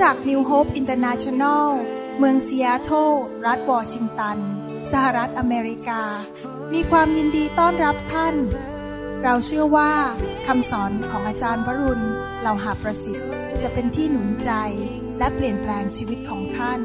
[0.00, 1.66] จักร New Hope International
[2.18, 3.10] เมืองซีแอตเทิล
[3.46, 4.38] รัฐวอชิงตัน
[4.92, 6.02] สหรัฐอเมริกา
[6.72, 8.34] มีความยินดีต้อนรับท่าน
[9.22, 9.92] เราเชื่อว่า
[10.46, 12.04] คำสอนของอาจารย์วรุณ
[12.40, 13.28] เหล่าหาประสิทธิ์
[13.62, 14.52] จะเป็นที่หนุนใจ
[15.18, 16.80] และเปลี่ยนแปลงชีวิตของท่าน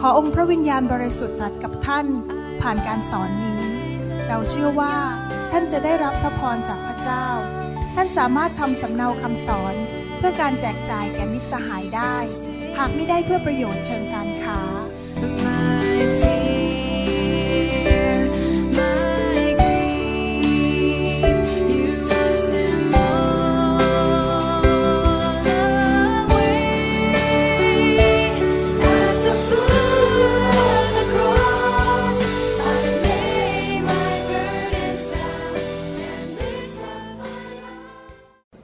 [0.00, 2.06] ขอองค์พระวิญญาณบริสุทธิ์ตรัสกับท่าน
[2.62, 3.62] ผ่านการสอนนี้
[4.28, 4.96] เราเชื่อว่า
[5.52, 7.26] ท่านจะได้รับพระพรจากพระเจ้า
[7.94, 9.76] ท่านสามารถทำสำเนาคำสอน
[10.18, 12.16] เพื่อการแจกจ่ายแก่มิตรสหายได้
[12.80, 14.58] หากไม่ได้เพื่อประโยชน์เชิงการค้า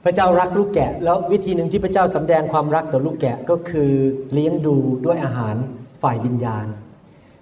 [0.05, 3.91] พระเจ้ารักลูกแกะ แล้ววิธีหนึ่งที่พระเจ้าสำแดงความรักต่อลูกแกะก็คือ
[4.33, 4.75] เลี้ยงดู
[5.05, 5.55] ด้วยอาหาร
[6.01, 6.65] ฝ่ายวิญญาณ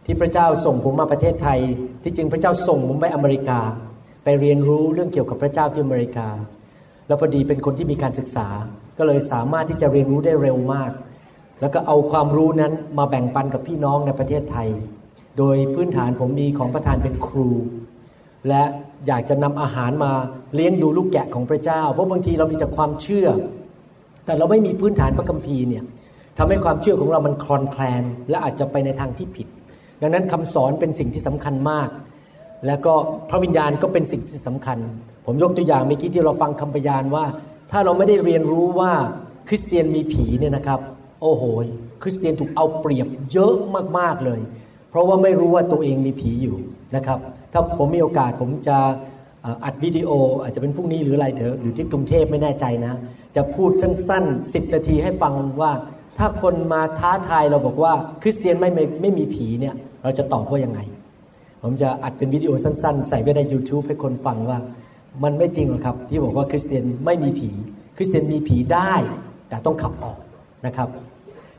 [0.05, 1.59] ที่พระเจ้าส่งผมมาประเทศไทย
[2.03, 3.59] ที่จริงพระเจ้าส่งผมไปอเมริกา
[4.23, 6.27] ไปเรียนรู้เรื่องเกี่ยวกับพระเจ้าที่อเมริกา
[7.07, 8.47] แล้วพอดีเป็นคนที่มีการศึกษา
[8.97, 10.91] ก็เลยสามารถที่จะเรียนรู้ได้เร็วมาก
[11.61, 14.69] แล้วก็เอาความรู้นั้นมาแบ่งปันกับพี่น้องในประเทศไทย
[15.37, 17.49] โดยพื้นฐานผมมีของประธานเป็นครู
[18.49, 18.63] และ
[19.07, 20.11] อยากจะนำอาหารมา
[20.55, 23.27] เลี้ยงดูลูกแกะของพระเจ้า เพราะบางทีเรามีแต่ความเชื่อ
[24.25, 25.83] แต่เราไม่มีพื้นฐานพระคัมภีร์เนี่ย
[26.37, 29.47] ทำให้ความเชื่อของเรามันคลอนแคลน และอาจจะไปในทางที่ผิด
[30.01, 31.89] ดังนั้นคำสอนเป็นสิ่งที่สำคัญมาก
[32.67, 32.93] แล้วก็
[33.29, 34.77] พระวิญญาณก็เป็นสิ่งที่สำคัญ
[35.25, 37.25] ผมยกตัวอย่างเมื่อกี้ที่เราฟังคำพยานว่า
[37.71, 38.91] ถ้าเราไม่ได้เรียนรู้ว่า
[39.47, 40.79] คริสเตียนมีผีเนี่ยนะครับ
[41.21, 41.43] โอ้โห
[42.01, 43.55] คริสเตียนถูกเอาเปรียบเยอะ
[43.97, 44.41] มากๆเลย
[44.89, 46.55] เพราะว่าไม่รู้ว่าตัวเองมีผีอยู่
[46.95, 47.19] นะครับ
[47.53, 48.77] ถ้าผมมีโอกาสผมจะ
[49.65, 50.09] อัดวิดีโอ
[50.41, 52.93] อาจจะเป็นพรุ่งนี้หรืออะไรเถอะหรือที่กรุงเทพไม่แน่ใจนะ
[53.35, 55.71] จะพูดสั้นๆ 10 นาทีให้ฟังว่า
[56.17, 60.79] ถ้าคนมาท้าทายเราบอกว่า คริสเตียนไม่ไม่ไม่มีผีเนี่ยเราจะตอบว่ายังไง
[61.61, 64.59] ผมจะอัดเป็นวิดีโอสั้นๆ ใส่ไว้ใน YouTube ให้คนฟังว่า
[65.23, 67.49] มันไม่จริงหรอกครับ ที่บอกว่าคริสเตียนไม่มีผี
[67.97, 68.93] คริสเตียนมีผีได้
[69.49, 70.17] แต่ต้องขับออก
[70.65, 70.89] นะครับ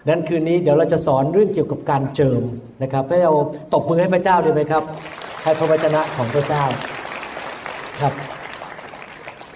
[0.09, 2.43] นั้นคืนนี้เดี๋ยวเราจะสอนเรื่องเกี่ยวกับการเจิม
[2.83, 3.33] นะครับให้เรา
[3.75, 4.83] ตบมือให้พระเจ้าดีไหมครับ
[5.45, 6.65] ให้พระวจนะของพระเจ้า
[8.01, 8.15] ครับ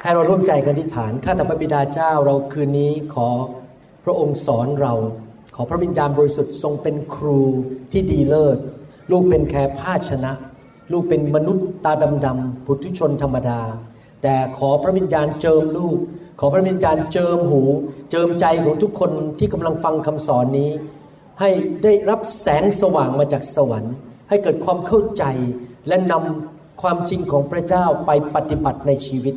[0.03, 3.28] ให้เราร่วมใจกันที่ฐานข้าแต่พระบิดาเจ้าเราคืนนี้ขอ
[4.04, 4.94] พระองค์สอนเรา
[5.54, 7.41] ขอพระวิญญาณบริสุทธิ์ทรงเป็นครู
[7.93, 8.59] ที่ดีเลิศ
[9.10, 10.32] ลูกเป็นแค่ภาชนะ
[10.93, 11.93] ลูกเป็นมนุษย์ตา
[12.25, 13.60] ดำๆผุถุชนธรรมดา
[14.22, 15.98] แต่ขอพระวิญญาณเจิมลูก
[16.41, 17.62] ขอพระวิญญาณเจิมหู
[18.10, 20.71] เจิมใจของทุกคนที่กำลังฟังคำสอนนี้
[21.41, 21.50] ให้
[21.82, 23.94] ได้รับแสงสว่างมาจากสวรรค์
[24.28, 25.25] ให้เกิดความเข้าใจ
[25.88, 29.34] และนำความจริงของพระเจ้าไปปฏิบัติในชีวิต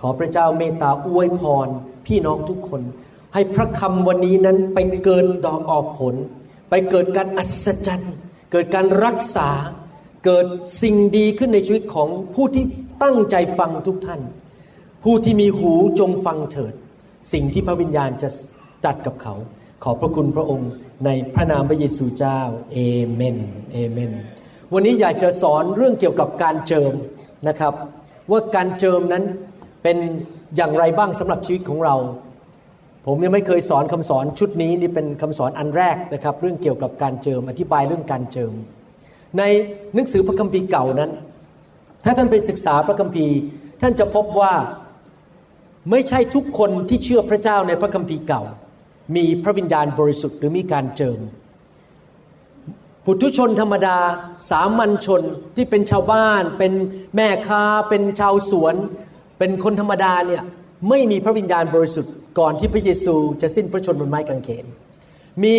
[0.00, 1.68] ขอพระเจ้าเมตตาอวยพร
[2.06, 2.82] พี่น้องทุกคน
[3.34, 6.14] ให้พระคำวันนี้นั้นไปเกิดดอกออกผล
[6.70, 8.12] ไปเกิดการอัศจรรย์
[8.52, 9.48] เกิดการรักษา
[10.24, 10.46] เกิด
[10.82, 12.64] สิ่งดีขึ้นในชีวิตของผู้ที่
[13.02, 14.20] ตั้งใจฟังทุกท่าน
[15.04, 16.74] ผู้ที่มีหูจงฟังเถิด
[17.32, 18.28] สิ่งที่พระวิญญาณจะ
[18.84, 19.34] จัดกับเขา
[19.82, 20.70] ขอพระคุณพระองค์
[21.04, 22.40] ในพระนามพระเยซูเจ้า
[22.72, 22.78] เอ
[23.12, 23.38] เมน
[23.72, 24.12] เอเมน
[24.74, 26.92] วันนี้อยากจะสอนเรื่องเกี่ยวกับการเจิม
[27.48, 27.74] นะครับ
[28.30, 29.24] ว่าการเจิมนั้น
[29.82, 29.96] เป็น
[30.56, 31.96] อย่างไรบ้างสำหรับชีวิตของเรา
[33.06, 38.52] ผมยังไม่เคยสอนคำสอนชุดนี้นี่เป็นคำสอนอันแรกนะครับ เรื่องเกี่ยวกับการเจิมอธิบายเรื่องการเจิม
[39.38, 39.42] ใน
[39.94, 41.10] หนังสือพระคัมภีร์เก่านั้น
[42.04, 43.36] ถ้าท่านไปศึกษาพระคัมภีร์
[43.80, 44.54] ท่านจะพบว่า
[45.90, 48.42] ไม่ใช่ทุกคนที่เชื่อพระเจ้าในพระคัมภีร์เก่า
[49.16, 51.20] มีพระวิญญาณบริสุทธิ์หรือมีการเจิม
[53.10, 53.98] ปุถุชนธรรมดา
[54.50, 55.22] สามัญชน
[55.56, 56.72] ที่เป็นชาวบ้าน เป็น
[57.16, 58.74] แม่ค้า เป็นชาวสวน
[59.38, 60.42] เป็นคนธรรมดาเนี่ย
[60.88, 64.66] ไม่มีพระวิญญาณบริสุทธิ์ก่อนที่พระเยซูจะสิ้นพระชนม์บนไม้กางเขน
[65.42, 65.54] มี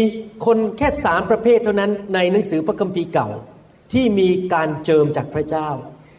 [0.46, 3.30] คนแค่สามประเภทเท่านั้นในหนังสือพระคัมภีร์เก่า
[3.94, 5.69] ที่มีการเจิมจากพระเจ้า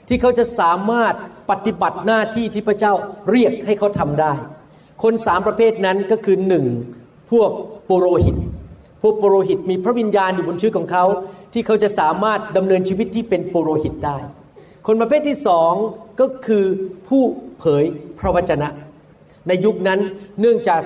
[0.08, 1.14] ที่เขาจะสามารถ
[1.50, 2.92] ปฏิบัติหน้าที่ที่พระเจ้า
[3.30, 4.32] เรียกให้เขาทำได้
[5.02, 6.64] คนสามประเภทนั้นก็คือหนึ่ง
[7.30, 7.50] พวก
[7.88, 8.36] ปุโรหิต
[9.02, 11.04] พวกปุโรหิตมีพระวิญญาณอยู่บนชีวิตของเขา
[11.52, 14.18] ที่เขาจะสามารถดำเนินชีวิตที่เป็นปุโรหิตได้
[14.86, 15.72] คนประเภทที่สอง
[16.20, 16.64] ก็คือ
[17.08, 17.22] ผู้
[17.58, 17.84] เผย
[18.18, 18.68] พระวจนะ
[19.48, 20.00] ในยุคนั้น
[20.40, 20.82] เนื่องจาก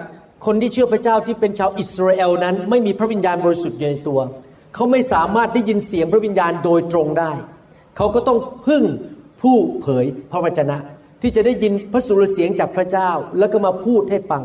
[0.47, 4.21] คนที่เชื่อพระเจ้าที่เป็นชาวอิสราเอลนั้น ไม่มีพระวิญญาณบริสุทธิ์อยู่ในตัว
[4.75, 7.33] เขาไม่สามารถได้ยินเสียงพระวิญญาณโดยตรงได้
[7.97, 8.85] เขาก็ต้องพึ่ง
[9.43, 10.77] ผู้เผยพระวจนะ
[11.23, 14.43] ที่จะได้ยินพระสุรเสียงจากพระเจ้าแล้วก็มาพูดให้ฟัง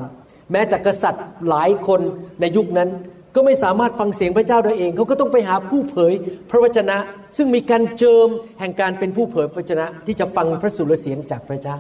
[0.51, 2.01] แม้แต่กษัตริย์หลายคน
[2.39, 2.89] ในยุคนั้น
[3.35, 6.13] ก็ไม่สามารถฟังเสียงพระเจ้าได้เอง เขาก็ต้องไปหาผู้เผย
[6.49, 6.97] พระวจนะ
[7.37, 8.27] ซึ่งมีการเจิม
[8.59, 11.79] แห่งการเป็นผู้เผยพระวจนะ ที่จะฟังพระสุรเสียงจากพระเจ้า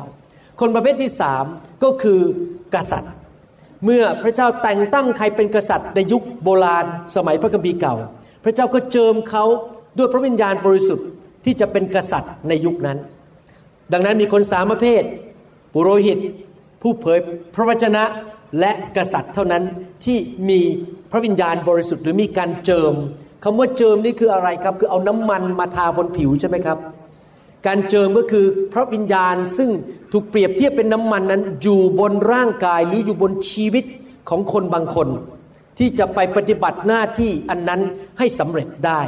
[0.59, 1.45] คนประเภทที่สาม
[1.83, 2.19] ก็คือ
[2.75, 3.13] กษัตริย์
[3.85, 6.85] เมื่อพระเจ้าแต่งตั้งใครเป็นกษัตริย์ในยุคโบราณ
[7.15, 7.95] สมัยพระคัมภีร์เก่า
[8.43, 9.43] พระเจ้าก็เจิมเขา
[9.97, 11.07] ด้วยพระวิญญาณบริสุทธิ์
[11.45, 12.97] ที่จะเป็นกษัตริย์ในยุคนั้น
[13.93, 15.03] ดังนั้นมีคนสามประเภท
[15.73, 16.19] ปุโรหิต
[16.81, 17.19] ผู้เผย
[17.55, 18.03] พระวจนะ
[18.59, 19.63] และกษัตริย์เท่านั้น
[20.05, 20.17] ที่
[20.49, 20.61] มี
[21.11, 22.93] พระวิญญาณบริสุทธิ์หรือมีการเจิม
[23.43, 26.77] คำว่าเจิมนี่คืออะไรครับ คือเอาน้ำมันมาทาบนผิวใช่ไหมครับ
[27.67, 29.69] การเจิมก็คือพระวิญญาณซึ่ง
[30.11, 33.85] ถูกเปรียบเทียบเป็นน้ำมันนั้น อยู่บนร่างกายหรืออยู่บนชีวิต
[34.29, 35.07] ของคนบางคน
[35.77, 37.81] ที่จะไปปฏิบัติหน้าที่อันนั้น
[38.17, 39.01] ให้สำเร็จได้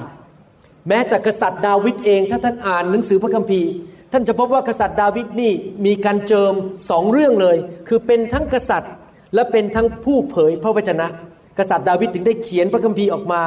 [0.88, 3.69] แม้แต่กษัตริย์ดาวิดเองถ้าท่านอ่านหนังสือพระคัมภีร์
[4.12, 5.51] ท่านจะพบว่ากษัตริย์ดาวิดนี่
[5.86, 6.53] มีการเจิม
[6.89, 7.57] สองเรื่องเลย
[7.88, 8.94] คือเป็นทั้งกษัตริย์
[9.33, 11.07] และเป็นทั้งผู้เผยพระวจนะ
[11.57, 13.42] กษัตริย์ดาวิดถึงได้เขียนพระคัมภีร์ออกมา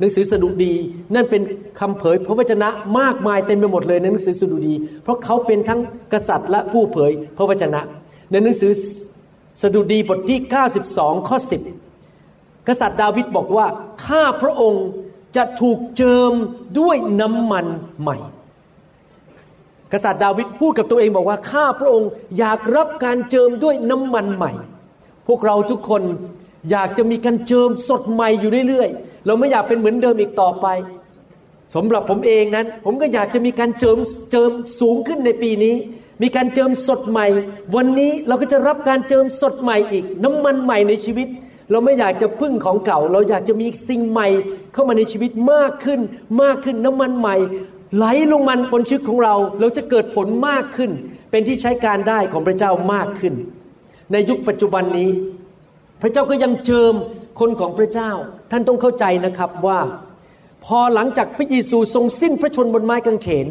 [0.00, 0.74] หนังสือสดุดี
[1.14, 1.42] นั่นเป็น
[1.80, 2.68] คำเผยพระวจนะ
[2.98, 5.80] มากมายเต็มไปหมดเลยในหนังสือสดุดี เพราะเขาเป็นทั้ง
[6.12, 7.80] กษัตริย์และผู้เผยพระวจนะ
[8.30, 8.72] ในหนังสือ
[9.62, 10.38] สดุดีบทที่
[10.84, 11.36] 92 ข้อ
[12.02, 13.66] 10 กษัตริย์ดาวิดบอกว่า
[14.06, 14.86] ข้าพระองค์
[15.36, 16.32] จะถูกเจิม
[16.78, 17.66] ด้วยน้ำมัน
[18.00, 18.16] ใหม่
[19.92, 24.52] กษัตริย์ดาวิดพูดกับตัวเองบอกว่าข้าพระองค์อยากรับการเจิมด้วยน้ำมันใหม่
[25.26, 26.02] พวกเราทุกคน
[26.70, 30.66] อยากจะมีการเจิมสดใหม่อยู่เรื่อยๆ เราไม่อยากเป็นเหมือนเดิมอีกต่อไป
[31.74, 33.98] สำหรับผมเองนั้น ผมก็อยากจะมีการเจิม
[34.30, 34.50] เจิม
[34.80, 35.74] สูงขึ้นในปีนี้
[36.22, 37.26] มีการเจิมสดใหม่
[37.76, 41.28] วันนี้เราก็จะรับการเจิมสดใหม่อีก น้ำมันใหม่ในชีวิต
[41.70, 44.28] เราไม่อยากจะพึ่งของเก่า เราอยากจะมีสิ่งใหม่
[44.72, 46.00] เข้ามาในชีวิตมากขึ้น
[46.42, 47.36] มากขึ้นน้ำมันใหม่
[47.96, 50.90] ไหลลงมันบนชีวิตของเรา เราจะเกิดผลมากขึ้น
[51.30, 53.34] เป็นที่ใช้การได้ของพระเจ้ามากขึ้น
[54.12, 55.08] ในยุคปัจจุบันนี้
[56.00, 56.94] พระเจ้าก็ยังเจิม
[57.40, 58.10] คนของพระเจ้า
[58.50, 59.80] ท่านต้องเข้าใจนะครับว่า
[60.64, 63.46] พอหลังจากพระเยซูทรงสิ้นพระชนบนไม้กางเขน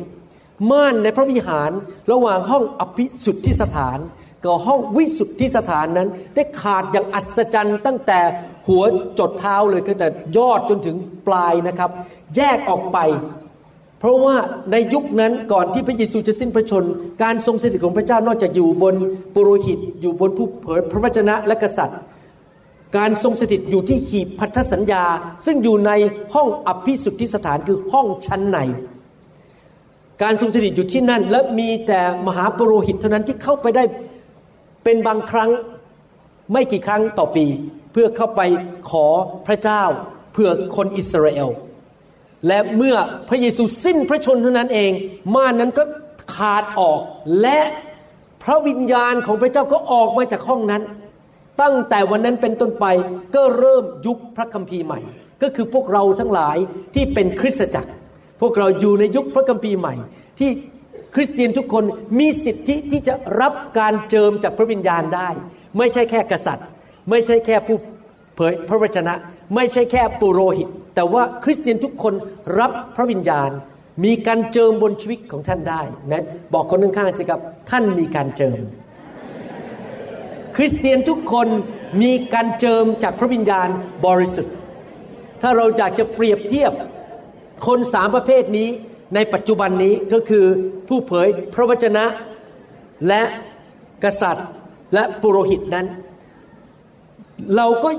[0.72, 1.72] ม่านในพระวิหาร
[2.12, 4.00] ระหว่างห้องอภิสุทธิสถาน
[4.44, 8.20] กับห้องวิสุทธิสถานนั้น ได้ขาดอย่างอัศจรรย์ตั้งแต่
[8.68, 8.84] หัว
[9.20, 10.08] จดเท้าเลยตั้งแต่
[10.38, 10.96] ยอดจนถึง
[11.28, 11.90] ปลายนะครับ
[12.36, 12.98] แยกออกไป
[14.00, 14.36] เพราะว่า
[14.72, 16.84] ในยุคนั้นก่อนที่พระเยซูจะสิ้นพระชน
[17.24, 18.96] การทรงสถิตของพระเจ้านอกจากอยู่บน
[19.36, 22.00] ปุโรหิต อยู่บนผู้เผยพระวจนะและกษัตริย์
[22.96, 25.04] การทรงสถิตอยู่ที่หีบพันธสัญญา
[25.46, 25.92] ซึ่งอยู่ใน
[26.34, 28.58] ห้องอภิสุทธิสถานคือห้องชั้นใน
[30.24, 33.84] การทรงสถิตอยู่ที่นั่น และมีแต่มหาปุโรหิตเท่านั้นที่เข้าไปได้
[34.84, 35.50] เป็นบางครั้ง
[36.52, 37.46] ไม่กี่ครั้งต่อปี
[37.92, 38.42] เพื่อเข้าไป
[38.90, 39.06] ขอ
[39.48, 39.84] พระเจ้า
[40.34, 41.50] เพื่อคนอิสราเอล
[42.48, 42.96] และเมื่อ
[43.30, 44.92] พระเยซูสิ้นพระชนเท่านั้นเอง
[45.36, 45.84] ม่านนั้นก็
[46.36, 47.00] ขาดออก
[47.42, 47.60] และ
[48.44, 50.84] พระวิญญาณของพระเจ้าก็ออกมาจากห้องนั้น
[51.62, 52.86] ตั้งแต่วันนั้นเป็นต้นไป
[53.36, 55.00] ก็เริ่มยุคพระคัมภีร์ใหม่
[55.42, 56.58] ก็คือพวกเราทั้งหลาย
[56.96, 57.92] ที่เป็นคริสตจักร
[58.42, 59.96] พวกเราอยู่ในยุคพระคัมภีร์ใหม่
[60.40, 60.50] ที่
[61.16, 61.84] คริสเตียนทุกคน
[62.20, 65.30] มีสิทธิที่จะรับการเจิมจากพระวิญญาณได้
[65.78, 66.66] ไม่ใช่แค่กษัตริย์
[67.10, 67.78] ไม่ใช่แค่ผู้
[68.36, 69.14] เผยพระวจนะ
[69.56, 72.14] ไม่ใช่แค่ปุโรหิต แต่ว่าคริสเตียนทุกคน
[72.60, 73.50] รับพระวิญญาณ
[74.06, 75.82] มีการเจิมบนชีวิตของท่านได้
[76.12, 78.62] นะบอกคนข้างๆสิครับท่านมีการเจิม
[80.58, 81.48] คริสเตียนทุกคน
[82.02, 83.70] มีการเจิมจากพระวิญญาณ
[84.06, 84.54] บริสุทธิ์
[85.42, 86.72] ถ้าเราอยากจะเปรียบเทียบ
[87.68, 88.70] คนสามประเภทนี้
[89.16, 90.46] ในปัจจุบันนี้ก็คือ
[90.88, 92.06] ผู้เผยพระวจนะ
[93.08, 93.22] และ
[94.04, 94.48] กษัตริย์
[94.94, 95.88] และปุโรหิตนั้น
[97.56, 97.90] เราก็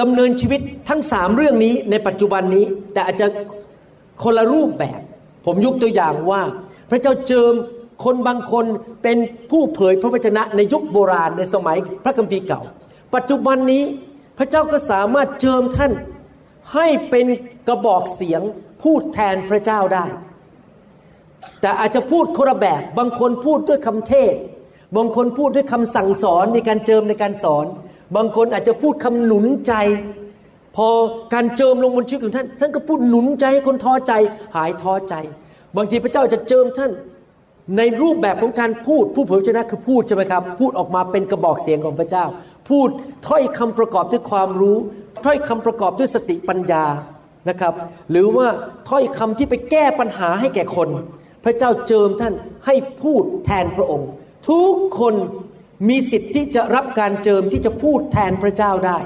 [0.00, 3.26] ดำเนินชีวิตทั้งสามเรื่องนี้ในปัจจุบันนี้ แต่อาจจะ
[4.22, 5.00] คนละรูปแบบ
[5.46, 6.42] ผมยกตัวอย่างว่า
[6.90, 7.52] พระเจ้าเจิม
[8.04, 8.64] คนบางคน
[9.02, 9.18] เป็น
[9.50, 12.62] ผู้เผยพระวจนะในยุคโบราณในสมัยพระคัมภีร์เก่า
[13.14, 13.84] ปัจจุบันนี้
[14.38, 15.92] พระเจ้าก็สามารถเจิมท่าน
[16.74, 17.26] ให้เป็น
[17.68, 18.42] กระบอกเสียง
[18.82, 20.04] พูดแทนพระเจ้าได้
[21.60, 24.34] แต่อาจจะพูดคนละแบบบางคนพูดด้วยคำเทศ
[24.96, 27.66] บางคนพูดด้วยคำสั่งสอนในการเจิมในการสอน
[28.16, 29.74] บางคนอาจจะพูดคำหนุนใจ
[30.76, 30.88] พอ
[31.34, 34.12] การเจิมลงบนชีวิตของท่าน ท่านก็พูดหนุนใจให้คนท้อใจ
[34.56, 35.14] หายท้อใจ
[35.76, 36.90] บางทีพระเจ้าจะเจิมท่าน
[37.76, 42.24] ในรูปแบบของการพูดผู้เผยพระชนะคือพูดใช่ไหมครับ พูดออกมาเป็นกระบอกเสียงของพระเจ้า
[42.68, 42.88] พูด
[43.28, 44.76] ถ้อยคำประกอบด้วยความรู้
[45.24, 46.84] ถ้อยคำประกอบด้วยสติปัญญา
[47.48, 47.74] นะครับ
[48.10, 48.46] หรือว่า
[48.88, 50.88] ถ้อยคำที่ไปแก้ปัญหาให้แก่คน
[51.44, 52.34] พระเจ้าเจิมท่าน
[52.66, 54.08] ให้พูดแทนพระองค์
[54.50, 55.14] ทุกคน
[55.88, 58.98] มีสิทธิ์ที่จะรับการเจิมที่จะพูดแทนพระเจ้าได้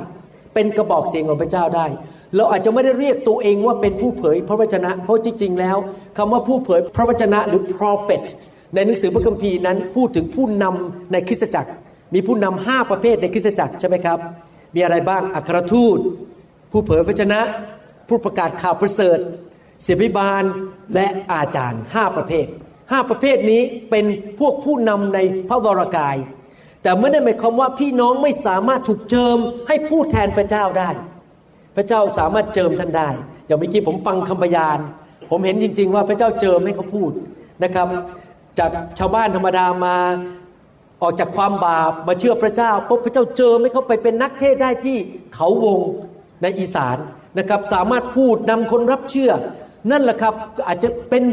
[0.54, 1.86] เป็นกระบอกเสียงของพระเจ้าได้
[2.36, 5.76] เราอาจจะไม่ได้เรียกตัวเองว่าเป็นผู้เผยพระวจนะ เพราะจริงๆแล้ว
[6.16, 8.24] คำว่าผู้เผยพระวจนะหรือ prophet
[8.74, 11.70] ในหนังสือพระคัมภีร์นั้นพูดถึงผู้นำในคริสตจักร
[12.14, 14.18] มีผู้นำห้าประเภทในคริสตจักรใช่ไหมครับ
[14.74, 15.98] มีอะไรบ้างอัครทูต
[16.70, 17.40] ผู้เผยพระชนะ
[18.08, 19.18] ผู้ประกาศข่าวประเสริฐ
[19.82, 20.44] เสียบิบาล
[20.94, 22.46] และอาจารย์ห้าประเภท
[22.90, 24.04] ห้าประเภทนี้เป็น
[24.40, 26.16] พวกผู้นำในพระวรากาย
[26.82, 29.38] แต่ไม่ได้หมายความว่าพี่น้องไม่สามารถถูกเจิม
[29.68, 30.90] ให้พูดแทนพระเจ้าได้
[31.76, 33.08] พระเจ้าสามารถเจิมท่านได้
[33.46, 34.78] อย่างเมื่อกี้ผมฟังคำพยาน
[35.30, 37.10] ผมเห็นจริง ๆ ว่าพระเจ้าเจิมให้เขาพูด
[37.64, 37.86] นะครับ
[38.58, 39.96] จากชาวบ้านธรรมดามา
[41.02, 44.96] ออกจากความบาปมาเชื่อพระเจ้าพบพระเจ้าเจิมให้เขาไปเป็นนักเทศได้ที่
[45.34, 45.78] เขาวง
[46.42, 46.96] ในอีสาน
[47.38, 49.30] นะครับ สามารถพูดนำคนรับเชื่อ
[49.90, 50.34] นั่นแหละครับ
[50.66, 51.24] อาจจะเป็น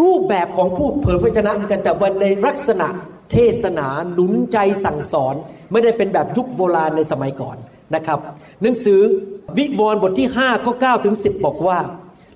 [0.00, 2.88] รูปแบบของผู้เผยพระชนะกันแต่วันในลักษณะ
[3.32, 5.34] เทศนาหนุนใจสั่งสอน
[5.72, 7.56] ไม่ได้เป็นแบบยุคโบราณในสมัยก่อน
[7.94, 8.18] นะครับ
[8.62, 9.00] หนังสือ
[9.56, 11.78] วิวรณ์บทที่5ข้อ9ถึง10 บอกว่า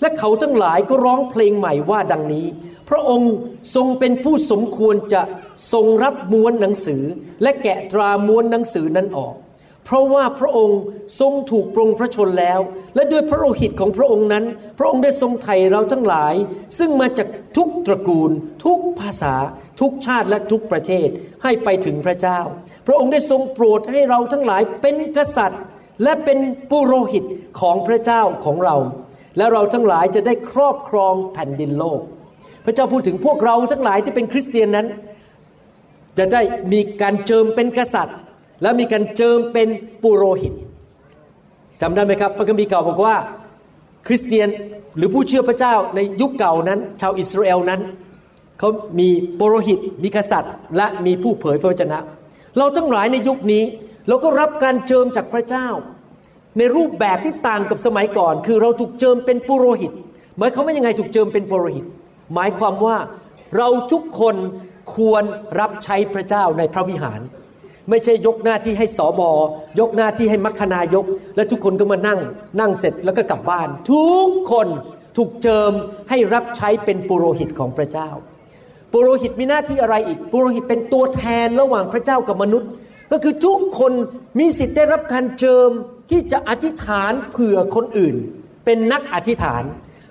[0.01, 2.47] และเขาทั้งหลายก็ร้องเพลงใหม่ว่าดังนี้
[2.89, 3.33] พระองค์
[3.75, 5.23] ทรงเป็นผู้สมควรจะ
[5.73, 7.03] ทรงรับม้วนหนังสือ
[7.43, 9.35] และแกะตราม้วนหนังสือนั้นออก
[9.85, 10.81] เพราะว่าพระองค์
[11.21, 12.61] ทรงถูกปรงพระชนแล้ว
[12.95, 14.45] และด้วยพระโลหิตของพระองค์นั้น
[14.79, 16.35] พระองค์ได้ทรงไถ่เราทั้งหลาย
[16.79, 18.31] ซึ่งมาจากทุกตระกูล
[18.65, 19.35] ทุกภาษา
[19.81, 21.09] ทุกชาติและทุกประเทศ
[21.43, 22.41] ให้ไปถึงพระเจ้า
[22.87, 25.63] พระองค์ได้ทรงโปรดให้เราทั้งหลายเป็นกษัตริย์
[26.03, 26.39] และเป็น
[26.71, 27.25] ปุโรหิต
[27.61, 28.77] ของพระเจ้าของเรา
[29.37, 32.01] และเราทั้งหลายจะได้ครอบครองแผ่นดินโลก
[32.67, 34.87] พระเจ้าพูดถึงพวกเราทั้งหลายที่เป็นคริสเตียนนั้น
[36.19, 36.43] จะได้
[36.73, 38.17] มีการเจิมเป็นกษัตริย์
[38.63, 39.69] และมีการเจิมเป็น
[40.03, 40.55] ปุโรหิต
[41.81, 43.17] จำได้ไหมครับ พระคัมภีร์เก่าบอกว่า
[44.07, 44.49] คริสเตียน
[44.97, 47.81] หรือผู้เชื่อพระเจ้าในยุคเก่านั้น ชาวอิสราเอลนั้น
[48.59, 48.69] เขา
[48.99, 49.09] มี
[49.39, 51.99] ปุโรหิต มีกษัตริย์ และมีผู้เผยพระวจนะ
[52.59, 53.63] เราทั้งหลายในยุคนี้
[54.09, 55.69] เราก็รับการเจิมจากพระเจ้า
[56.59, 59.93] ในรูปแบบที่ต่างกับสมัยก่อน คือเราถูกเจิมเป็นปุโรหิต
[60.39, 61.85] หมายความว่ายังไงถูกเจิมเป็นปุโรหิต
[62.35, 62.97] หมายความว่า
[63.57, 64.37] เราทุกคน
[64.95, 65.25] ควร
[65.61, 67.21] รับใช้พระเจ้าในพระวิหาร
[67.91, 69.31] ไม่ใช่ยกหน้าที่ให้สอบอ
[69.81, 71.05] ยกหน้าที่ให้มัคคณายก
[71.37, 72.21] และทุกคนก็มานั่ง
[72.61, 74.69] นั่งเสร็จแล้วก็กลับบ้าน ทุกคน
[75.17, 75.73] ถูกเจิม
[76.11, 78.11] ให้รับใช้เป็นปุโรหิตของพระเจ้า
[78.93, 82.71] ปุโรหิตมีหน้าที่อะไรอีก ปุโรหิตเป็นตัวแทนระหว่างพระเจ้ากับมนุษย์
[83.13, 83.93] ก็คือทุกคน
[84.39, 85.71] มีสิทธิ์ได้รับการเจิม
[86.11, 88.17] ที่จะอธิษฐานเผื่อคนอื่น
[88.65, 89.63] เป็นนักอธิษฐาน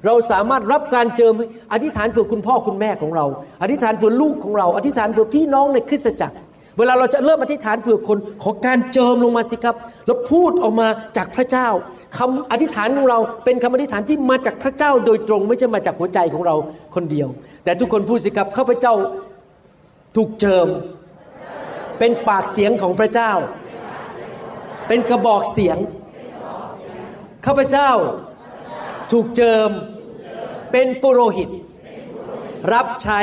[0.06, 1.34] เราสามารถรับการเจิม
[1.74, 3.26] อธิษฐานเผื่อคุณพ่อคุณแม่ของเรา
[3.62, 6.36] อธิษฐานเผื่อลูกของเรา อธิษฐานเผื่อพี่น้องในคริสตจักร
[6.78, 11.68] เวลาเราจะเริ่มอธิษฐานเผื่อคนขอการเจิมลงมาสิครับ แล้วพูดออกมาจากพระเจ้า
[12.18, 16.56] คำอธิษฐานของเราเป็นคำอธิษฐานที่มาจากพระเจ้าโดยตรงไม่ใช่มาจากหัวใจของเรา
[16.96, 17.28] คนเดียว
[17.64, 18.94] แต่ทุกคนพูดสิครับข้าพเจ้า
[20.16, 20.68] ถูกเจิม
[22.00, 23.32] เป็นปากเสียงของพระเจ้า
[24.88, 25.78] เป็นกระบอกเสียง
[27.46, 27.92] ข้าพเจ้า
[29.12, 31.50] ถูกเจิมเเป็นปุโรหิต
[32.74, 33.20] รับใช้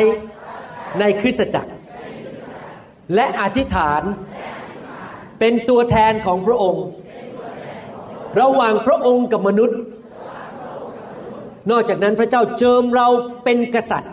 [1.00, 1.72] ในคริสตจักร
[3.14, 4.02] และอธิษฐาน
[5.38, 6.84] เป็นตัวแทนของพระองค์
[8.40, 9.78] ระหว่างพระองค์กับมนุษย์
[11.70, 13.08] นอกจากนั้นพระเจ้าเจิมเรา
[13.44, 14.12] เป็นกษัตริย์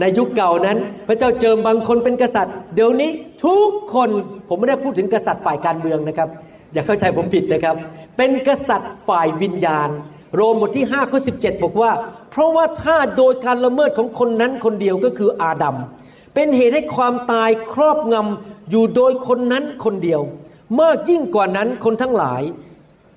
[0.00, 3.10] ในยุคเก่านั้น พระเจ้าเจิมบางคนเป็นกษัตริย์ เดี๋ยวนี้
[3.44, 4.10] ทุกคน
[4.48, 6.28] ผมไม่ได้พูดถึงกษัตริย์ฝ่ายการเมืองนะครับ
[6.72, 7.76] อย่าเข้าใจผมผิดนะครับ
[8.16, 9.88] เป็นกษัตริย์ฝ่ายวิญญาณ
[10.34, 11.92] โรมบทที่5ข้อ17 บอกว่า
[12.30, 15.76] เพราะว่าถ้าโดยการละเมิดของคนนั้นคนเดียวก็คืออาดัม
[16.34, 20.20] เป็นเหตุให้ความตายครอบงำอยู่โดยคนนั้นคนเดียว
[20.80, 22.42] มากยิ่งกว่านั้นคนทั้งหลาย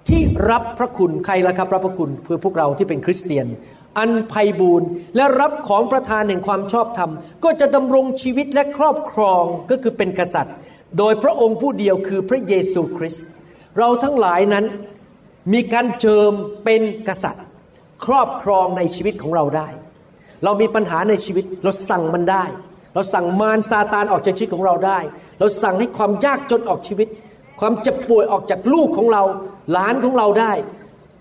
[0.07, 3.47] ที่รับพระคุณใครละครับรับพระคุณเพื่อพวกเราที่เป็นคริสเตียน
[3.97, 7.11] อันไพบูรณ์และรับของประทานแห่งความชอบธรรม
[7.43, 10.55] ก็จะดำรงชีวิตและครอบครองก็คือเป็นกษัตริย์
[10.97, 13.25] โดยพระองค์ผู้เดียวคือพระเยซูคริสต์
[13.77, 14.65] เราทั้งหลายนั้น
[15.53, 16.31] มีการเจิม
[16.63, 17.45] เป็นกษัตริย์
[18.05, 19.67] ครอบครองในชีวิตของเราได้
[20.43, 22.43] เรามีปัญหาในชีวิตเราสั่งมันได้
[22.93, 24.99] เราสั่งมารซาตานออกจากชีวิตของเราได้
[25.39, 27.07] เราสั่งให้ความยากจนออกชีวิต
[27.59, 29.23] ความเจ็บป่วยออกจากลูกของเรา
[29.71, 30.51] หลานของเราได้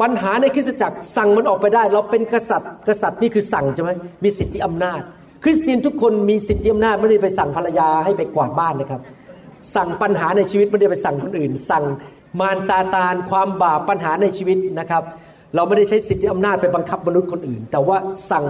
[0.03, 3.91] ปัญหาในคริสตจักรสั่งมันออกไปได้ เราเป็นกษัตริย์ กษัตริย์นี่คือสั่งใช่ไหม
[4.25, 5.01] มีสิทธิอำนาจ
[5.45, 9.01] คริสเตียนทุกคนมีสิทธิอำนาจไม่ได้ไปสั่งภรรยาให้ไปกวาดบ้านนะครับ
[9.75, 11.85] สั่งปัญหาในชีวิตไม่ได้ไปสั่งคนอื่น สั่ง
[12.41, 15.03] มารซาตานความบาปปัญหาในชีวิตนะครับ
[15.55, 17.97] เราไม่ได้ใช้สิทธิอำนาจไปบังคับมนุษย์คนอื่น แต่ว่า
[18.31, 18.47] สั่ง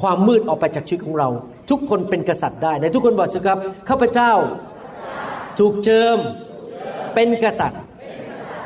[0.00, 1.28] ความมืดออกไปจากชีวิตของเรา
[1.70, 3.58] ทุกคนเป็นกษัตริย์ได้ในทุกคนบอกสิครับ
[3.88, 4.32] ข้าพเจ้า
[5.58, 6.16] ถูกเจิม
[7.14, 7.80] เป็นกษัตริย์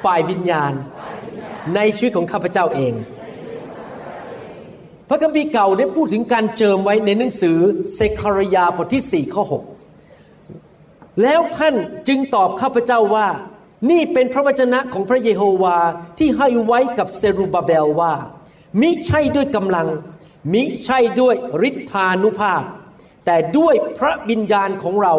[0.04, 0.72] ฝ่ายวิญญาณ
[1.74, 2.92] ในชีวิตของข้าพเจ้าเอง
[5.08, 7.58] พระคัมภีร์เก่าได้พูดถึงการเจิมไว้ในหนังสือ
[7.94, 9.44] เซคารยาบทที่4ข้อ
[10.32, 11.74] 6แล้วท่าน
[12.08, 13.28] จึงตอบข้าพเจ้าว่า
[13.90, 15.78] นี่เป็นพระวจนะของพระเยโฮวา
[16.18, 18.14] ที่ให้ไว้กับเซรุบาเบลว่า
[18.80, 19.88] มิใช่ด้วยกำลัง
[20.52, 21.34] มิใช่ด้วย
[21.68, 22.62] ฤทธานุภาพ
[23.24, 25.14] แต่ด้วยพระวิญญาณของเรา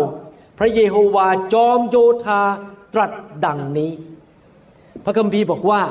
[0.57, 2.41] พระเยโฮวาจอมโยธา
[2.93, 3.11] ตรัส
[3.45, 3.91] ดังนี้
[5.03, 5.81] พระคัมภีร์บอกว่า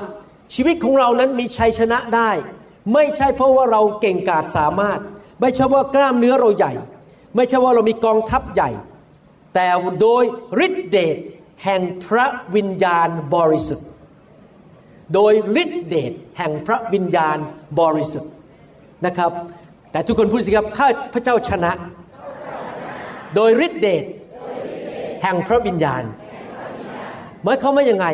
[0.54, 2.30] ชีวิตของเรานั้นมีชัยชนะได้
[2.94, 4.98] ไม่ใช่เพราะว่าเราเก่งกาจสามารถ
[5.40, 6.72] ไม่ใช่ว่ากล้ามเนื้อเราใหญ่
[7.36, 8.70] ไม่ใช่ว่าเรามีกองทัพใหญ่
[9.54, 9.66] แต่
[10.00, 10.24] โดย
[10.66, 11.16] ฤทธิเดช
[11.64, 12.26] แห่งพระ
[12.56, 13.88] วิญญาณบริสุทธิ์
[15.14, 17.38] โดยฤทธิเดชแห่งพระวิญญาณ
[17.80, 18.32] บริสุทธิ์
[19.06, 19.30] นะครับ
[19.92, 21.72] แต่ทุกคนพูดสิครับข้าพระเจ้าชนะ
[23.34, 24.04] โดยฤทธิเดช
[25.22, 26.02] แห่งพระวิญญาณ
[27.42, 28.06] หมายความว่ายังไง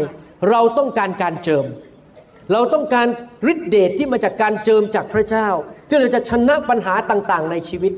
[0.51, 1.67] เราต้องการการเจิม
[2.53, 3.07] เราต้องการ
[3.53, 5.49] ฤทธิเดชที่มาจากการเจิมจากพระเจ้า
[5.89, 7.93] ที่เราจะชนะปัญหาต่างๆ ในชีวิต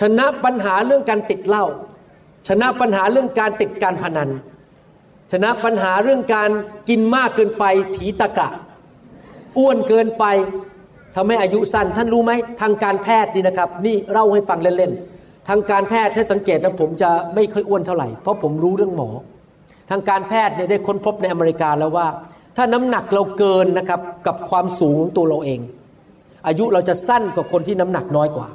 [0.00, 1.64] ชนะปัญหาเรื่องการติดเหล้า
[2.48, 4.30] ชนะปัญหาเรื่องการติดการพนัน
[5.32, 6.50] ชนะปัญหาเรื่องการ
[6.88, 8.48] กินมากเกินไปผีตะกะ
[9.58, 10.24] อ้วนเกินไป
[11.14, 19.08] ทำให้อายุสั้น ท่านรู้ไหมทางการแพทย์นี่นะครับ นี่เล่าให้ฟังเล่นๆทางการแพทย์ถ้าสังเกตนะผมจะไม่ค่อยอ้วนเท่าไหร่เพราะผมรู้เรื่องหมอ
[19.90, 22.06] ทางการแพทย์เนี่ยได้ค้นพบในอเมริกาแล้วว่า
[22.56, 25.60] ถ้าน้ำหนักเราเกินนะครับกับความสูงของตัวเราเอง
[26.46, 28.48] อายุเราจะสั้นกว่าคนที่น้ำหนักน้อยกว่า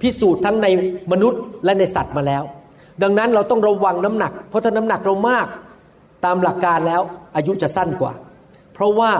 [0.00, 0.66] พิสูจน์ทั้งใน
[1.12, 2.42] มนุษย์และในสัตว์มาแล้ว
[3.02, 5.46] ดังนั้นเราต้องระวังน้ำหนัก เพราะถ้าน้ำหนักเรามาก
[6.24, 7.02] ตามหลักการแล้ว
[7.36, 8.12] อายุจะสั้นกว่า
[8.74, 9.10] เพราะว่า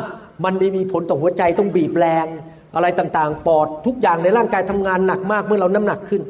[0.45, 2.27] มันได้มีผลต่อหัวใจต้องบีบแรง
[2.75, 6.23] อะไรต่างๆ ปอดทุกอย่างในร่างกายทำงานหนักมากเมื่อเราน้ำหนักขึ้น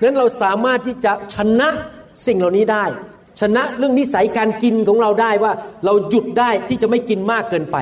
[0.00, 1.68] นั้นเราสามารถที่จะชนะ
[2.26, 2.84] สิ่งเหล่านี้ได้
[3.40, 5.52] ชนะเรื่องนิสัยการกินของเราได้ว่า
[5.84, 7.76] เราหยุดได้ที่จะไม่กินมากเกินไป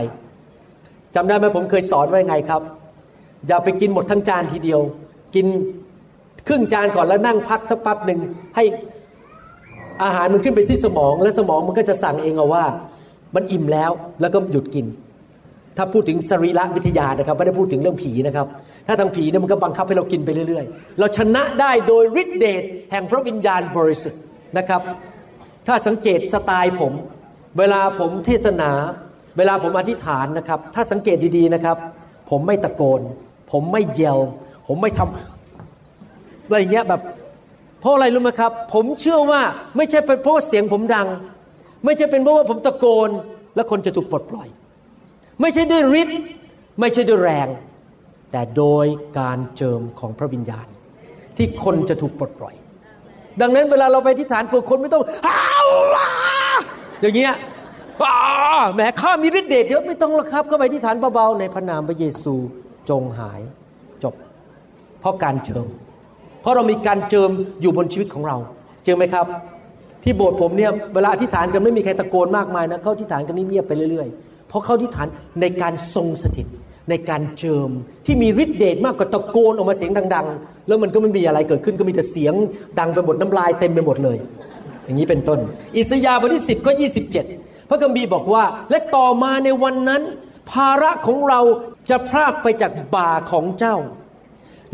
[1.14, 2.62] จำได้ไหมผมเคยสอนไว้ไงครับ
[3.46, 4.80] อย่าไปกินหมดทั้งจานทีเดียว
[5.34, 5.46] กิน
[6.48, 8.20] ครึ่งจานก่อนแล้วนั่งพักสักแป๊บหนึ่ง
[8.56, 8.64] ให้
[10.04, 12.64] อาหารมันขึ้นไปที่สมอง และสมองมันก็จะสั่งเองเอาว่า
[13.34, 14.86] มันอิ่มแล้วแล้วก็หยุดกิน
[15.76, 18.46] ถ้าพูดถึงสรีระวิทยานะครับไม่ได้พูดถึงเรื่องผีนะครับ
[18.86, 24.20] ถ้าทางผีเนี่ยมันก็บังคับให้เรากินไปเรื่อยๆ เราชนะได้โดยฤทธิเดชแห่งพระวิญญาณบริสุทธิ์
[24.58, 24.80] นะครับ
[25.66, 26.92] ถ้าสังเกตสไตล์ผม
[27.58, 28.70] เวลาผมเทศนา
[29.36, 31.76] เวลาผมอธิษฐานนะครับ ถ้าสังเกตดีๆนะครับ
[32.30, 33.00] ผมไม่ตะโกน
[33.52, 34.18] ผมไม่เยล
[34.66, 37.00] ผมไม่ทำอะไรเงี้ยแบบ
[37.82, 39.42] เพราะอะไรรู้ไหมครับ ผมเชื่อว่า
[39.76, 41.06] ไม่ใช่เป็นเพราะว่าเสียงผมดัง
[41.84, 43.10] ไม่ใช่เป็นเพราะว่าผมตะโกน
[43.54, 44.48] แล้วคนจะถูกปลดปล่อย
[45.40, 46.18] ไม่ใช่ด้วยฤทธิ์
[46.80, 47.48] ไม่ใช่ด้วยแรง
[48.32, 48.86] แต่โดย
[49.18, 50.66] การเจิมของพระวิญญาณ
[51.36, 52.54] ที่คนจะถูกปลดปล่อย
[53.40, 55.68] ดังนั้นเวลาเราไปที่ฐานเพื่อคนไม่ต้องอ้าว
[57.00, 57.34] อย่างเงี้ย
[58.74, 62.34] แหมข้ามีฤทธิ์เดชเยอะไม่ต้องหรอกครับเข้าไปที่ฐานเบาๆในพระนามพระเยซู
[62.90, 63.40] จงหาย
[64.02, 64.14] จบ
[65.00, 65.66] เพราะการเจิม
[66.42, 67.30] เพราะเรามีการเจิม
[67.62, 68.36] อยู่บนชีวิตของเรา
[68.84, 69.26] เจอไหมครับ
[70.04, 75.06] ที่โบสถ์ผมเนี่ยเวลาอธิษฐานกันไม่มีใครตะโกนมากมายนะเขาอธิษฐานกันเงียบไปเรื่อยๆ เพราะเขาอธิษฐาน
[75.40, 76.46] ในการทรงสถิต
[76.90, 77.70] ในการเจิม
[78.06, 82.34] ที่มีฤทธิเดชมากกว่าตะโกนออกมาเสียงดัง ๆ แล้วมันก็ไม่มีอะไรเกิดขึ้นก็มีแต่เสียง
[82.78, 84.16] ดังไปหมดน้ำลายเต็มไปหมดเลย
[84.84, 85.38] อย่างนี้เป็นต้น
[85.76, 86.70] อิสยาห์บทที่10ก็
[87.20, 90.02] 27 พระคัมภีร์บอกว่า และต่อมาในวันนั้น
[90.50, 91.40] ภาระของเรา
[91.90, 93.76] จะพรากไปจากบ่าของเจ้า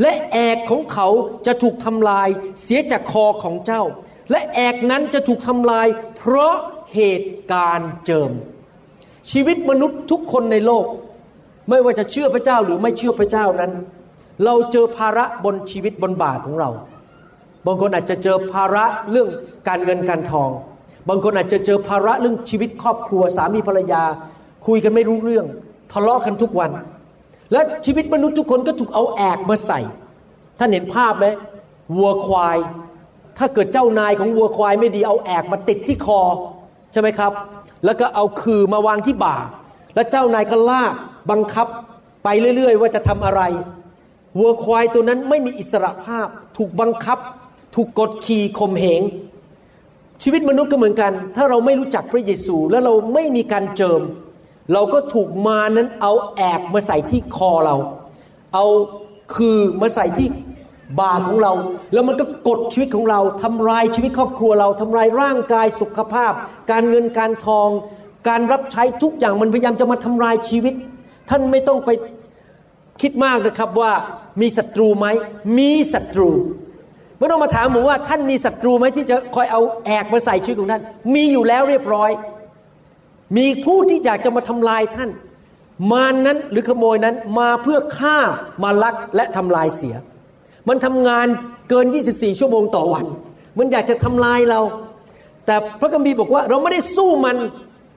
[0.03, 1.09] และแอกของเขา
[1.47, 2.29] จะถูกทำลาย
[2.63, 3.83] เสียจากคอของเจ้า
[4.31, 6.55] และแอกนั้นจะถูกทำลาย เพราะ
[6.95, 8.31] เหตุการณ์เจิม
[9.31, 10.87] ชีวิตมนุษย์ทุกคนในโลก
[11.69, 13.73] ไม่ว่าจะเชื่อพระเจ้าหรือไม่เชื่อพระเจ้านั้น
[14.45, 16.71] เราเจอภาระบนชีวิตบนบ่าของเรา
[17.67, 19.29] บางคนอาจจะเจอภาระเรื่อง
[19.69, 20.51] การเงินการทอง
[21.09, 24.03] บางคนอาจจะเจอภาระเรื่องชีวิตครอบครัวสามีภรรยา
[24.67, 25.47] คุยกันไม่รู้เรื่อง
[25.93, 26.71] ทะเลาะกันทุกวัน
[27.53, 29.81] และชีวิตมนุษย์ทุกคนก็ถูกเอาแอกมาใส่
[30.59, 31.27] ท่านเห็นภาพไหม
[31.97, 32.59] วัวควาย
[33.39, 36.21] ถ้าเกิดเจ้านายของวัวควายไม่ดีเอาแอกมาติดที่คอ
[36.93, 37.33] ใช่ไหมครับ
[37.85, 39.37] แล้วก็เอาคือมาวางที่บ่า
[39.95, 40.95] แล้วเจ้านายก็ลาก
[41.31, 41.67] บังคับ
[42.25, 43.43] ไปเรื่อย ๆ ว่าจะทำอะไร
[44.39, 47.19] วัวควายตัวนั้นไม่มีอิสระภาพ ถูกบังคับ
[47.75, 49.03] ถูกกดขี่ข่มเหง
[50.23, 54.01] ชีวิตมนุษย์ก็เหมือนกัน ถ้าเราไม่รู้จักพระเยซู แล้วเราไม่มีการเจิม
[54.73, 57.77] เราก็ถูกมานั้นเอาแอกมาใส่ที่คอเรา
[58.55, 58.67] เอา
[59.35, 60.29] คือมาใส่ที่
[60.99, 61.53] บ่าของเรา
[61.93, 66.33] แล้วมันก็กดชีวิตของเราทำลายชีวิตครอบครัวเราทำลายร่างกายสุขภาพ
[66.71, 67.69] การเงินการทอง
[68.29, 70.75] การรับใช้ทุกอย่างมันพยายามจะมาทำลายชีวิต
[71.31, 71.91] ท่านไม่ต้องไป
[73.03, 73.93] คิดมากนะครับว่า
[74.41, 75.07] มีศัตรูไหม
[75.59, 76.31] มีศัตรู
[77.19, 80.83] ไม่ต้องมาถามผมว่าท่านมีศัตรูไหมที่จะคอยเอาแอกมาใส่ชีวิตของท่าน
[81.15, 82.11] มีอยู่แล้วเรียบร้อย
[83.37, 85.11] มีผู้ที่อยากจะมาทำลายท่าน
[85.93, 88.19] มานั้นหรือขโมยนั้นมาเพื่อฆ่า
[88.63, 89.95] มาลักและทำลายเสีย
[90.69, 91.27] มันทำงาน
[91.71, 93.07] เกิน 24 ชั่วโมงต่อวัน
[93.59, 94.61] มันอยากจะทำลายเรา
[95.47, 97.37] แต่พระกัมภีบอกว่าเราไม่ได้สู้มัน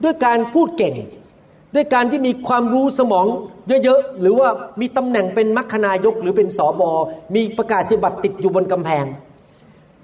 [0.04, 0.94] ด้วยการพูดเก่ง
[1.74, 3.26] ด้วยการที่มีความรู้สมอง
[3.84, 4.48] เยอะๆหรือว่า
[4.80, 6.90] มีตำแหน่งเป็นมัคคณายกหรือเป็นสอบอ
[7.34, 9.04] มีประกาศสิบัติติดอยู่บนกำแพง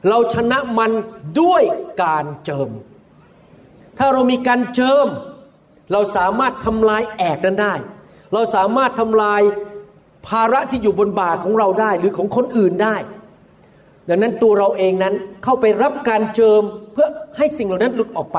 [0.09, 0.93] เราชนะมัน
[1.41, 1.63] ด้วย
[2.03, 2.71] การเจิม
[3.99, 5.07] ถ้าเรามีการเจิม
[5.93, 7.75] เราสามารถทำลายแอกนั้นได้
[8.33, 9.43] เราสามารถทำลาย
[10.29, 12.97] ภาระที่อยู่บนบ่าของเราได้หรือของคนอื่นได้
[14.09, 17.09] ดังนั้นตัวเราเองนั้นเข้าไปรับการเจิมเพื่อ
[17.39, 18.39] ให้สิ่งเหล่านั้นหลุดออกไป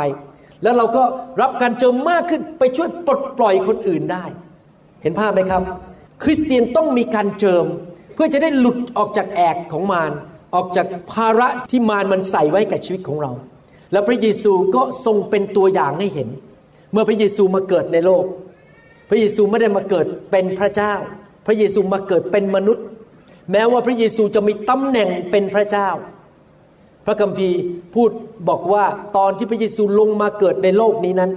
[0.64, 1.04] แล้วเราก็
[1.42, 4.26] รับการเจิมมากขึ้นไปช่วยปลดปล่อยคนอื่นได้
[5.02, 5.62] เห็นภาพไหมครับ
[6.24, 7.66] คริสเตียนต้องมีการเจิม
[8.14, 10.12] เพื่อจะได้หลุดออกจากแอกของมาร
[10.56, 13.32] ออกจากภาระที่มารมันใส่ไว้กับชีวิตของเรา
[13.92, 16.30] แล้วพระเยซูก็ทรงเป็นตัวอย่างให้เห็น
[16.92, 18.26] เมื่อพระเยซูมาเกิดในโลก
[19.10, 20.94] พระเยซูไม่ได้มาเกิดเป็นพระเจ้า
[21.46, 22.86] พระเยซูมาเกิดเป็นมนุษย์
[23.52, 25.90] แม้ว่าพระเยซูจะมีตำแหน่งเป็นพระเจ้า
[27.06, 27.60] พระคัมภีร์
[27.96, 28.10] พูด
[28.50, 28.86] บอกว่า
[29.18, 31.32] ตอนที่พระเยซูลงมาเกิดในโลกนี้นั้น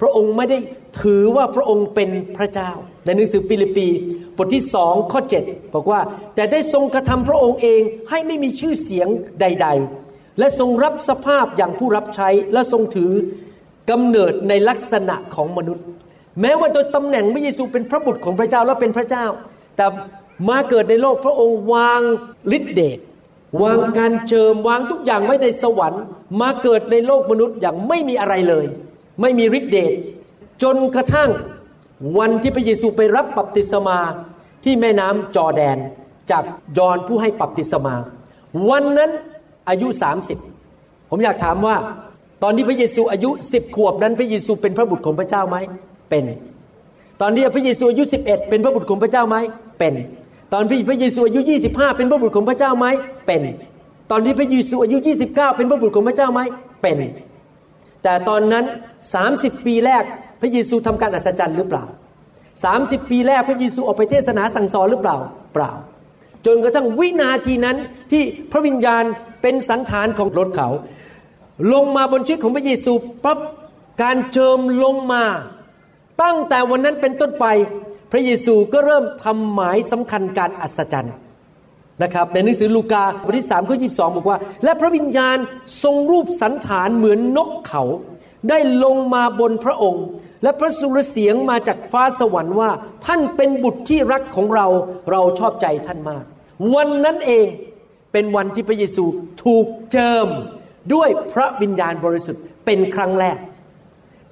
[0.00, 0.58] พระองค์ไม่ได้
[1.02, 2.70] ถือว่าพระองค์เป็นพระเจ้า
[3.04, 3.88] ในหนังสือฟิลิปปี
[4.36, 6.00] บทที่สองข้อ 7 บอกว่า
[6.34, 9.08] แต่ได้ทรงกระทำพระองค์เองให้ไม่มีชื่อเสียง
[9.40, 10.01] ใด ๆ
[10.38, 13.12] และทรงรับสภาพอย่างผู้รับใช้และทรงถือ
[13.90, 15.84] กำเนิดในลักษณะของมนุษย์
[16.40, 19.24] แม้ว่าโดยตำแหน่งพระเยซูเป็นพระบุตรของพระเจ้าและเป็นพระเจ้า
[19.76, 19.86] แต่
[20.48, 22.00] มาเกิดในโลกพระองค์วาง
[22.56, 22.98] ฤทธิเดช
[23.62, 26.04] วางการเจิมวางทุกอย่างไว้ในสวรรค์
[26.40, 28.66] มาเกิดในโลกมนุษย์อย่างไม่มีอะไรเลย
[29.20, 29.92] ไม่มีฤทธิเดช
[30.62, 31.30] จนกระทั่ง
[32.18, 33.98] วันที่พระเยซูไปรับบัพติศมา
[34.64, 35.78] ที่แม่น้ำจอแดน
[36.30, 36.44] จาก
[36.78, 37.94] ยอนผู้ให้บัพติศมา
[38.70, 39.10] วันนั้น
[39.68, 39.88] อายุ
[40.48, 41.76] 30 ผมอยากถามว่า
[42.42, 45.56] ตอนที่พระเยซูอายุ 10 ขวบนั้น พระเยซูเป็นพระบุตรของพระเจ้าไหม
[46.10, 46.24] เป็น
[47.20, 49.36] ตอนที่พระเยซูอายุ 11 เป็นพระบุตรของพระเจ้าไหม
[49.78, 49.94] เป็น
[50.54, 52.86] ตอนที่พระเยซูอายุ 25 เป็นพระบุตรของพระเจ้าไหม
[53.26, 53.42] เป็น
[54.10, 54.96] ตอนที่พระเยซูอายุ
[55.28, 56.40] 29 เป็นพระบุตรของพระเจ้าไหม
[56.82, 56.98] เป็น
[58.02, 58.64] แต่ตอนนั้น
[59.20, 60.02] 30 ปีแรก
[60.40, 61.84] พระเยซูทำการอัศจรรย์หรือเปล่า
[62.46, 65.16] 30 ปีแรกพระเยซูออกไปเทศนาสั่งสอนหรือเปล่า
[65.54, 65.72] เปล่า
[66.46, 67.76] จนกระทั่งวินาทีนั้น
[68.12, 68.22] ที่
[68.52, 69.04] พระวิญญาณ
[69.42, 70.68] เป็นสันฐานของรถเขา
[71.72, 72.92] ลงมาบนชีวิตของพระเยซู
[73.24, 73.38] ปั๊บ
[74.02, 75.24] การเจิมลงมา
[76.22, 77.46] ตั้งแต่วันนั้นเป็นต้นไป
[78.12, 81.14] พระเยซูก็เริ่มทำหมายสำคัญการอัศจรรย์
[82.02, 85.36] นะครับในหนังสือลูกาบทที่สามข้อยีบอกว่า และพระวิญญาณ
[85.82, 87.82] ทรงรูปสันฐานเหมือนนกเขา
[88.48, 90.04] ได้ลงมาบนพระองค์
[90.42, 92.70] และพระสุรเสียงมาจากฟ้าสวรรค์ว่า
[93.06, 94.66] ท่านเป็นบุตรที่รักของเรา
[95.10, 96.24] เราชอบใจท่านมาก
[96.74, 97.46] วันนั้นเอง
[98.12, 99.04] เป็นวันที่พระเยซู
[99.44, 100.26] ถูกเจิม
[100.94, 103.38] ด้วยพระวิญญาณบริสุทธิ์เป็นครั้งแรก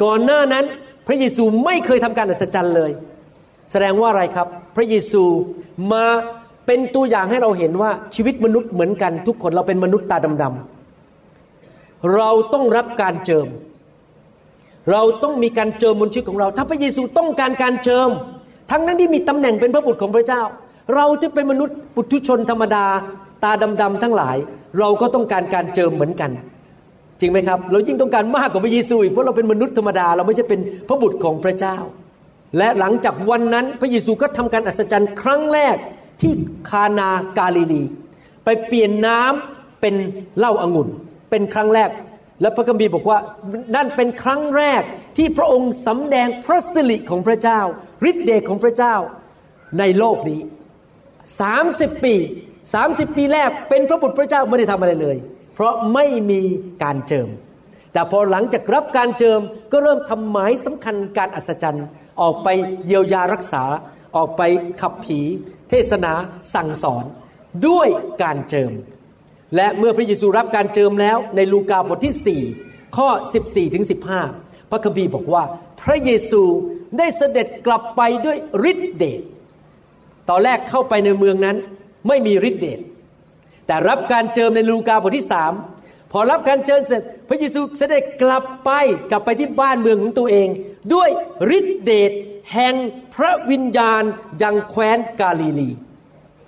[0.02, 0.64] ก่อนหน้านั้น
[1.06, 2.90] พระเยซูไม่เคยทำการอัศจรรย์เลย
[3.70, 5.22] แสดงว่าอะไรครับ พระเยซู
[5.92, 6.06] มา
[6.66, 13.48] เป็นตัวอย่างให้เราเห็นว่าชีวิตมนุษย์เหมือนกันทุกคนเราเป็นมนุษย์ตาดำๆเราต้องรับการเจิม
[14.90, 18.08] เราต้องมีการเจิมบนชีวิตของเรา ถ้าพระเยซูต้องการการเจิม
[18.70, 20.42] ทั้งนั้นที่มีตำแหน่งเป็นพระบุตรของพระเจ้า
[20.94, 22.86] เราที่เป็นมนุษย์ปุถุชนธรรมดา
[23.44, 24.36] ตาดำๆทั้งหลาย
[24.78, 26.30] เราก็ต้องการการเจิมเหมือนกัน
[27.20, 31.76] จริงไหมครับ เรายิ่งต้องการมากกว่าพระเยซูอีกเพราะเราเป็นมนุษย์ธรรมดา เราไม่ใช่เป็นพระบุตรของพระเจ้า
[32.58, 35.76] และหลังจากวันนั้นพระเยซูก็ทำการอัศจรรย์ครั้งแรก
[36.20, 36.32] ที่
[36.70, 37.82] คานากาลิลี
[38.44, 39.94] ไปเปลี่ยนน้ำเป็น
[40.38, 40.88] เหล้าอางุ่น
[41.30, 41.90] เป็นครั้งแรก
[42.40, 43.18] และพระคัมภีร์บอกว่า
[43.76, 44.82] นั่นเป็นครั้งแรก
[45.16, 47.60] ที่พระองค์สำแดงพระสิริของพระเจ้า
[48.10, 48.94] ฤทธิเดชของพระเจ้า
[49.78, 50.40] ในโลกนี้
[51.42, 52.14] 30 ปี
[52.68, 55.16] 30 ปีแรกเป็นพระบุตรพระเจ้าไม่ได้ทำอะไรเลย
[55.54, 56.40] เพราะไม่มี
[56.82, 57.28] การเจิม
[57.92, 59.40] แต่พอหลังจากรับการเจิม
[59.72, 61.86] ก็เริ่มทำหมายสำคัญการอัศจรรย์
[62.20, 62.48] ออกไป
[62.86, 63.64] เยียวยารักษา
[64.16, 64.42] ออกไป
[64.80, 65.20] ขับผี
[65.70, 66.12] เทศนา
[66.54, 67.04] สั่งสอน
[67.66, 67.88] ด้วย
[68.22, 68.72] การเจิม
[69.56, 73.08] และเมื่อพระเยซูรับการเจิมแล้วในลูกาบทที่ 4 ข้อ
[73.42, 73.84] 14ถึง
[74.26, 75.42] 15 พระคัมภีร์บอกว่า
[75.82, 76.42] พระเยซู
[76.98, 78.38] ได้เสด็จกลับไปด้วย
[78.70, 79.20] ฤทธิเดช
[80.28, 81.56] ตอนแรกเข้าไปในเมืองนั้น
[82.08, 82.80] ไม่มีฤทธิเดช
[83.66, 85.52] แต่รับการเจิมในลูกาบทที่สาม
[86.12, 88.70] พอรับการเจิมเสร็จ พระเยซูเสด็จกลับไป
[89.10, 90.48] กลับไปที่บ้านเมืองของตัวเอง
[90.94, 91.08] ด้วย
[91.58, 92.12] ฤทธิเดช
[92.54, 92.74] แห่ง
[93.14, 94.02] พระวิญญาณ
[94.42, 95.70] ยังแคว้นกาลิลี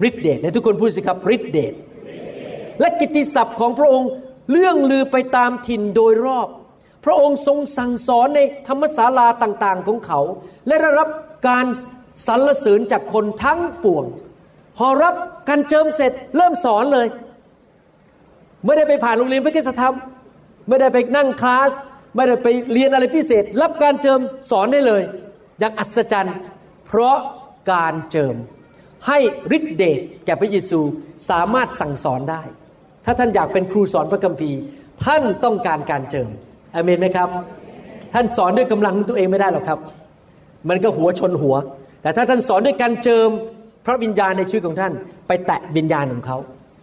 [0.09, 1.75] ฤทธิเดชในทุกคนพูดสิครับฤทธิเดช
[2.81, 4.11] และกิตติศัพท์ของพระองค์
[4.51, 6.49] เลื่องลือไปตามถิ่นโดยรอบ
[7.05, 10.21] พระองค์ทรงสั่งสอนในธรรมศาลาต่างๆของเขา
[10.67, 11.09] และได้รับ
[11.49, 11.67] การ
[12.27, 14.05] สรรเสริญจากคนทั้งปวง
[14.77, 15.15] พอรับ
[15.49, 17.07] การเจิมเสร็จเริ่มสอนเลย
[18.65, 19.95] ไม่ได้ไปผ่านโรงเรียนพระคุณธรรม
[20.69, 21.71] ไม่ได้ไปนั่งคลาส
[22.15, 25.03] ไม่ได้ไปเรียนอะไรพิเศษ รับการเจิมสอนได้เลย
[25.59, 26.37] อย่างอัศจรรย์
[26.87, 27.17] เพราะ
[27.73, 28.37] การเจิม
[29.07, 29.19] ให้
[29.57, 30.81] ฤทธิเดชแก่พระเยซู
[31.31, 32.43] สามารถสั่งสอนได้
[33.05, 34.59] ถ้าท่านอยากเป็นครูสอนพระคัมภีร์
[35.05, 36.29] ท่านต้องการการเจิม
[36.75, 37.29] อเมนไหมครับ
[38.15, 39.79] ท่านสอนด้วยกำลังตัวเองไม่ได้หรอกครับ
[40.69, 41.57] มันก็หัวชนหัว
[42.03, 43.29] แต่ถ้าท่านสอนด้วยการเจิม
[43.87, 44.93] พระวิญญาณในชีวิตของท่าน
[45.29, 46.39] ไปแตะวิญญาณของเขา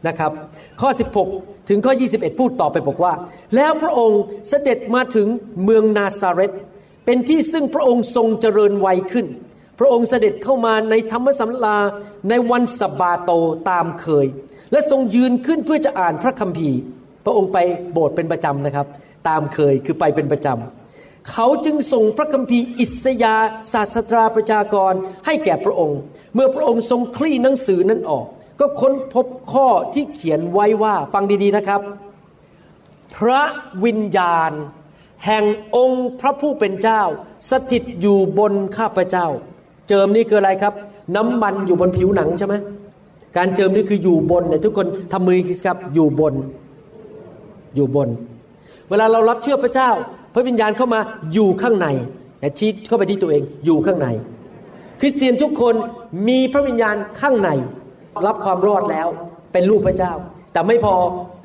[0.07, 0.31] นะครับ
[0.81, 0.89] ข้อ
[1.29, 3.13] 16 ถึงข้อ 21 พูดต่อไปบอกว่า
[3.55, 5.27] แล้วพระองค์เสด็จมาถึง
[5.63, 6.51] เมืองนาซาเรต
[7.05, 9.27] เป็นที่ซึ่งพระองค์ทรงเจริญวัยขึ้น
[9.79, 11.77] พระองค์เสด็จเข้ามาในธรรมสัมลา
[12.29, 13.31] ในวันสบาโต
[13.69, 14.27] ตามเคย
[14.71, 16.79] และทรงยืนขึ้นเพื่อจะอ่านพระคัมภีร์
[17.25, 17.57] พระองค์ไป
[17.93, 18.87] โบสถ์เป็นประจำนะครับ
[19.29, 20.78] ตามเคยคือไปเป็นประจำ
[21.31, 23.35] เขาจึงส่งพระคัมภีร์อิสยา
[23.73, 24.93] ศาสตราประชากร
[25.25, 25.99] ให้แก่พระองค์
[26.33, 28.25] เมื่อพระองค์ทรงคลี่หนังสือนั้นออก
[28.59, 31.81] ก็ค้นพบข้อที่เขียนไว้ว่าฟังดีๆนะครับ
[33.15, 33.41] พระ
[33.85, 34.51] วิญญาณ
[35.25, 35.43] แห่ง
[35.75, 37.01] องค์พระผู้เป็นเจ้า
[37.49, 39.27] สถิตอยู่บนข้าพเจ้า
[39.87, 40.73] เจิมนี่คืออะไรครับ
[41.15, 42.55] น้ำมันอยู่บนผิวหนังใช่ไหม
[43.37, 46.33] การเจิมนี่คืออยู่บนเนี่ยทุกคนทำมือครับอยู่บน
[47.75, 48.09] อยู่บน
[48.89, 49.89] เวลาเรารับเชื่อพระเจ้า
[50.33, 50.99] พระวิญญาณเข้ามา
[51.33, 51.87] อยู่ข้างใน
[52.39, 54.07] แต่ชี้เข้าไปที่ตัวเองอยู่ข้างใน
[54.99, 55.75] คริสเตียนทุกคน
[56.27, 57.49] มีพระวิญญาณข้างใน
[58.25, 59.07] รับความรอดแล้ว
[59.51, 60.13] เป็นลูกพระเจ้า
[60.53, 60.95] แต่ไม่พอ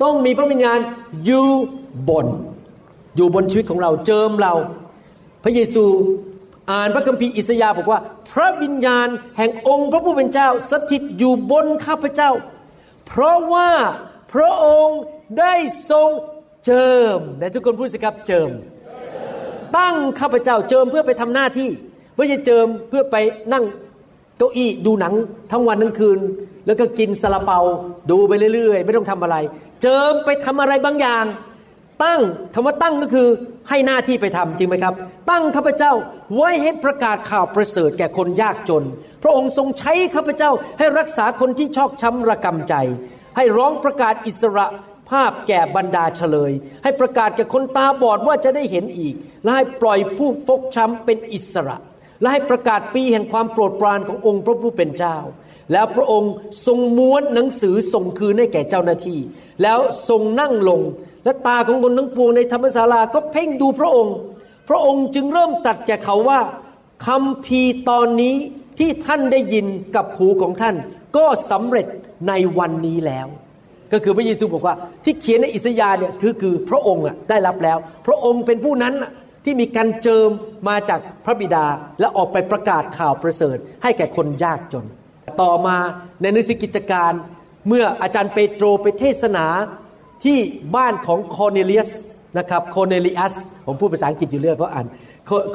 [0.03, 0.79] ต้องมีพระวิญญาณ
[1.25, 1.47] อยู่
[2.09, 2.27] บน
[3.15, 4.53] อยู่บนชีวิตของเราเจิมเรา
[5.43, 5.85] พระเยซู
[6.71, 7.99] อ่านพระคัมภีร์อิสยาห์บอกว่า
[8.31, 12.31] พระวิญญาณแห่งองค์พระผู้เป็นเจ้าสถิตอยู่บนข้าพเจ้า
[13.07, 13.69] เพราะว่า
[14.33, 15.01] พระองค์
[15.39, 15.53] ได้
[15.91, 16.09] ทรง
[16.65, 18.49] เจิมแต่ทุกคนพูดสิครับเจิม
[19.77, 21.69] ตั้งข้าพเจ้าเจิมเพื่อไปทำหน้าที่
[22.15, 23.15] ไม่ใช่เจิมเพื่อไป
[23.53, 23.63] นั่ง
[24.37, 25.13] เก้าอี้ดูหนัง
[25.51, 26.19] ทั้งวันทั้งคืน
[26.65, 27.59] แล้วก็กินซาลาเปา
[28.11, 29.35] ดูไปเรื่อย ๆ ไม่ต้องทำอะไร
[29.81, 31.25] เจิมไปทำอะไรบางอย่าง
[32.03, 32.21] ตั้ง
[32.53, 33.27] คำว่าตั้งก็คือ
[33.69, 34.93] ให้หน้าที่ไปทำจริงไหมครับ
[35.29, 35.91] ตั้งข้าพเจ้า
[36.35, 38.83] ไว้ให้ประกาศข่าวประเสริฐแก่คนยากจน
[39.23, 42.75] พระองค์ทรงใช้ข้าพเจ้าให้รักษาคนที่ชอกช้ำระกำใจ
[43.37, 44.65] ให้ร้องประกาศอิสระ
[45.09, 46.51] ภาพแก่บรรดาเฉลย
[46.83, 51.77] ให้ประกาศแก่คนตาบอดว่าจะได้เห็นอีก และให้ปล่อยผู้ฟกช้ำเป็นอิสระ
[52.21, 55.17] และให้ประกาศปีแห่งความโปรดปรานขององค์พระผู้เป็นเจ้า
[55.71, 56.31] แล้วพระองค์
[56.65, 59.19] ทรงม้วนหนังสือส่งคืนให้แก่เจ้าหน้าที่
[59.61, 60.81] แล้วทรงนั่งลง
[61.23, 64.15] และตาของคนทั้งปวงในธรรมศาลาก็เพ่งดูพระองค์
[64.69, 66.39] พระองค์จึงเริ่มตัดแก่เขาว่า
[67.05, 68.35] คำพีตอนนี้
[68.79, 70.75] ที่ท่านได้ยินกับหูของท่าน
[71.17, 71.87] ก็สำเร็จ
[72.27, 73.27] ในวันนี้แล้ว
[73.93, 78.93] ก็คือพระเยซูบอกว่าที่เขียนในอิสยาห์เนี่ยคือคือพระองค์ได้รับแล้ว พระองค์เป็นผู้นั้น
[79.45, 80.29] ที่มีการเจิม
[80.69, 81.65] มาจากพระบิดา
[81.99, 84.85] และออกไปประกาศข่าวประเสริฐ ให้แก่คนยากจน
[85.41, 85.77] ต่อมา
[86.21, 87.11] ในนังสือกิจการ
[87.67, 89.45] เมื่ออาจารย์เปโตรไปเทศนา
[90.23, 90.37] ที่
[90.75, 91.91] บ้านของคอร์เนเลียส
[92.37, 93.35] นะครับคอร์เนลิอัส
[93.67, 94.85] ผมพูดภาษาอังกฤษอยู่เรื่อยเพราะอ่าน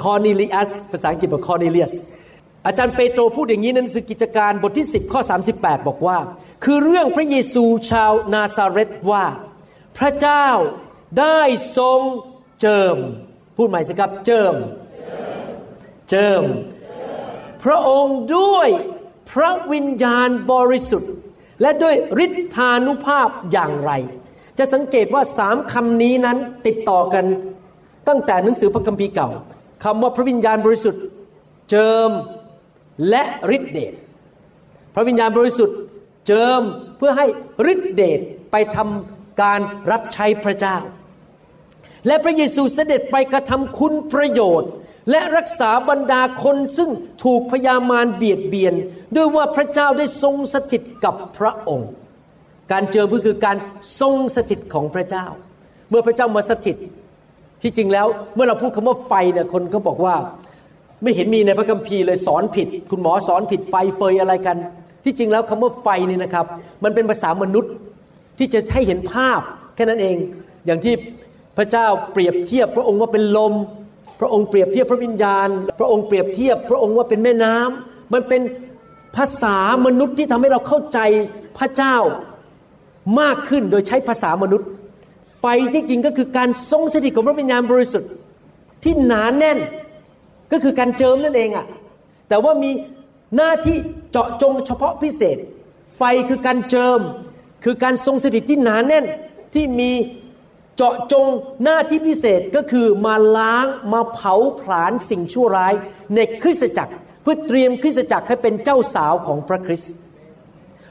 [0.02, 1.92] คอร์เนลิอัสภาษาอังกฤษบอกคอร์เนเลียส
[2.66, 5.20] อาจารย์เปโตรพูดอย่างนี้ในหนังสือกิจการบทที่ 10 ข้อ
[5.54, 6.18] 38 บอกว่า
[6.64, 9.24] คือเรื่องพระเยซูชาวนาซาเรตว่า
[9.98, 10.46] พระเจ้า
[11.20, 11.40] ได้
[11.78, 12.00] ทรง
[12.60, 12.96] เจิม
[13.56, 14.54] พูดใหม่สิครับเจิม
[16.10, 16.42] เจิม
[17.64, 18.68] พระองค์ด้วย
[19.30, 21.12] พระวิญญาณบริสุทธิ์
[21.60, 21.94] และด้วย
[22.24, 23.92] ฤทธานุภาพอย่างไร
[24.58, 27.24] จะสังเกตว่าสามคำนี้นั้นติดต่อกัน
[28.08, 29.28] ตั้งแต่หนังสือพระคัมภีร์เก่า
[29.84, 31.02] คำว่าพระวิญญาณบริสุทธิ์
[31.70, 32.10] เจิม
[33.08, 33.22] และ
[33.56, 33.94] ฤทธิเดช
[34.94, 35.78] พระวิญญาณบริสุทธิ์
[36.26, 36.62] เจิม
[36.96, 37.26] เพื่อให้
[37.72, 39.60] ฤทธิเดชไปทำการ
[39.90, 40.76] รับใช้พระเจ้า
[42.06, 44.70] และพระเยซูเสด็จไปกระทำคุณประโยชน์
[45.10, 46.90] และรักษาบรรดาคนซึ่ง
[47.24, 48.74] ถูกพยามารเบียดเบียน
[49.16, 51.90] ด้วยว่าพระเจ้าได้ทรงสถิตกับพระองค์
[52.72, 53.56] การเจิมก็คือการ
[54.00, 55.26] ทรงสถิตของพระเจ้า
[55.90, 56.76] เมื่อพระเจ้ามาสถิต
[57.62, 60.14] ที่จริงแล้วเมื่อเราพูดคำว่าไฟเนี่ยคนก็บอกว่า
[61.02, 64.56] ไม่เห็นมีในพระคัมภีร์เลยสอนผิด คุณหมอสอนผิดไฟเฟยอะไรกัน
[65.04, 66.46] ที่จริงแล้วคำว่าไฟนี่นะครับ
[66.84, 67.72] มันเป็นภาษามนุษย์
[68.38, 69.40] ที่จะให้เห็นภาพ
[69.74, 70.16] แค่นั้นเอง
[70.66, 70.94] อย่างที่
[71.56, 73.54] พระเจ้าเปรียบเทียบพระองค์ว่าเป็นลม
[74.20, 78.40] พระองค์เปรียบเทียบพระวิญญาณ พระองค์เปรียบเทียบ พระองค์ว่าเป็นแม่น้ำมันเป็น
[79.16, 80.98] ภาษามนุษย์ที่ทำให้เราเข้าใจ
[81.58, 81.96] พระเจ้า
[83.20, 84.68] มากขึ้นโดยใช้ภาษามนุษย์
[85.40, 88.10] ไฟที่จริงก็คือการทรงสถิตของพระวิญญาณบริสุทธิ์
[88.84, 89.58] ที่หนานแน่น
[90.52, 91.66] ก็คือการเจิมนั่นเองอะ่ะ
[92.28, 92.70] แต่ว่ามี
[93.36, 93.76] หน้าที่
[94.10, 95.38] เจาะจงเฉพาะพิเศษ
[95.96, 97.00] ไฟคือการเจิม
[97.64, 99.04] คือการทรงสถิตที่หนานแน่น
[99.54, 99.90] ที่มี
[100.76, 101.26] เจาะจง
[101.64, 105.74] หน้าที่พิเศษก็คือมาล้างมาเผาผลาญสิ่งชั่วร้าย
[106.14, 109.94] ในคริสตจักร เพื่อเตรียมคริสตจักรให้เป็นเจ้าสาวของพระคริสต์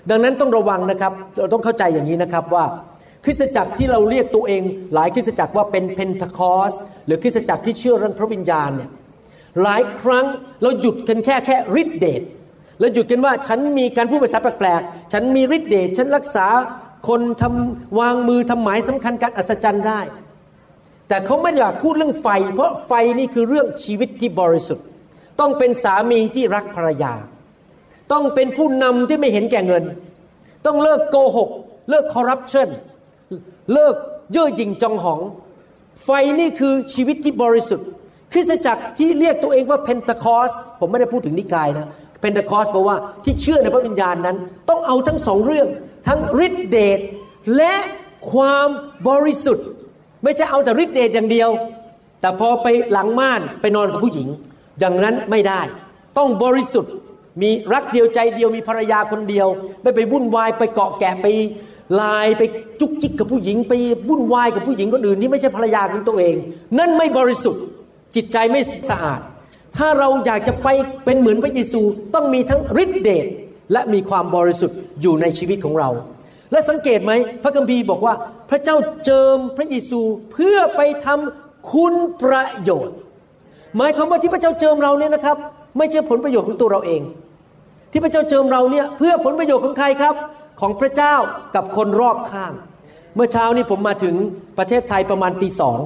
[0.09, 2.65] ดังนั้นต้องระวังนะครับเราต้องเข้าใจอย่างนี้นะครับว่า
[3.25, 4.61] คริสตจักรที่เราเรียกตัวเอง
[4.93, 6.73] หลายคริสตจักรว่าเป็นเพนทคอส
[7.05, 8.89] หรือคริสตจักรที่เชื่อเรื่องพระวิญญาณเนี่ย
[9.63, 10.25] หลายครั้ง
[10.61, 12.21] เราหยุดกันแค่แค่ฤทธิเดช
[12.79, 16.47] เราหยุดกันว่าฉันมีการพูดภาษาแปลกๆ ฉันมีฤทธิเดชฉันรักษา
[17.07, 20.01] คนทำวางมือทำหมายสำคัญการอัศจรรย์ได้
[21.07, 24.85] แต่เขาไม่อยากพูดเรื่องไฟ เพราะไฟนี่คือเรื่องชีวิตที่บริสุทธิ์
[25.39, 27.13] ต้องเป็นสามีที่รักภรรยา
[28.11, 29.83] ต้องเป็นผู้นำที่ไม่เห็นแก่เงิน
[30.65, 31.49] ต้องเลิกโกหก
[31.89, 32.67] เลิกคอร์รัปชัน
[33.73, 33.95] เลิก
[34.31, 35.19] เย่อหยิ่งจองหอง
[36.03, 36.09] ไฟ
[36.39, 37.87] นี่คือชีวิตที่บริสุทธิ์
[38.31, 41.87] คริสตจักรที่เรียกตัวเองว่าเพนทคอสผมไม่ได้พูดถึงนิกายนะ
[42.19, 44.37] เพนทคอสแปลว่าที่เชื่อในพระวิญญาณนั้น
[44.69, 45.67] ต้องเอาทั้งสองเรื่อง
[46.07, 46.99] ทั้งฤทธิเดช
[47.57, 47.75] และ
[48.31, 48.67] ความ
[49.07, 49.65] บริสุทธิ์
[50.23, 51.49] ไม่ใช่เอาแต่ฤทธิเดชอย่างเดียว
[52.21, 54.27] แต่พอไปหลังม่านไปนอนกับผู้หญิง
[54.79, 55.61] อย่างนั้นไม่ได้
[56.17, 56.93] ต้องบริสุทธิ์
[57.41, 59.47] มีรักเดียวใจเดียวมีภรรยาคนเดียว
[59.81, 61.27] ไม่ไปวุ่นวายไปเกาะแกะไป
[62.01, 62.41] ลายไป
[62.79, 63.73] จุกจิกกับผู้หญิง ไป
[64.09, 66.35] วุ่นวายกับผู้หญิงคนอื่นที่ไม่ใช่ภรรยาของตัวเอง
[66.79, 67.63] นั่นไม่บริสุทธิ์
[68.15, 69.21] จิตใจไม่สะอาด
[69.77, 70.67] ถ้าเราอยากจะไป
[71.05, 71.81] เป็นเหมือนพระเยซู
[72.13, 73.25] ต้องมีทั้งฤทธิเดช
[73.73, 75.89] และมีความบริสุทธิ์อยู่ในชีวิตของเรา
[76.51, 77.11] และสังเกตไหม
[77.43, 78.13] พระคัมภีร์บอกว่า
[78.49, 82.97] พระเจ้าเจิมพระเยซูเพื่อไปทำคุณประโยชน์
[83.77, 85.37] หมายความว่าที่พระเจ้าเจิมเราเนี่ยนะครับ
[85.77, 87.01] ไม่ใช่ผลประโยชน์ของตัวเราเอง
[87.91, 90.15] ที่พระเจ้าเจิมเราเนี่ยเพื่อผลประโยชน์ของใครครับ
[90.59, 91.15] ของพระเจ้า
[91.55, 92.53] กับคนรอบข้าง
[93.15, 94.15] เมื่อเช้านี้ผมมาถึง
[94.57, 95.77] ประเทศไทยประมาณตีสอง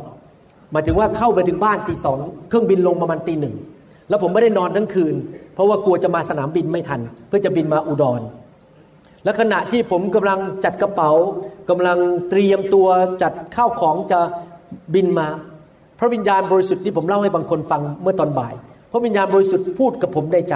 [0.74, 3.56] หมายถึงว่าเข้าไปถึงบ้านตีสองเครื่องบินลงประมาณตีหนึ่ง
[4.10, 5.16] แล้วผมไม่ได้นอนทั้งคืน
[5.54, 8.22] เพราะว่ากลัวจะมาสนามบินไม่ทัน เพื่อจะบินมาอุดร
[9.24, 11.12] และขณะที่ผมกำลังจัดกระเป๋า
[11.70, 11.98] กำลัง
[12.30, 12.88] เตรียมตัว
[13.24, 14.20] จัดข้าวของจะ
[14.94, 15.28] บินมา
[16.00, 18.54] พระวิญญาณบริสุทธิ์ที่ผมเล่าให้บางคนฟังเมื่อตอนบ่าย
[18.92, 20.56] พระวิญญาณบริสุทธิ์พูดกับผมได้ใจ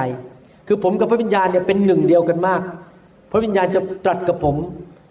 [0.68, 2.62] คือผมกับพระวิญญาณเนี่ยเป็นหนึ่งเดียวกันมาก
[3.32, 4.56] พระวิญญาณจะตรัสกับผม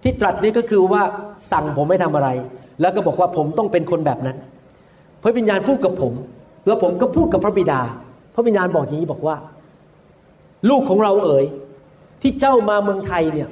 [0.03, 1.03] ที่ตรัสนี่ก็คือว่า
[1.53, 2.29] สั่งผมไม่ทำอะไร
[2.81, 4.37] แล้วก็บอกว่าผมต้องเป็นคนแบบนั้น
[5.26, 6.12] ระวิญญาณพูดกับผม
[6.66, 7.80] แล้วผมก็พูดกับพระบิดา
[8.34, 9.36] พระวิญญาณบอกอย่างนี้บอกว่า
[10.68, 11.46] ลูกของเราเอ๋ย
[12.22, 13.48] ที่เจ้ามาเมืองไทยเนี่ย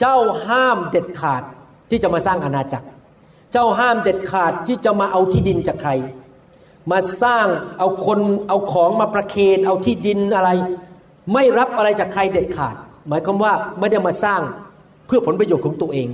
[0.00, 0.16] เจ้า
[0.48, 1.42] ห้ามเด็ดขาด
[1.90, 2.86] ที่จะมาสร้างอาณาจักร
[3.52, 5.90] เจ้าห้ามเด็ดขาดที่จะมาเอาที่ดินจากใคร
[6.90, 7.46] มาสร้าง
[7.78, 8.18] เอาคน
[8.48, 10.50] เอาของมาประเคนเอาที่ดินอะไร
[11.32, 12.74] ไม่รับอะไรจากใครเด็ดขาด
[13.08, 14.40] หมายความว่าไม่ได้มาสร้าง
[15.06, 16.08] เพื่อผลประโยชน์ของตัวเอง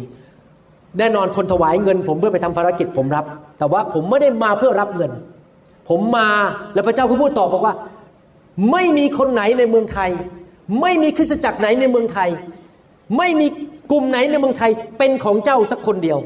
[0.98, 3.24] แน่นอนคนถวายเงิน ผมเพื่อไปทำภารกิจผมรับ
[3.58, 5.12] แต่ว่าผมไม่ได้มาเพื่อรับเงิน
[5.88, 6.28] ผมมา
[6.74, 7.74] แล้วพระเจ้าก็พูดต่อบอกว่า
[8.72, 10.10] ไม่มีคนไหนในเมืองไทย
[10.80, 12.28] ไม่มีคริสตจักรไหนในเมืองไทย
[13.18, 13.46] ไม่มี
[13.92, 16.18] กลุ่มไหนในเมืองไทย เป็นของเจ้าสักคนเดียว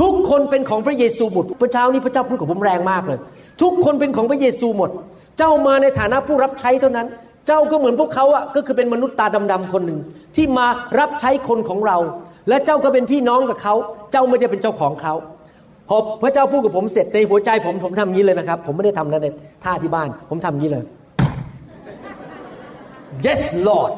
[0.00, 3.18] ทุกคนเป็นของพระเยซูหมดพระเจ้านี้พระเจ้าพูดกับผมแรงมากเลย
[3.62, 4.90] ทุกคนเป็นของพระเยซูหมด
[5.38, 7.06] เจ้ามาในฐานะผู้รับใช้เท่านั้น
[7.46, 10.00] เจ้าก็เหมือนพวกเขาอะก็คือเป็นมนุษย์ตาดำๆคนหนึ่ง
[10.36, 10.66] ที่มา
[10.98, 11.98] รับใช้คนของเรา
[12.48, 13.74] และเจ้าก็เป็นพี่น้องกับเขา
[14.12, 15.14] เจ้าไม่ได้เป็นเจ้าของเขา
[15.88, 19.28] พอพระเจ้าพูดกับผมเสร็จในหัวใจผมผมทำงี้เลยนะครับ ผมไม่ได้ทำนะใน
[19.64, 20.84] ท่าที่บ้าน ผมทำงี้เลย
[23.24, 23.92] yes Lord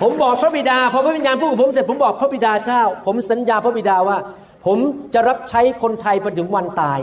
[0.00, 4.18] ผมบอกพระบิดาพอพระวิญญาณพูดกับผมเสร็จผมบอกพระบิดาเจ้า ผมสัญญาพระบิดาว่า
[4.66, 4.78] ผม
[5.14, 7.00] จะรับใช้คนไทยไปถึงวันตาย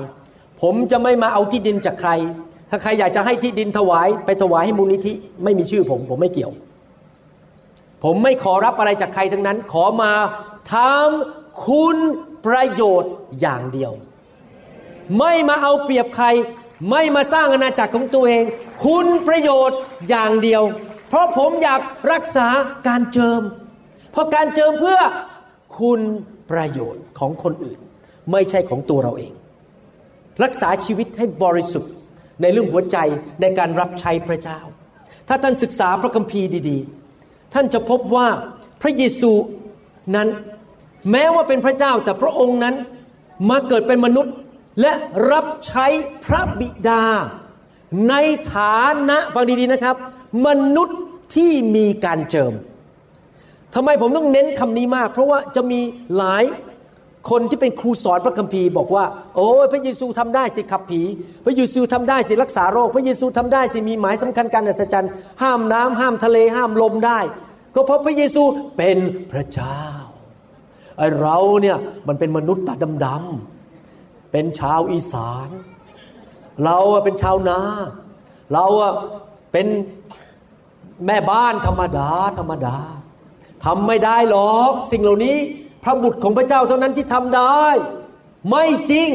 [0.61, 2.11] ผมจะไม่มาเอาที่ดินจากใคร
[2.69, 6.51] ถ้าใครอยากจะให้ที่ดินถวาย ไปถวายให้มูลนิธิไม่มีชื่อผม ผมไม่เกี่ยว
[8.03, 10.13] ผมไม่ขอรับอะไรจากใครทั้งนั้น ขอมา
[10.73, 11.97] ทำคุณ
[12.45, 13.91] ประโยชน์อย่างเดียว
[15.17, 16.27] ไม่มาเอาเปรียบใคร
[16.89, 18.43] ไม่มาสร้างอาณาจักรของตัวเอง
[18.85, 20.63] คุณประโยชน์อย่างเดียว
[21.09, 22.47] เพราะผมอยากรักษา
[22.87, 23.41] การเจิม
[24.11, 24.99] เพราะการเจิมเพื่อ
[25.79, 26.01] คุณ
[26.51, 27.79] ประโยชน์ของคนอื่น
[28.31, 29.33] ไม่ใช่ของตัวเราเอง
[30.43, 31.91] รักษาชีวิตให้บริสุทธิ์
[32.41, 32.97] ในเรื่องหัวใจ
[33.41, 34.59] ในการรับใช้พระเจ้า
[35.27, 37.02] ถ้าท่านศึกษาพระคัมภีร์ดีๆ
[37.53, 38.27] ท่านจะพบว่า
[38.81, 39.31] พระเยซู
[40.15, 40.27] นั้น
[41.11, 42.75] แม้ว่าเป็นพระเจ้าแต่พระองค์นั้น
[43.49, 44.33] มาเกิดเป็นมนุษย์
[44.81, 44.93] และ
[45.31, 45.85] รับใช้
[46.25, 47.03] พระบิดา
[48.09, 48.15] ใน
[48.53, 49.95] ฐานะฟังดีๆนะครับ
[50.47, 50.99] มนุษย์
[51.35, 52.53] ที่มีการเจิม
[53.75, 55.79] ทำไมผมต้องเน้นคำนี้มาก เพราะว่าจะมี
[56.17, 56.43] หลาย
[57.29, 59.05] คนที่เป็นครูสอนพระคัมภีร์บอกว่า
[59.35, 61.01] โอ้พระเยซูทำได้สิขับผี
[61.45, 67.19] พระเยซูทำได้สิรักษาโรค พระเยซูทำได้สิมีหมายสำคัญการอัศจรรย์ ห้ามน้ำห้ามทะเลห้ามลมได้
[67.75, 68.43] ก็เพราะพระเยซู
[68.77, 68.97] เป็น
[69.31, 69.81] พระเจ้า
[70.97, 75.47] ไอเราเนี่ยมันเป็นมนุษย์ตาดำๆเป็นชาวอีสาน
[76.63, 77.59] เราเป็นชาวนา
[78.53, 78.65] เรา
[79.51, 79.67] เป็น
[81.07, 82.75] แม่บ้านธรรมดาธรรมดา
[83.65, 85.37] ทำไม่ได้หรอกสิ่งเหล่านี้
[85.83, 87.65] พระบุตรของพระเจ้าเท่านั้นที่ทำได้
[88.49, 89.09] ไม่จริง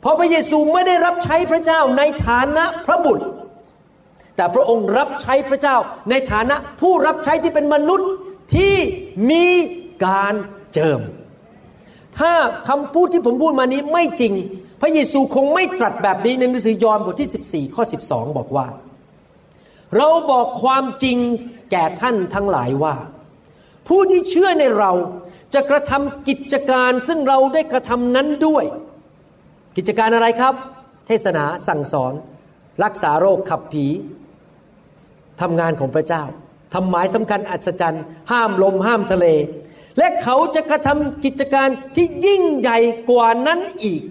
[0.00, 3.24] เพราะพระเยซูไม่ได้รับใช้พระเจ้าในฐานะพระบุตร
[4.36, 5.76] แต่พระองค์รับใช้พระเจ้า
[6.10, 8.10] ในฐานะผู้รับใช้ที่เป็นมนุษย์
[8.54, 8.74] ที่
[9.30, 9.46] มี
[10.06, 10.34] การ
[10.74, 11.00] เจิม
[12.18, 12.32] ถ้า
[12.68, 14.32] คำพูดที่ผมพูดมานี้ไม่จริง
[14.80, 18.66] พระเยซูคงไม่ตรัสแบบนี้ในหนังสือยอห์นบทที่ 14 ข้อ 12 บอกว่า
[19.96, 21.18] เราบอกความจริง
[21.70, 22.94] แก่ท่านทั้งหลายว่า
[23.88, 24.92] ผู้ที่เชื่อในเรา
[25.54, 28.64] จะกระทำกิจการซึ่งเราได้กระทำนั้นด้วย
[29.76, 30.54] กิจการอะไรครับ
[31.06, 32.12] เทศนาสั่งสอน
[32.84, 33.86] รักษาโรคขับผี
[35.40, 36.22] ทำงานของพระเจ้า
[36.74, 39.26] ทำหมายสำคัญอัศจรรย์ ห้ามลมห้ามทะเล
[39.98, 42.78] และเขาจะกระทำกิจการที่ยิ่งใหญ่
[43.10, 44.02] กว่านั้นอีก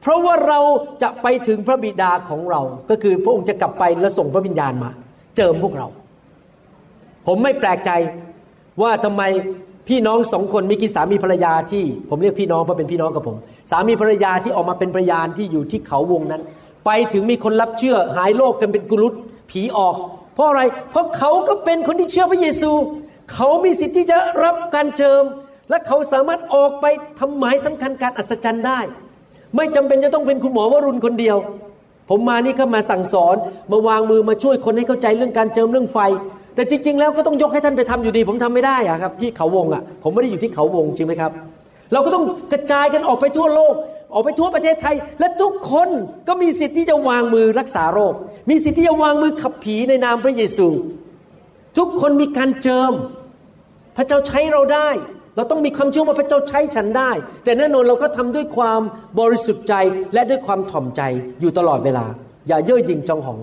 [0.00, 0.60] เพราะว่าเรา
[1.02, 2.60] จะไปถึงพระบิดาของเรา
[2.90, 4.90] ก็คือพระองค์จะกลับไปและส่งพระวิญญาณมา
[5.36, 5.86] เจิมพวกเรา
[7.26, 7.90] ผมไม่แปลกใจ
[8.82, 9.22] ว่าทำไม
[9.90, 13.36] พี่น้องสองคนมีกี่สามีภรรยาที่ผมเรียกพี่น้องเพราะเป็นพี่น้องกับผม
[13.70, 16.42] สามีภรรยาที่ออกมาเป็นพยานที่อยู่ที่เขาวงนั้น
[16.86, 19.14] ไปถึงมีคนรับเชื่อหายโรคกันเป็นกุลุต
[19.50, 19.94] ผีออก
[20.34, 22.70] เพราะอะไร เพราะเขาก็เป็นคนที่เชื่อพระเยซู
[23.32, 25.22] เขามีสิทธิ์ที่จะรับการเจิม
[25.70, 26.86] และเขาสามารถออกไป
[27.18, 28.80] ทำหมายสำคัญการอัศจรรย์ได้
[29.56, 31.36] ไม่จำเป็นจะต้องเป็นคุณหมอวรุณคนเดียว
[32.10, 33.36] ผมมานี่ก็มาสั่งสอน
[33.70, 35.98] มาวางมือมาช่วยคนให้เข้าใจเรื่องการเจิมเรื่องไฟ
[36.54, 41.32] แต่จริง ๆ แล้วก็ต้องยกให้ท่านไปทำอยู่ดี ผมทำไม่ได้อะครับ ที่เขาวงอะผมไม่ได้อยู่ที่เขาวงจริงไหมครับ
[41.92, 43.74] เราก็ต้องกระจายกันออกไปทั่วโลก
[44.14, 45.88] ออกไปทั่วประเทศไทย และทุกคน
[46.28, 48.14] ก็มีสิทธิ์ที่จะวางมือรักษาโรค
[48.50, 50.66] มีสิทธิ์ที่จะวางมือขับผีในนามพระเยซู
[51.78, 52.92] ทุกคนมีการเจิม
[53.96, 54.88] พระเจ้าใช้เราได้
[55.36, 57.10] เราต้องมีความเชื่อว่าพระเจ้าใช้ฉันได้
[57.44, 58.80] แต่แน่นอนเราก็ทำด้วยความ
[59.20, 59.74] บริสุทธิ์ใจ
[60.14, 61.02] และด้วยความถ่อมใจ
[61.40, 62.06] อยู่ตลอดเวลา
[62.48, 63.38] อย่าเย่อหยิ่งจองหอง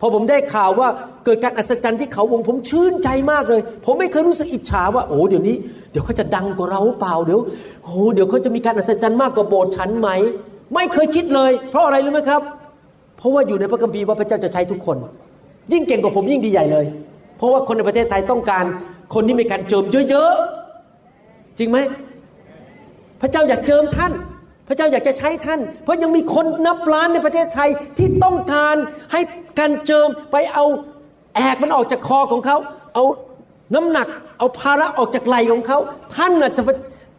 [0.00, 0.88] พอผมได้ข่าวว่า
[1.24, 5.56] เกิดการอัศจรรย์ที่เขาวงผมชื่นใจมากเลย ผมไม่เคยรู้สึกอิจฉาว่าโอ้เดี๋ยวนี้
[5.90, 7.40] เดี๋ยวเขาจะดังกว่าเราเปล่าเดี๋ยว
[7.84, 10.08] โอ้เดี๋ยวเขาจะมีการอัศจรรย์มากกว่าโบสถ์ฉันไหม
[10.74, 12.42] ไม่เคยคิดเลย เพราะอะไรรู้ไหมครับ
[13.16, 14.96] เพราะว่าอยู่ในพระคัมภีร์ว่าพระเจ้าจะใช้ทุกคน
[15.72, 16.86] ยิ่งเก่งกว่าผมยิ่งดีใหญ่เลย
[17.36, 18.64] เพราะว่าคนในประเทศไทยต้องการ
[19.14, 21.78] คนที่มีการเจิมเยอะๆจริงไหม
[23.20, 24.12] พระเจ้าอยากเจิมท่าน
[24.70, 27.68] พระเจ้าอยากจะใช้ท่าน เพราะยังมีคนนับล้านในประเทศไทย
[27.98, 28.76] ที่ต้องการ
[29.12, 29.20] ให้
[29.58, 30.64] การเจิมไปเอา
[31.34, 32.56] แอกมันออกจากคอของเขา
[32.94, 33.04] เอา
[33.74, 34.08] น้ำหนัก
[34.38, 35.78] เอาภาระออกจากไหลของเขา
[36.16, 36.62] ท่านน่ะจะ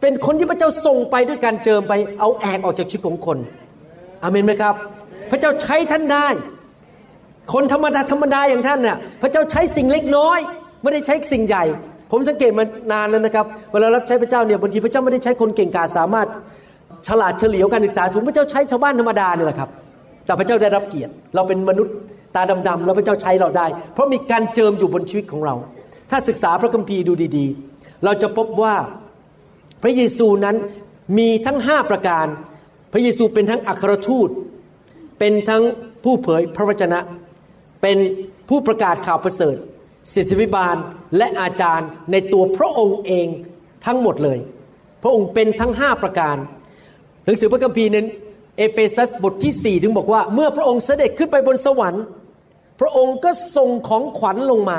[0.00, 3.38] เป็นคนที่พระเจ้าส่งไปด้วยการเจิมไป เอาแอกออกจากชีวิตของคน
[4.22, 4.74] อเมนไหมครับ
[5.30, 6.28] พระเจ้าใช้ท่านได้
[7.52, 10.38] คนธรรมดาธรรมดาอย่างท่านน่ะ พระเจ้าใช้สิ่งเล็กน้อย
[10.82, 11.64] ไม่ได้ใช้สิ่งใหญ่
[12.10, 16.28] ผมสังเกตมานานแล้วนะครับ เวลารับใช้พระเจ้าเนี่ยบางทีพระเจ้าไม่ได้ใช้คนเก่งกาจสามารถ
[17.08, 19.70] ฉลาดเฉลียวการศึกษาสูงพระเจ้าใช้ชาวบ้านธรรมดาเนี่ยแหละครับ
[20.24, 21.94] แต่พระเจ้าได้รับเกียรติ เราเป็นมนุษย์
[22.34, 25.54] ตาดำๆแล้วพระเจ้าใช้เราได้ เพราะมีการเจิมอยู่บนชีวิตของเรา
[26.10, 28.74] ถ้าศึกษาพระคัมภีร์ดูดีๆ เราจะพบว่า
[29.82, 30.56] พระเยซูนั้น
[31.18, 32.26] มีทั้งห้าประการ
[32.92, 34.28] พระเยซูเป็นทั้งอัครทูต
[35.18, 35.62] เป็นทั้ง
[36.04, 36.98] ผู้เผยพระวจนะ
[37.82, 37.98] เป็น
[38.48, 39.56] ผู้ประกาศข่าวประเสริฐ
[40.12, 40.76] ศิษยวิบาล
[41.16, 43.26] และอาจารย์ในตัวพระองค์เอง
[43.86, 44.38] ทั้งหมดเลย
[45.02, 46.36] พระองค์เป็นทั้งห้าประการ
[47.24, 47.98] หนังสือพระคัมภีร์ใน
[48.56, 52.04] เอเฟซัสบทที่สี่ถึงบอกว่า เมื่อพระองค์เสด็จขึ้นไปบนสวรรค์
[52.80, 54.78] พระองค์ก็ส่งของขวัญลงมา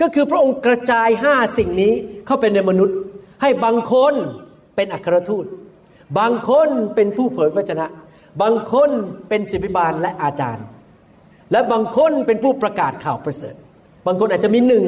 [0.00, 1.92] ก็คือพระองค์กระจายห้าสิ่งนี้
[2.26, 2.96] เข้าไปในมนุษย์
[3.42, 4.14] ให้บางคน
[4.76, 5.44] เป็นอัครทูต
[6.18, 7.86] บางคนเป็นผู้เผยพระวจนะ
[8.42, 8.88] บางคน
[9.28, 10.66] เป็นศิษยวิบาลและอาจารย์
[11.52, 13.54] และบางคนเป็นผู้ประกาศข่าวประเสริฐ
[14.06, 14.84] บางคนอาจจะมีหนึ่ง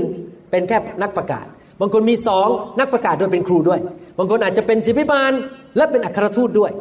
[0.50, 1.46] เป็นแค่นักประกาศ
[1.80, 2.48] บางคนมีสอง
[2.80, 3.80] นักประกาศด้วยเป็นครูด้วย
[4.18, 5.32] บางคนอาจจะเป็นศิษยวิบาล
[5.76, 6.72] และเป็นอัครทูตด้วย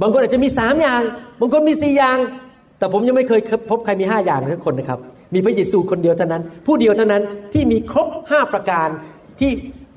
[0.00, 1.02] บางคนอาจจะมีสามอย่าง
[1.40, 2.18] บางคนมีสี่อย่าง
[2.78, 3.40] แต่ผมยังไม่เคย
[3.70, 4.98] พบใครมีห้าอย่างทุกคนนะครับ
[5.34, 8.88] มีพระเยซูคนเดียวเท่านั้น ผู้เดียวเท่านั้นที่มีครบห้าประการ
[9.40, 9.50] ที่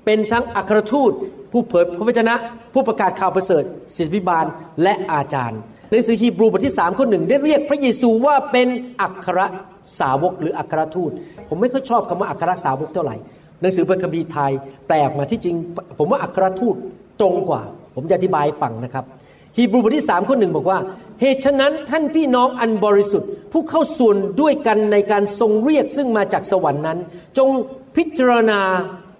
[0.06, 1.12] เป็นทั้งอัครทูต
[1.52, 2.36] ผู้เผยพระวจนะ
[2.74, 3.64] ผู้ประกาศข่าวประเสริฐ
[3.96, 4.46] ศิษยวิบาล
[4.84, 5.60] และอาจารย์
[5.92, 8.68] ในสือฮีบรูบทที่สามข้อหนึ่งได้เรียกพระเยซูว่าเป็น
[9.02, 9.40] อัคร
[10.00, 11.12] สาวกหรืออัครทูต
[11.50, 13.16] ผมไม่ค่อยชอบคำว่าอัครสาวกเท่าไหร่
[13.62, 14.52] หนังสือพระคัมภีร์ไทย
[14.88, 15.56] แปลออกมาที่จริง
[15.98, 16.76] ผมว่าอัครทูต
[17.20, 17.62] ตรงกว่า
[17.96, 19.06] ผมจะอธิบายฟังนะครับ
[19.58, 20.80] ฮีบรูบทที่สามข้อหนึ่งบอกว่า
[21.22, 26.98] เหตุฉะนั้นท่านพี่น้องอันบริสุทธิ์ ผู้เข้าส่วนด้วยกันในการทรงเรียกซึ่งมาจากสวรรค์นั้น
[27.38, 27.50] จง
[27.96, 28.60] พิจารณา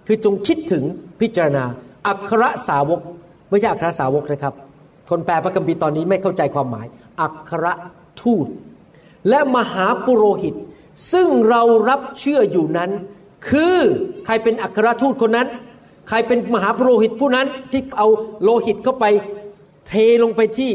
[0.06, 0.84] คือจงคิดถึง
[1.20, 1.64] พิจารณา
[2.06, 3.00] อัครสาวก
[3.50, 4.54] ไม่ใช่อัครสาวกนะครับ
[5.10, 6.86] คนแปลพระคัมภีร์ตอนนี้ไม่เข้าใจความหมาย
[7.20, 7.66] อัคร
[8.22, 8.46] ทูต
[9.28, 10.54] และมหาปุโรหิต
[11.12, 12.90] ซึ่งเรารับเชื่ออยู่นั้น
[13.48, 13.76] คือ
[14.26, 15.48] ใครเป็นอัครทูตคนนั้น
[16.08, 18.08] ใครเป็นมหาปโรหิตผู้นั้นที่เอา
[18.42, 19.04] โลหิตเข้าไป
[19.88, 20.70] เทลงไปที่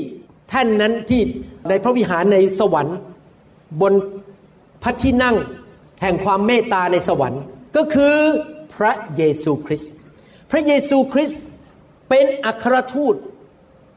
[0.49, 1.21] แท่นนั้นที่
[1.69, 2.97] ในพระวิหารในสวรรค์
[3.81, 3.93] บน
[4.83, 5.35] พระที่นั่ง
[6.01, 7.41] แห่งความเมตตาในสวรรค์
[7.75, 8.15] ก็คือ
[8.75, 9.91] พระเยซูคริสต์
[10.51, 11.41] พระเยซูคริสต์
[12.09, 13.15] เป็นอัครทูต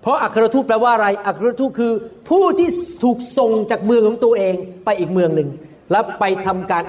[0.01, 1.93] เพราะอัครทูตแปลว่าอะไร อัครทูตคือ
[2.29, 2.69] ผู้ที่
[3.03, 4.55] ถูกส่งจากเมืองของตัวเอง
[4.85, 5.49] ไปอีกเมืองหนึ่ง
[5.91, 6.85] แล้วไปทำการ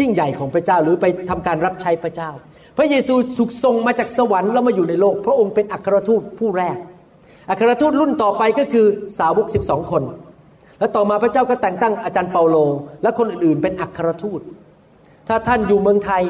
[0.00, 2.30] ยิ่งใหญ่ของพระเจ้าหรือไปทำการรับใช้พระเจ้า
[2.76, 6.76] พระเยซูถูกส่งมาจากสวรรค์แล้วมาอยู่ในโลก พระองค์เป็นอัครทูตผู้แรก
[7.50, 8.86] อัครทูตรุ่นต่อไปก็คือ
[9.18, 10.02] สาวก 12 คน
[10.78, 12.56] แล้วต่อมาพระเจ้าก็แต่งตั้งอาจารย์เปาโล
[13.02, 14.40] และคนอื่นๆ เป็นอัครทูต
[15.28, 16.22] ถ้าท่านอยู่เมืองไทย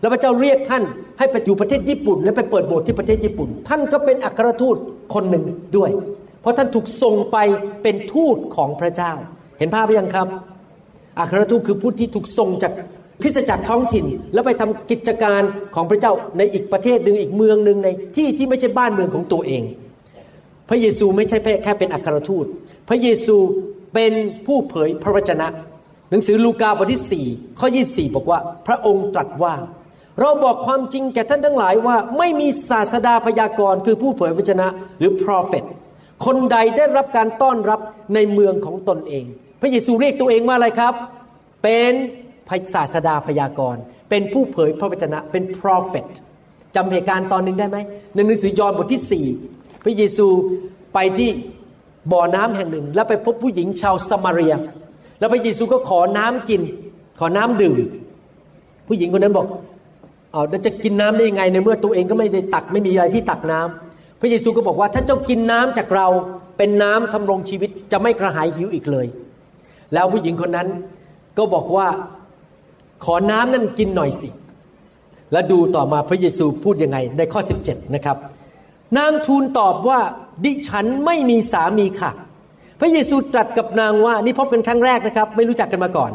[0.00, 0.82] แล้วพระเจ้าเรียกท่าน
[1.18, 4.76] ให้ไปอยู่ประเทศญี่ปุ่น และไปเปิดโบสถ์ที่ประเทศญี่ปุ่น ท่านก็เป็นอัครทูต
[5.14, 5.44] คนหนึ่ง
[5.76, 5.90] ด้วย
[6.40, 7.36] เพราะท่านถูกส่งไป
[7.82, 9.12] เป็นทูตของพระเจ้า
[9.58, 10.28] เห็นภาพไหรือยังครับ
[11.20, 12.72] อัครทูตคือผู้ที่ถูกส่งจาก
[13.22, 15.42] คริสตจักรท้องถิ่นแล้วไปทำกิจการ
[15.74, 19.62] ของพระเจ้าในอีกประเทศหนึ่งอีกเมืองหนึ่งในที่ที่ไม่ใช่บ้านเมืองของตัวเอง
[20.68, 22.46] พระเยซูไม่ใช่แค่เป็นอัครทูต
[22.88, 23.36] พระเยซู
[23.94, 24.12] เป็น
[24.46, 25.48] ผู้เผยพระวจนะ
[26.10, 29.54] หนังสือลูกาบทที่4ข้อ24 บอกว่า พระองค์ตรัสว่า
[30.20, 34.66] เราบอกความจริงแก่ท่านทั้งหลายว่า ไม่มีศาสดาพยากรณ์คือผู้เผยพระชนะ
[34.98, 35.64] หรือ prophet
[36.24, 37.80] คนใดได้รับการต้อนรับ
[38.14, 39.24] ในเมืองของตนเอง
[39.60, 40.94] พระเยซูเรียกตัวเองว่าอะไรครับ
[41.62, 41.92] เป็น
[42.74, 46.08] ศาสดาพยากรณ์เป็นผู้เผยพระวจนะเป็น prophet
[46.76, 47.78] จำเหตุการณ์ตอนหนึ่งได้ไหม
[48.14, 49.26] ในหนังสือยอห์นบทที่สี่
[49.84, 50.26] พระเยซู
[50.94, 51.30] ไปที่
[52.12, 54.54] บ่อน้ำแห่งหนึ่ง แล้วไปพบผู้หญิงชาวสมาเรีย
[55.18, 56.62] แล้วพระเยซูก็ขอน้ำกิน
[57.20, 57.78] ขอน้ำดื่ม
[58.88, 59.46] ผู้หญิงคนนั้นบอก
[60.32, 66.08] เอาจะกินน้ำได้ยังไงในเมื่อตัวเองก็ไม่ได้ตักไม่มีอะไรที่ตักน้ำพระเยซูก็บอกว่าถ้าเจ้ากินน้ำจากเรา
[66.58, 69.06] เป็นน้ำทำรงชีวิตจะไม่กระหายหิวอีกเลย
[69.94, 70.68] แล้วผู้หญิงคนนั้น
[71.38, 71.86] ก็บอกว่า
[73.04, 74.28] ขอน้ำนั่นกินหน่อยสิ
[75.32, 78.16] แล้วดูต่อมาพระเยซูพูดยังไงในข้อ 17 นะครับ
[78.98, 80.00] นางทูลตอบว่า
[80.44, 82.10] ดิฉันไม่มีสามีค่ะ
[82.80, 86.12] พระเยซูตรัสกับนางว่านี่พบกันครั้งแรกนะครับ ไม่รู้จักกันมาก่อน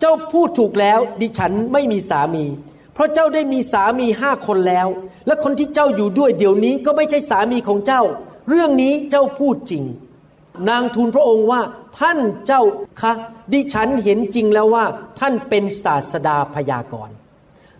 [0.00, 2.44] เจ้าพูดถูกแล้ว ดิฉันไม่มีสามี
[2.94, 4.86] เพราะเจ้าได้มีสามีห้าคนแล้ว
[5.26, 8.02] และคนที่เจ้าอยู่ด้วยเดี๋ยวนี้ก็ไม่ใช่สามีของเจ้า
[8.48, 9.82] เรื่องนี้เจ้าพูดจริง
[10.70, 11.60] นางทูลพระองค์ว่า
[12.00, 12.62] ท่านเจ้า
[13.00, 13.12] คะ
[13.52, 14.84] ดิฉันเห็นจริงแล้วว่า
[15.20, 17.14] ท่านเป็นศาสดาพยากรณ์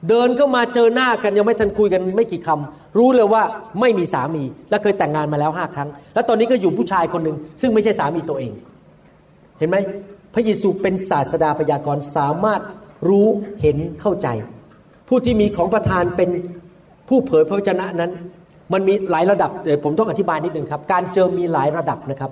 [0.08, 3.42] เดินเข้ามาเจอหน้ากันยังไม่ทันคุยกันไม่กี่คำรู้เลยว่า
[3.80, 8.52] ไม่มีสามี และเคยแต่งงานมาแล้วห้าครั้ง แล้วตอนนี้ก็อยู่ผู้ชายคนหนึ่งซึ่งไม่ใช่สามีตัวเอง
[9.58, 9.76] เห็นไหม
[10.34, 12.60] พระเยซูเป็นศาสดาพยากรณ์สามารถ
[13.08, 13.28] รู้
[13.60, 14.28] เห็นเข้าใจ
[15.08, 16.30] ผู้ที่มีของประทานเป็น
[17.08, 18.10] ผู้เผยพระวจนะนั้น
[18.72, 22.30] มันมีหลายระดับเดี๋ยวผมต้องอธิบายนิดหนึ่งครับ การเจิมมีหลายระดับนะครับ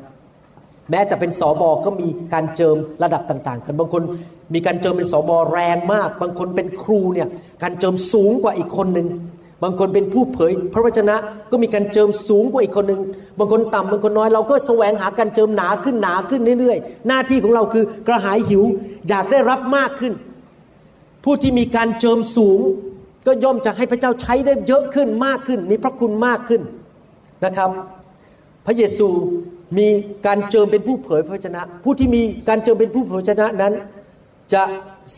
[0.91, 4.03] แม้แต่เป็นสอบอก็มีการเจิมระดับต่าง ๆ กันบางคน
[4.55, 7.29] มีการเจิมเป็นสอบอแรงมาก บางคนเป็นครูเนี่ย
[7.63, 9.09] การเจิมสูงกว่าอีกคนหนึ่ง
[9.63, 11.17] บางคนเป็นผู้เผยพระวจนะ
[11.51, 13.01] ก็มีการเจิมสูงกว่าอีกคนหนึ่ง
[13.39, 18.65] บางคนต่ำบางคนน้อยเราก็แสวงหาการเจิมหนาขึ้นหนาขึ้นเรื่อยๆ หน้าที่ของเราคือกระหายหิว
[19.09, 20.13] อยากได้รับมากขึ้น
[21.25, 22.61] ผู้ที่มีการเจิมสูง
[23.27, 26.63] ก็ย่อมจะให้พระเจ้าใช้ได้เยอะขึ้นมากขึ้น มีพระคุณมากขึ้น
[27.45, 27.71] นะครับ
[28.67, 29.09] พระเยซู
[29.79, 29.87] มี
[30.27, 33.73] การเจิมเป็นผู้เผยพระวจนะ ผู้ที่มีการเจิมเป็นผู้เผยพระวจนะนั้น
[34.55, 34.63] จะ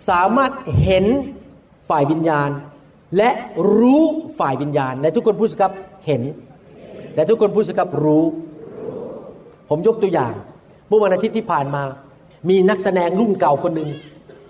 [0.08, 1.04] สามารถเห็น
[1.88, 2.50] ฝ่ายวิญญาณ
[3.16, 3.30] และ
[3.76, 4.02] รู้
[4.38, 5.72] ฝ่ายวิญญาณในทุกคนพูดสิครับ
[6.06, 6.22] เห็น
[7.14, 8.24] และทุกคนพูดสิครับรู้
[9.68, 10.32] ผมยกตัวอย่าง
[10.88, 11.82] เมื่อวันอาทิตย์ที่ผ่านมา
[12.48, 13.88] มีนักแสดงรุ่นเก่าคนหนึ่ง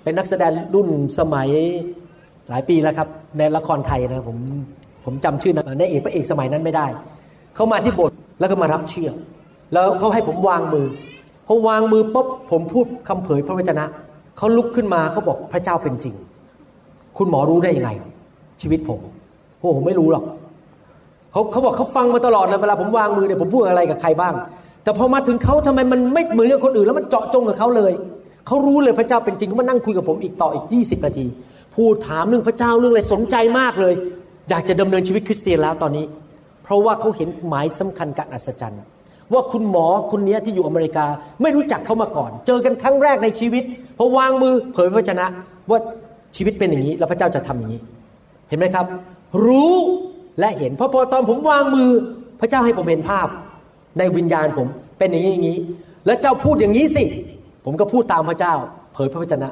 [0.03, 0.88] เป็นนักแสดงรุ่น
[1.18, 1.49] สมัย
[2.49, 4.38] หลายปีแล้วครับ ในละครไทยนะผม
[5.05, 6.86] ผมจำชื่อในเอกพระเอกสมัยนั้นไม่ได้
[7.55, 9.11] เขามาที่โบสถ์แล้วก็มารับเชื่อ
[9.72, 10.86] แล้วเขาให้ผมวางมือ
[11.46, 13.84] พอวางมือปุ๊บผมพูดคำเผยพระวจนะ
[14.36, 16.14] เขาลุกขึ้นมาเขาบอกพระเจ้าเป็นจริง
[17.16, 17.90] คุณหมอรู้ได้ยังไง
[18.60, 19.00] ชีวิตผม
[19.58, 20.24] โอ้ผมไม่รู้หรอก
[21.32, 24.34] เขาเขาบอกเขาฟังมาตลอดเลยเวลาผมวางมือเนี่ยผมพูดอะไรกับใครบ้าง
[24.82, 27.92] แต่พอมาถึงเขาทำไมมันไม่เหมือนกับคนอื่น แล้วมันเจาะจงกับเขาเลย
[28.46, 31.26] เขารู้เลยพระเจ้าเป็นจริงเขามานั่งคุยกับผมอีกต่ออีกยี่สิบนาที
[31.74, 33.94] พูดถามเรื่องพระเจ้าเรื่องอะไรสนใจมากเลย
[34.50, 36.04] อยากจะดำเนินชีวิตคริสเตียนแล้วตอนนี้
[36.62, 38.80] เพราะว่าเขาเห็นหมายสำคัญการอัศจรรย์
[39.33, 41.07] ว่าคุณหมอคนนี้ที่อยู่อเมริกา
[41.43, 43.62] ไม่รู้จักเขามาก่อน เจอกันครั้งแรกในชีวิต
[43.99, 45.27] พอวางมือเผยพระชนะ
[45.70, 45.79] ว่า
[46.37, 47.81] ชีวิตเป็นอย่างนี้ แล้วพระเจ้าจะทำอย่างนี้
[48.49, 48.87] เห็นไหมครับ
[49.47, 49.74] รู้
[50.41, 51.91] และเห็นเพราะพอตอนผมวางมือ
[52.41, 53.29] พระเจ้าให้ผมเห็นภาพ
[53.99, 54.68] ในวิญญาณผม
[54.99, 55.59] เป็นอย่างนี้อย่างนี้
[56.07, 57.05] แล้วเจ้าพูดอย่างนี้สิ
[57.64, 58.55] ผมก็พูดตามพระเจ้า
[58.95, 59.49] เผยพระวจนะ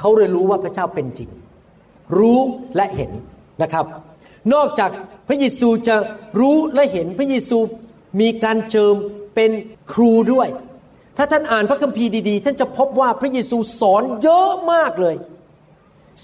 [0.00, 1.30] เขาเลยรู้ว่าพระเจ้าเป็นจริง
[2.18, 2.40] รู้
[2.76, 3.10] และเห็น
[3.62, 3.84] นะครับ
[4.54, 4.90] นอกจาก
[5.28, 5.96] พระเยซูจะ
[6.40, 7.58] รู้และเห็นพระเยซู
[8.20, 8.94] มีการเจิม
[9.34, 9.50] เป็น
[9.92, 10.48] ครูด้วย
[11.16, 15.16] ถ้าท่านอ่านพระคัมภีร์ดีๆ ท่านจะพบว่าพระเยซูสอนเยอะมากเลย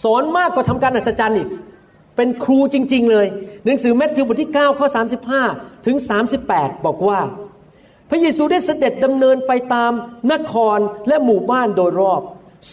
[0.02, 1.48] สอนมากกว่าทำการอัศจรรย์อีก
[2.16, 3.26] เป็นครูจริง ๆ เลย
[3.64, 4.86] หนังสือแมทธิวบทที่9ข้อ
[5.36, 5.96] 35 ถึง
[6.40, 7.20] 38 บอกว่า
[8.10, 9.92] พระเยซูได้เสด็จดำเนินไปตาม
[10.32, 10.78] นคร
[11.08, 12.22] และหมู่บ้านโดยรอบ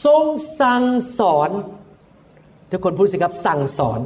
[0.05, 0.23] ทรง
[0.61, 0.85] สั่ง
[1.19, 1.49] สอน
[2.71, 3.99] ทุกคนพูดสิครับสั่งสอน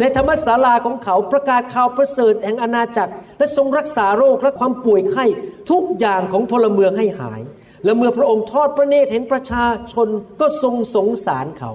[0.00, 5.24] ในธรรมศาลาของเขาประกาศข่าวประเสริฐแห่งอาณาจักร และทรงรักษาโรคและความป่วยไข้
[5.70, 7.40] ทุกอย่างของพลเมืองให้หาย
[7.84, 10.08] และเมื่อพระองค์ทอดพระเนตรเห็นประชาชน
[10.40, 11.72] ก็ทรงสงสารเขา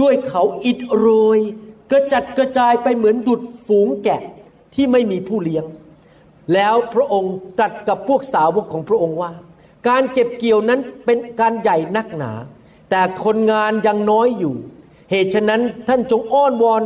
[0.00, 1.38] ด้วยเขาอิดโรย
[1.90, 4.20] กระจัดกระจายไปเหมือนดุดฝูงแกะ
[4.74, 5.64] ที่ไม่มีผู้เลี้ยง
[6.54, 9.32] แล้วพระองค์ตรัสกับพวกสาวกของพระองค์ว่า
[9.88, 12.32] การเก็บเกี่ยวนั้นเป็นการใหญ่นักหนา
[12.90, 14.54] แต่คนงานยังน้อยอยู่
[15.10, 16.82] เหตุฉะนั้นท่านจงอ้อนวอน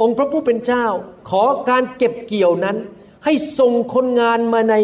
[0.00, 0.86] องค์พระผู้เป็นเจ้า
[1.30, 2.76] ขอการเก็บเกี่ยวนั้น
[3.24, 4.74] ให้ส่งคนงานมาใน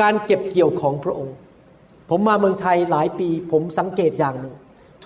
[0.00, 1.36] การเก็บเกี่ยวของพระองค์
[2.08, 4.54] ผมมาเมืองไทยหลายปี ผมสังเกตอย่างหนึ่ง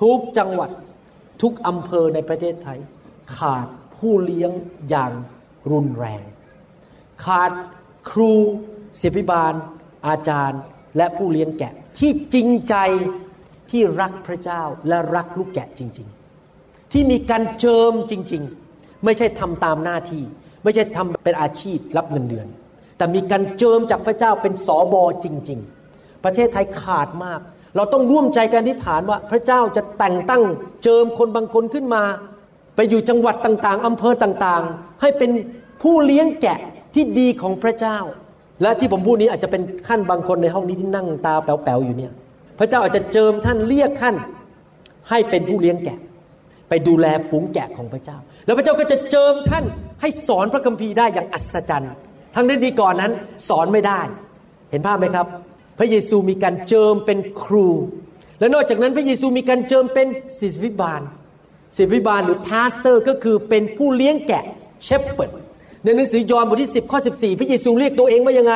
[0.01, 0.71] ทุกจังหวัด
[1.43, 2.79] ทุกอำเภอในประเทศไทย
[3.37, 4.51] ขาดผู้เลี้ยง
[4.89, 5.13] อย่าง
[5.71, 6.23] รุนแรง
[7.25, 7.53] ขาด
[8.11, 8.33] ครู
[8.97, 9.55] เสียพิบาล
[10.07, 10.61] อาจารย์
[10.97, 12.77] และผู้เลี้ยงแกะ ที่จริงใจ
[13.71, 16.09] ที่รักพระเจ้าและรักลูกแกะจริง
[16.51, 18.64] ๆ ที่มีการเจิมจริง ๆ
[19.05, 20.23] ไม่ใช่ทำตามหน้าที่
[20.65, 22.47] ไม่ใช่ทำเป็นอาชีพรับเงินเดือน
[22.97, 25.59] แต่มีการเจิมจากพระเจ้าเป็นสอบอจริง
[25.93, 27.41] ๆ ประเทศไทยขาดมาก
[27.77, 30.43] เราต้องร่วมใจกันที่ฐานว่า พระเจ้าจะแต่งตั้ง
[30.83, 32.03] เจิมคนบางคนขึ้นมา
[32.77, 35.31] ไปอยู่จังหวัดต่างๆอำเภอต่างๆ ให้เป็น
[35.83, 36.59] ผู้เลี้ยงแกะ
[36.95, 37.99] ที่ดีของพระเจ้า
[38.63, 42.13] และที่ผมพูดนี้อาจจะเป็นขั้นบางคนในห้องนี้ที่นั่งตาแป๋วๆอยู่เนี่ย
[42.59, 44.17] พระเจ้าอาจจะเจิมท่านเรียกท่าน
[45.11, 45.99] ให้เป็นผู้เลี้ยงแกะ
[46.69, 49.65] ไปดูแลฝูงแกะของพระเจ้า แล้วพระเจ้าก็จะเจิมท่าน
[50.01, 51.95] ให้สอนพระคัมภีร์ได้อย่างอัศจรรย์
[52.35, 53.13] ทั้งที่ดีก่อนนั้น
[53.49, 54.01] สอนไม่ได้
[54.71, 55.27] เห็นภาพไหมครับ
[55.79, 57.69] พระเยซูมีการเจิมเป็นครู
[58.41, 60.07] และนอกจากนั้นพระเยซูมีการเจิมเป็น
[60.39, 61.01] ศิษยาภิบาล
[61.77, 64.45] ศิษยาภิบาลหรือ pastor ก็คือเป็นผู้เลี้ยงแกะ
[64.85, 65.31] shepherd
[65.85, 68.55] ในหนังสือยอห์นบทที่ 10ข้อ14 พระเยซูเรียกตัวเองว่ายังไง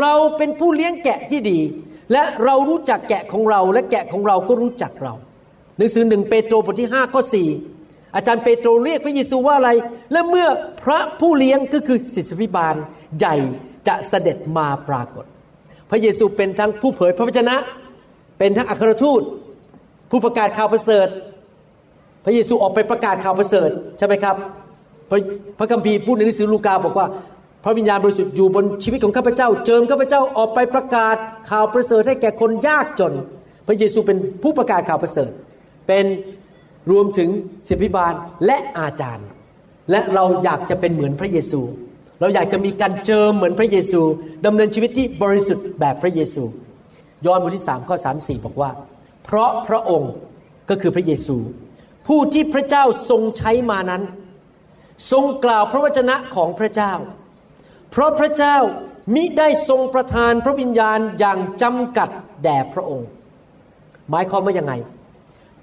[0.00, 1.58] เราเป็นผู้เลี้ยงแกะที่ดี
[2.12, 5.14] และเรารู้จักแกะของเราและแกะของเราก็รู้จักเรา
[5.78, 7.22] หนังสือหนึ่งเปโตรบทที่5ข้อ
[7.56, 7.77] 4
[8.16, 9.70] อาจารย์เปโตรเรียกพระเยซูว่าอะไร
[10.12, 10.46] และเมื่อ
[10.84, 12.74] พระผู้เลี้ยงก็คือศิษยาภิบาล
[13.18, 13.36] ใหญ่
[13.88, 15.24] จะเสด็จมาปรากฏ
[15.90, 17.56] พระเยซูเป็นทั้งผู้เผยพระวจนะ
[18.38, 19.22] เป็นทั้งอัครทูต
[20.10, 21.08] ผู้ประกาศข่าวประเสริฐ
[22.24, 24.36] พระเยซูออกไปประกาศข่าวประเสริฐใช่ไหมครับ
[25.10, 25.18] พระ
[25.58, 27.06] พระคัมภีร์พูดในหนังสือลูกาบอกว่า
[27.64, 31.16] พระวิญญาณบริสุทธิ์อยู่บนชีวิตของข้าพเจ้า เจิมข้าพเจ้าออกไปประกาศ
[31.50, 33.12] ข่าวประเสริฐให้แก่คนยากจน
[33.66, 35.30] พระเยซูเป็นผู้ประกาศข่าวประเสริฐ
[35.88, 36.04] เป็น
[36.90, 37.30] รวมถึง
[37.68, 38.12] ศิพิบาล
[38.46, 39.28] และอาจารย์
[39.90, 41.60] และเราอยากจะเป็นเหมือนพระเยซู
[42.20, 44.00] เราอยากจะมีการเจิมเหมือนพระเยซู
[44.46, 46.44] ดำเนินชีวิตที่บริสุทธิ์แบบพระเยซู
[47.26, 48.70] ยอห์นบทที่3ข้อ3 4 บอกว่า
[49.24, 50.12] เพราะพระองค์
[50.70, 51.36] ก็คือพระเยซู
[52.06, 54.02] ผู้ที่พระเจ้าทรงใช้มานั้น
[55.12, 56.92] ทรงกล่าวพระวจนะของพระเจ้า
[57.90, 58.56] เพราะพระเจ้า
[59.14, 62.08] มิได้ทรงประทานพระวิญญาณอย่างจำกัด
[62.42, 63.08] แด่พระองค์
[64.10, 64.72] หมายความว่ายังไง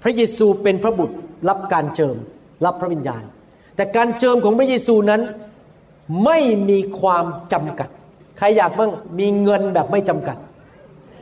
[0.06, 1.16] ระเยซูเป็นพระบุตร
[1.48, 2.16] รับการเจิม
[2.64, 3.22] รับพระวิญญาณ
[3.76, 5.22] แต่การเจิมของพระเยซูนั้น
[6.24, 6.38] ไม่
[6.68, 7.88] มีความจำกัด
[8.38, 10.36] ใครอยากบ้างมีเงินแบบไม่จำกัด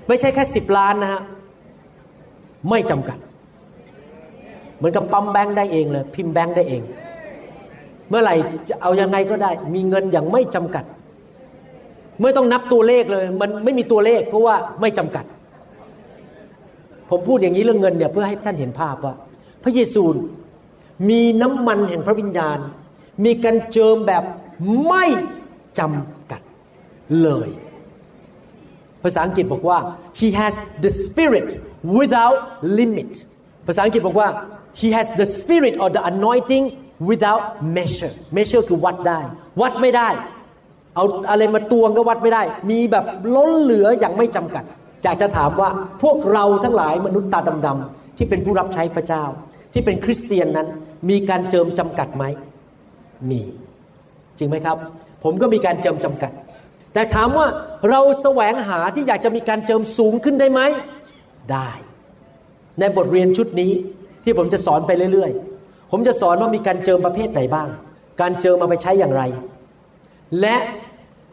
[0.09, 1.23] ไม่ใช่แค่สิบล้านนะฮะ
[2.71, 3.19] ไม่จำกัด
[4.77, 6.83] เหมือนกับปั๊มแบงค์ได้เองเลย พิมพ์แบงค์ได้เอง
[8.09, 8.35] เมื่อไหร่
[8.69, 10.85] จะเอายังไงก็ได้ มีเงินอย่างไม่จำกัด
[12.21, 15.25] ไม่ต้องนับตัวเลขเลย มันไม่มีตัวเลขเพราะว่าไม่จำกัด
[17.15, 19.15] ผมพูดอย่างนี้เรื่องเงินเนี่ยเพื่อให้ท่านเห็นภาพว่า
[19.63, 20.05] พระเยซู
[21.09, 22.59] มีน้ำมันแห่งพระวิญญาณ
[23.25, 24.23] มีการเจิมแบบ
[24.87, 25.05] ไม่
[25.79, 26.43] จำกัด
[27.23, 27.51] เลย
[29.03, 29.79] ภาษาอังกฤษบอกว่า
[30.21, 30.55] he has
[30.85, 31.49] the spirit
[31.97, 32.39] without
[32.79, 33.13] limit
[33.67, 34.29] ภาษาอังกฤษบอกว่า
[34.81, 36.65] he has the spirit or the anointing
[37.09, 37.45] without
[37.77, 39.21] measure measure คือวัดได้
[39.61, 40.09] วัดไม่ได้
[40.95, 43.05] เอาอะไรมาตวงก็วัดไม่ได้ มีแบบ
[43.35, 44.65] ล้นเหลืออย่างไม่จำกัด
[45.05, 45.71] อยากจะถามว่า
[46.03, 49.25] พวกเราทั้งหลายมนุษย์ตาดำๆที่เป็นผู้รับใช้พระเจ้า
[49.73, 50.69] ที่เป็นคริสเตียนนั้น
[51.11, 52.25] มีการเจิมจำกัดไหม
[53.31, 53.43] มี
[54.39, 54.77] จริงไหมครับ
[55.25, 56.33] ผมก็มีการเจิมจำกัด
[56.93, 57.47] แต่ถามว่า
[57.91, 60.61] เราแสวงหาที่อยากจะมีการเจิมสูงขึ้นได้ไหม
[61.53, 61.71] ได้
[62.79, 63.71] ในบทเรียนชุดนี้
[64.25, 67.69] ที่ผมจะสอนไปเรื่อยๆ ผมจะสอนว่ามีการเจิมประเภทไหนบ้าง
[68.21, 69.23] การเจิมมาไปใช้อย่างไร
[70.41, 70.57] และ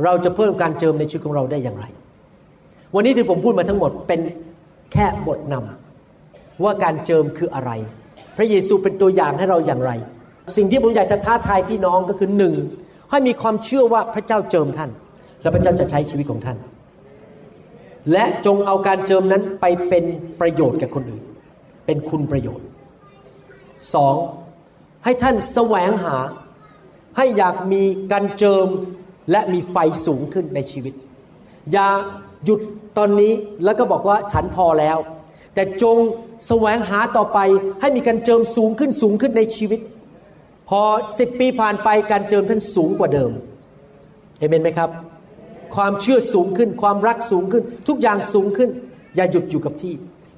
[0.03, 1.85] เราจะเพิ่มการเจิมในชีวิตของเราได้อย่างไร
[2.95, 4.21] วันนี้ที่ผมพูดมาทั้งหมดเป็น
[4.93, 7.71] แค่บทนำว่าการเจิมคืออะไร
[8.37, 9.91] พระเยซูเป็นตัวอย่างให้เราอย่างไร
[10.55, 12.53] สิ่งที่ผมอยากจะท้าทายพี่น้องก็คือหนึ่ง
[13.09, 14.89] ให้มีความเชื่อว่าพระเจ้าเจิมท่าน
[15.41, 16.57] และพระเจ้าจะใช้ชีวิตของท่าน
[18.11, 20.05] และจงเอาการเจิมนั้นไปเป็น
[20.39, 21.23] ประโยชน์แก่คนอื่น
[21.85, 22.67] เป็นคุณประโยชน์
[23.93, 24.15] สอง
[25.03, 26.17] ให้ท่านแสวงหา
[27.17, 28.67] ให้อยากมีการเจิม
[29.31, 30.93] และมีไฟสูงขึ้นในชีวิต
[31.71, 31.89] อย่า
[32.45, 32.59] หยุด
[32.97, 33.33] ตอนนี้
[33.63, 34.97] แล้วก็บอกว่าฉันพอแล้ว
[35.53, 35.97] แต่จง
[36.47, 37.39] แสวงหาต่อไป
[37.81, 39.79] ให้มีการเจิมสูงขึ้นสูงขึ้นในชีวิต
[40.69, 40.81] พอ
[41.19, 43.31] สิบปีผ่านไปการเจิมท่านสูงกว่าเดิม
[44.39, 44.89] เอเมนไหมครับ
[45.75, 48.69] ความเชื่อสูงขึ้น ความรักสูงขึ้น ทุกอย่างสูงขึ้น
[49.15, 49.93] อย่าหยุดอยู่กับที่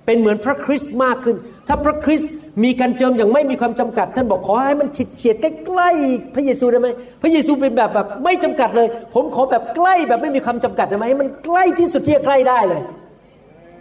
[0.06, 1.38] เป็นเหมือนพระคริสต์มากขึ้น
[1.68, 2.32] ถ้าพระคริสต์
[2.64, 6.88] มีการเจิมอย่างไม่มีความจำกัด ท่านบอกขอให้มันฉิดเฉียดใกล้ๆพระเยซูได้ไหม
[7.22, 12.82] พระเยซูเป็นแบบแบบไม่จำกัดเลย ผมขอแบบใกล้แบบไม่มีความจำกัดได้ไหมให้มันใกล้ที่สุดที่จะใกล้ได้เลย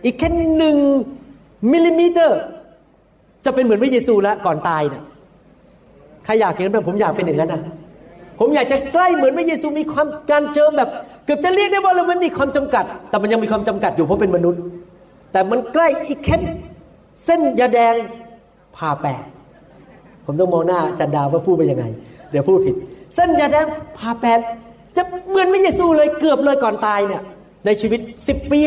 [0.05, 0.29] อีกแค่
[0.59, 0.77] หนึ่ง
[1.73, 2.25] มิลลิเมตร
[3.45, 5.03] จะเป็นเหมือนพระเยซูแล้วก่อนตายเนี่ย
[6.25, 7.63] ใครอยากเห็นแบบผมอยากเป็นอย่างนั้นนะ
[8.41, 10.91] ผมอยากจะใกล้เหมือนพระเยซูมีความการเจิมแบบ
[11.25, 14.61] เกือบจะเรียกได้ว่าเราไม่มีความจำกัด แต่มันยังมีความจำกัดอยู่เพราะเป็นมนุษย์
[15.33, 16.37] แต่มันใกล้อีกแค่
[17.25, 17.95] เส้นยาแดง
[18.77, 19.23] ผ่าแปด
[20.25, 21.85] ผมต้องมองหน้าจันดาว่าพูดไปยังไง
[22.31, 22.75] เดี๋ยวพูดผิด
[23.15, 23.67] เส้นยาแดง
[23.99, 24.41] ผ่าแปด
[24.97, 27.23] จะเหมือนพระเยซูเลยเกือบเลยก่อนตายเนี่ย
[27.67, 28.61] ในชีวิตสิบปี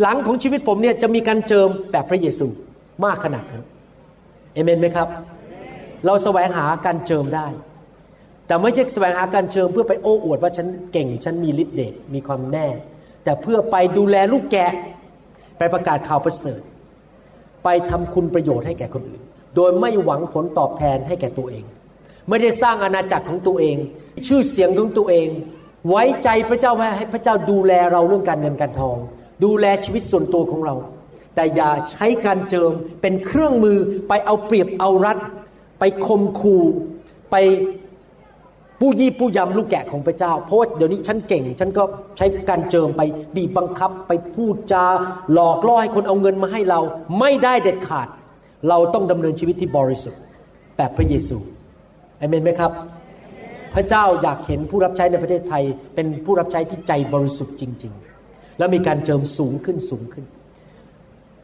[0.00, 2.46] หลังของชีวิตผมเนี่ยจะมีการเจิมแบบพระเยซู
[3.04, 3.62] มากขนาดนั้น
[4.52, 5.08] เอเมนไหมครับ
[6.06, 7.46] เราแสวงหาการเจิมได้
[8.46, 12.66] แต่ไม่ใช่แสวงหาการเชิญเพื่อไปโอ้อวดว่าฉันเก่งฉันมีฤทธิ์เดชมีความแน่
[13.24, 14.72] แต่เพื่อไปดูแลลูกแกะ
[15.58, 16.60] ไปประกาศข่าวประเสริฐ
[17.64, 19.20] ไปทำคุณประโยชน์ให้แก่คนอื่น
[19.56, 21.64] โดยไม่หวังผลตอบแทนให้แก่ตัวเอง
[22.28, 23.76] ไม่ได้สร้างอาณาจักรของตัวเอง
[24.26, 25.28] ชื่อเสียงของตัวเอง
[25.88, 28.96] ไว้ใจพระเจ้าให้พระเจ้าดูแลเราเรื่องการเงินการทอง
[29.44, 30.74] ดูแลชีวิตส่วนตัวของเรา
[31.34, 35.18] แต่อย่าใช้การเจิมเป็นเครื่องมือไปเอาเปรียบเอารัด
[35.78, 36.56] ไปคมคู
[37.30, 37.36] ไป
[38.80, 41.82] ผู้ยี่ผู้ยำลูกแกะของพระเจ้า เพราะว่าเดี๋ยวนี้ฉันเก่ง ฉันก็
[42.16, 43.02] ใช้การเจิมไป
[43.36, 44.84] บีบบังคับไปพูดจา
[45.32, 46.80] หลอกล่อให้คนเอาเงินมาให้เรา
[47.18, 48.08] ไม่ได้เด็ดขาด
[48.68, 50.20] เราต้องดำเนินชีวิตที่บริสุทธิ์
[50.76, 51.38] แบบพระเยซู
[52.18, 52.72] เอเมนไหมครับ
[53.74, 55.64] พระเจ้าอยากเห็นผู้รับใช้ในประเทศไทย
[55.94, 57.92] เป็นผู้รับใช้ที่ใจบริสุทธิ์จริง
[58.24, 60.24] ๆ แล้วมีการเจิมสูงขึ้นสูงขึ้น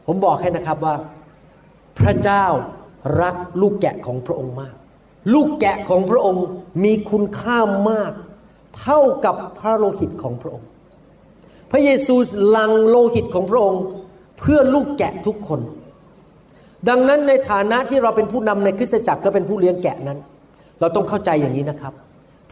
[0.07, 0.95] ผมบอกให้นะครับว่า
[1.99, 2.45] พระเจ้า
[3.21, 4.75] รักลูกแกะของพระองค์มาก
[5.33, 6.45] ลูกแกะของพระองค์
[6.83, 7.57] มีคุณค่า
[7.89, 8.11] มาก
[8.79, 10.67] เท่ากับพระโลหิตของพระองค์
[11.71, 12.15] พระเยซู
[12.55, 13.81] ลังโลหิตของพระองค์
[14.39, 15.61] เพื่อลูกแกะทุกคน
[16.89, 20.19] ดังนั้นในฐานะที่เราเป็นผู้นำในคริสตจักรและเป็นผู้เลี้ยงแกะนั้น
[20.79, 21.93] เราต้องเข้าใจอย่างนี้นะครับ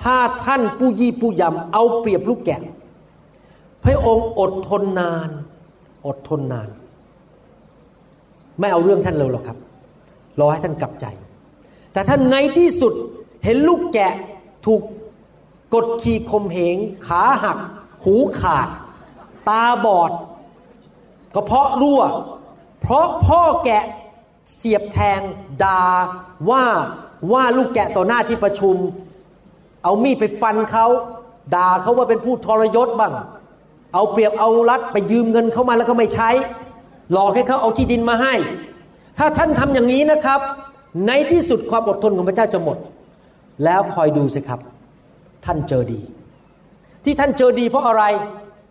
[0.04, 2.62] ถ้าท่านผู้ยี่ผู้ยำเอาเปรียบลูกแกะ
[3.84, 5.30] พระองค์อดทนนาน
[6.08, 6.70] อดทนนาน
[8.60, 9.58] ไม่เอาเรื่องท่านเลยหรอกครับ
[10.40, 11.06] รอให้ท่านกลับใจ
[11.96, 12.94] แต่ถ้าในที่สุด
[13.44, 14.14] เห็นลูกแกะ
[14.66, 14.82] ถูก
[15.74, 16.78] กดขี่ข่มเหง
[17.08, 17.58] ขาหัก
[18.04, 18.68] หูขาด
[19.50, 20.12] ตาบอด
[21.36, 22.02] กระเพาะรั่ว
[22.82, 23.84] เพราะพ่อแกะ
[24.56, 25.20] เสียบแทง
[25.64, 25.84] ดา
[26.50, 26.64] ว่า
[27.32, 28.76] ว่าลูกแกะต่อหน้าที่ประชุม
[29.84, 30.86] เอามีดไปฟันเขา
[31.56, 33.14] ด่าเขาว่าเป็นผู้ทรยศบ้าง
[33.94, 36.30] เอาเปรียบเอารัดไปยืมเงินเขามาแล้วก็ไม่ใช้
[37.12, 38.34] หลอกให้เขาเอาที่ดินมาให้
[39.18, 40.40] ถ้าท่านทำอย่างนี้นะครับ
[41.08, 42.78] ในที่สุดความอดทนของพระเจ้าจะหมด
[43.64, 44.60] แล้วคอยดูสิครับ
[45.46, 46.00] ท่านเจอดี
[47.04, 48.04] ที่ท่านเจอดีเพราะอะไร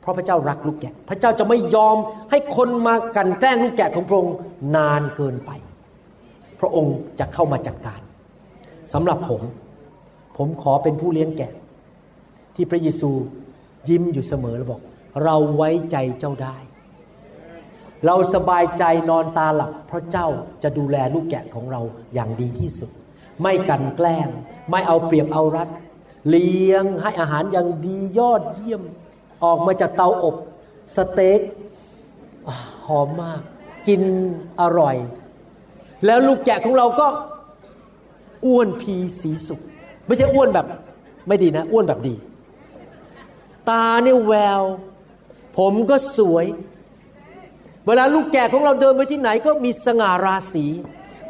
[0.01, 1.97] เพราะพระเจ้ารักลูกแกะ พระเจ้าจะไม่ยอม
[2.31, 4.35] ให้คนมากันแกล้งลูกแกะของพระองค์
[4.77, 5.51] นานเกินไป
[6.61, 8.01] พระองค์จะเข้ามาจัดการ
[8.93, 9.43] สำหรับผม
[10.37, 11.53] ผมขอเป็นผู้เลี้ยงแกะ
[12.55, 13.11] ที่พระเยซู
[13.89, 14.81] ยิ้มอยู่เสมอแล้วบอก
[15.25, 16.57] เราไว้ใจเจ้าได้
[18.07, 20.28] เราสบายใจนอนตาหลับ เพราะเจ้า
[20.62, 21.80] จะดูแลลูกแกะของเรา
[22.14, 22.90] อย่างดีที่สุด
[23.40, 24.28] ไม่กันแกล้ง
[24.70, 25.68] ไม่เอาเปรียบเอารัด
[26.28, 28.82] เลี้ยงให้อาหารอย่างดียอดเยี่ยม
[29.44, 30.36] ออกมาจากเตาอบ
[30.94, 31.40] สเต็ก
[32.86, 33.40] หอมมาก
[33.88, 34.02] กิน
[34.61, 34.96] อร่อย
[36.07, 37.07] แล้วลูกแกะของเราก็
[38.46, 39.61] อ้วนพีสีสุก
[40.07, 40.66] ไม่ใช่อ้วนแบบ
[41.26, 42.14] ไม่ดีนะ อ้วนแบบดี
[43.70, 44.62] ตาเนี่ยแวว
[45.59, 46.46] ผมก็สวย
[47.87, 50.66] เวลาลูกแกะของเราเดินไปที่ไหนก็มีสง่าราศี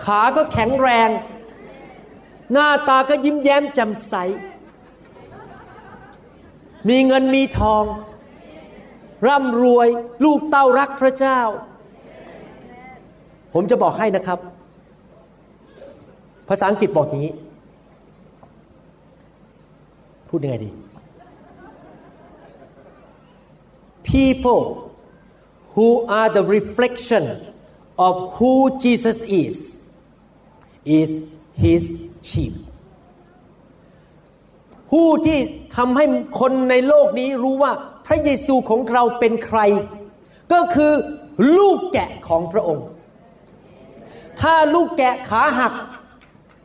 [0.05, 1.09] ขาก็แข็งแรง
[2.53, 4.15] หน้าตาก็ยิ้มแย้มแจ่มใส
[6.89, 7.85] มีเงินมีทอง
[9.27, 9.89] ร่ำรวย
[10.25, 11.41] ลูกเต้ารักพระเจ้า
[13.53, 14.39] ผมจะบอกให้นะครับ
[16.49, 17.35] ภาษาอังกฤษบอกอย่างนี้
[20.29, 20.71] พูดยังไงดี
[24.09, 24.65] people
[25.77, 27.25] who are the reflection
[28.07, 28.55] of who
[28.85, 29.57] Jesus is
[31.01, 31.11] is
[31.65, 31.85] his
[32.31, 32.55] sheep
[34.91, 35.39] ผู้ที่
[35.77, 36.05] ทำให้
[36.41, 37.73] คนในโลกนี้รู้ว่า
[38.07, 39.61] พระเยซูของเราเป็นใคร
[40.53, 40.93] ก็คือ
[41.57, 42.87] ลูกแกะของพระองค์
[44.41, 45.75] ถ้าลูกแกะขาหัก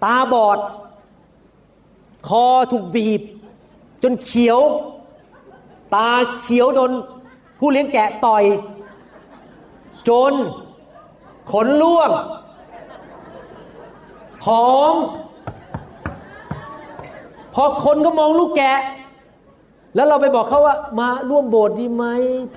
[0.03, 0.60] ตาบอด
[2.28, 3.22] คอถูกบีบ
[4.03, 4.60] จนเขียว
[5.95, 6.10] ตา
[6.41, 6.91] เขียวโดน
[7.60, 8.43] ผู้เลี้ยงแกะต่อย
[10.10, 10.34] จน
[11.51, 12.10] ขนล่วง
[14.43, 14.95] ผอม
[17.53, 18.80] พอคนก็มองลูกแกะ
[19.95, 22.05] แล้วเราไปบอกเขาว่า มาร่วมโบสถ์ดีไหม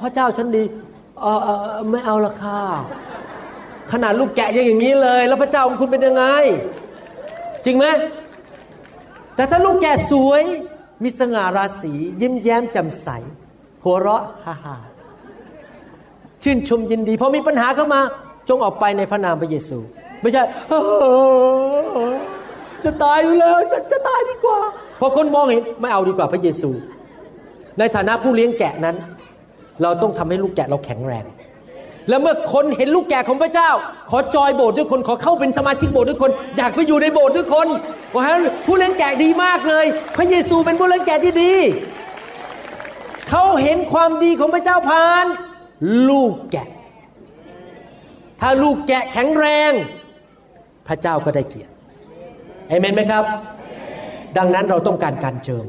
[0.00, 0.64] พระเจ้าฉันดี
[1.20, 1.56] เออเออ
[1.90, 2.60] ไม่เอาละค่ะ
[3.92, 6.24] ขนาดลูกแกะยังอย่างนี้เลย แล้วพระเจ้าของคุณเป็นยังไง
[7.64, 7.86] จริงไหม
[9.34, 10.42] แต่ถ้าลูกแกะสวย
[11.02, 13.08] มีสง่าราศียิ้มแย้มแจ่มใส
[13.84, 14.76] หัวเราะฮ่าฮ่า
[16.42, 18.00] ชื่นชมยินดีพอมีปัญหาเข้ามา
[18.48, 19.78] จงออกไปในพระนามพระเยซู
[20.20, 20.42] ไม่ใช่
[22.84, 24.58] จะตายอยู่แล้วจะจะตายดีกว่า
[25.00, 26.70] พอคนมองเห็นไม่เอาดีกว่าพระเยซู
[27.78, 28.96] ในฐานะผู้เลี้ยงแกะนั้น
[29.82, 31.24] เราต้องทำให้ลูกแกะเราแข็งแรง
[32.08, 33.70] แล้วเมื่อคนเห็นลูกแกะของพระเจ้า
[34.10, 37.68] ขอจอยโบสถ์ด้วยคนขอเข้าเป็นสมาชิกโบสถ์ด้วยคน อยากไปอยู่ในโบสถ์ด้วยคน
[38.14, 38.22] ว่า
[38.66, 39.86] ผู้เลี้ยงแกะดีมากเลย
[40.16, 41.52] พระเยซูเป็นผู้เลี้ยงแกะที่ดี
[43.30, 45.26] เขาเห็นความดีของพระเจ้าผ่าน
[46.08, 46.68] ลูกแกะ
[48.40, 49.72] ถ้าลูกแกะแข็งแรง
[50.88, 51.72] พระเจ้าก็ได้เกียรติ
[52.68, 53.24] เอเมนไหมครับ
[54.38, 55.66] ดังนั้นเราต้องการการเจิม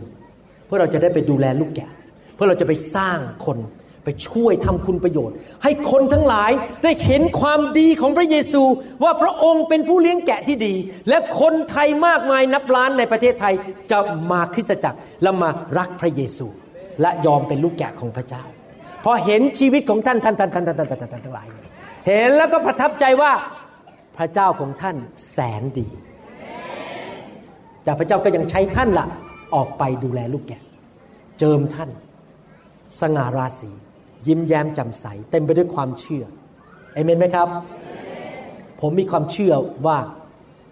[0.66, 1.90] เพื่อเราจะได้ไปดูแลลูกแกะ
[2.36, 3.58] เพื่อเราจะไปสร้างคน
[4.04, 6.52] ไปช่วยทำคุณประโยชน์ ให้คนทั้งหลาย
[6.84, 8.64] ได้เห็นความดีของพระเยซู
[9.04, 10.74] ว่าพระองค์เป็นผู้เลี้ยงแกะที่ดี
[11.10, 13.54] และคนไทยมากมายนับล้านในประเทศไทย
[13.92, 14.00] จะ
[14.32, 16.48] มาคริสตจักรและมารักพระเยซู
[17.02, 18.44] และยอมเป็นลูกแกะของพระเจ้า
[19.04, 21.48] พอเห็นชีวิตของท่านท่านท่านท่านท่านท่านท่านทั้งหลาย
[22.08, 23.32] เห็นแล้วก็ประทับใจว่า
[24.18, 24.96] พระเจ้าของท่าน
[25.32, 25.88] แสนดี
[27.84, 29.08] แต่พระเจ้าก็ยังใช้ท่านละ่ะ
[29.56, 30.62] ออกไปดูแลลูกแกะ
[31.40, 31.90] เจิมท่าน
[33.00, 33.72] สง่าราศี
[34.28, 36.26] ยิ้มแย้มแจ่มใส เต็มไปด้วยความเชื่อ
[36.94, 37.48] เอเมนไหมครับ
[38.82, 39.54] ผมมีความเชื่อ
[39.86, 39.98] ว่า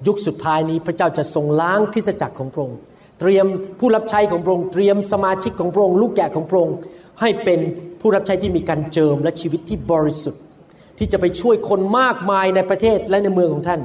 [0.08, 2.80] ยุคสุดท้ายนี้พระเจ้าจะทรงล้างคริสตจักรของพระองค์
[3.20, 3.46] เตรียม
[3.80, 6.78] ผู้รับใช้ของพระองค์เตรียมสมาชิกของพระองค์ลูกแกะของพระองค์
[7.20, 7.60] ให้เป็น
[8.02, 10.44] ผู้รับใช้ที่มีการเจิมและชีวิตที่บริสุทธิ์
[10.98, 13.82] ที่จะไปช่วยคนมากมายในประเทศและในเมืองของท่าน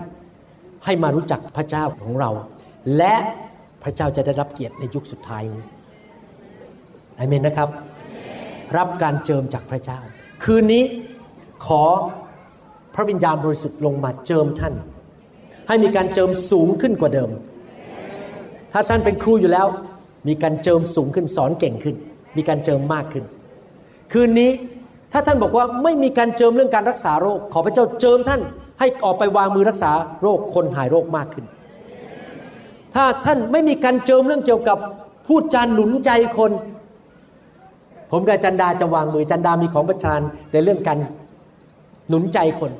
[0.84, 2.30] ให้มารู้จักพระเจ้าของเรา
[2.96, 3.14] และ
[3.82, 5.64] พระเจ้าจะได้รับเกียรติในยุคสุดท้ายนี้
[7.18, 7.68] อเมนนะครับ
[8.76, 9.98] รับการเจิมจากพระเจ้า
[10.44, 10.84] คืนนี้
[11.66, 11.82] ขอ
[12.94, 14.74] พระวิญญาณบริสุทธิ์ลงมาเจิมท่าน
[15.68, 17.30] ให้มีการเจิมสูงขึ้นกว่าเดิม
[18.72, 19.66] ถ้าท่านเป็นครูอยู่แล้ว
[20.28, 21.96] มีการเจิมสูงขึ้นสอนเก่งขึ้น
[22.38, 23.24] มีการเจิมมากขึ้น
[24.12, 24.50] คืนนี้
[25.12, 28.40] ถ้าท่านบอกว่าไม่มีการเจิมเรื่องการรักษาโรค ขอพระเจ้าเจิมท่าน
[28.80, 29.90] ให้ออกไปวางมือรักษา
[30.22, 31.44] โรคคนหายโรคมากขึ้น
[32.94, 34.78] ถ้าท่านไม่มีการเจิมเรื่องเกี่ยวกับ
[35.26, 36.52] พูดจานหนุนใจคน
[38.10, 40.20] ผมกับจันดาจะวางมือจันดามีของประชาน
[40.52, 40.98] ในเรื่องการ
[42.08, 42.72] หนุนใจคน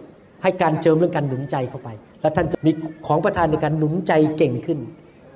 [0.42, 1.88] ให้การเจิมเรื่องการหนุนใจเข้าไป
[2.20, 2.70] แล้วท่านจะมี
[3.06, 4.78] ของประทานในการหนุนใจเก่งขึ้น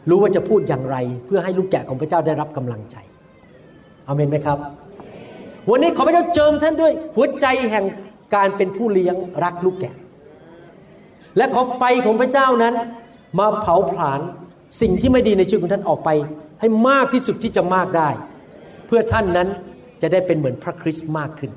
[0.08, 0.96] รู้ว่าจะพูดอย่างไร
[1.26, 2.96] เพื่อให้ลูกแกะของพระเจ้าได้รับกำลังใจ
[4.10, 4.58] อเมนไหมครับ
[5.70, 7.84] วันนี้ขอพระเจ้าเจิมท่านด้วย หัวใจแห่ง
[8.34, 9.94] การเป็นผู้เลี้ยงรักลูกแกะ
[11.36, 12.74] และขอไฟของพระเจ้านั้น
[13.38, 14.20] มาเผาผลาญ
[14.80, 16.10] สิ่งที่ไม่ดีในชีวิตของท่านออกไป
[16.60, 18.08] ให้มากที่สุดที่จะมากได้
[18.86, 19.48] เพื่อท่านนั้น
[20.02, 21.50] จะได้เป็นเหมือนพระคริสต์มากขึ้น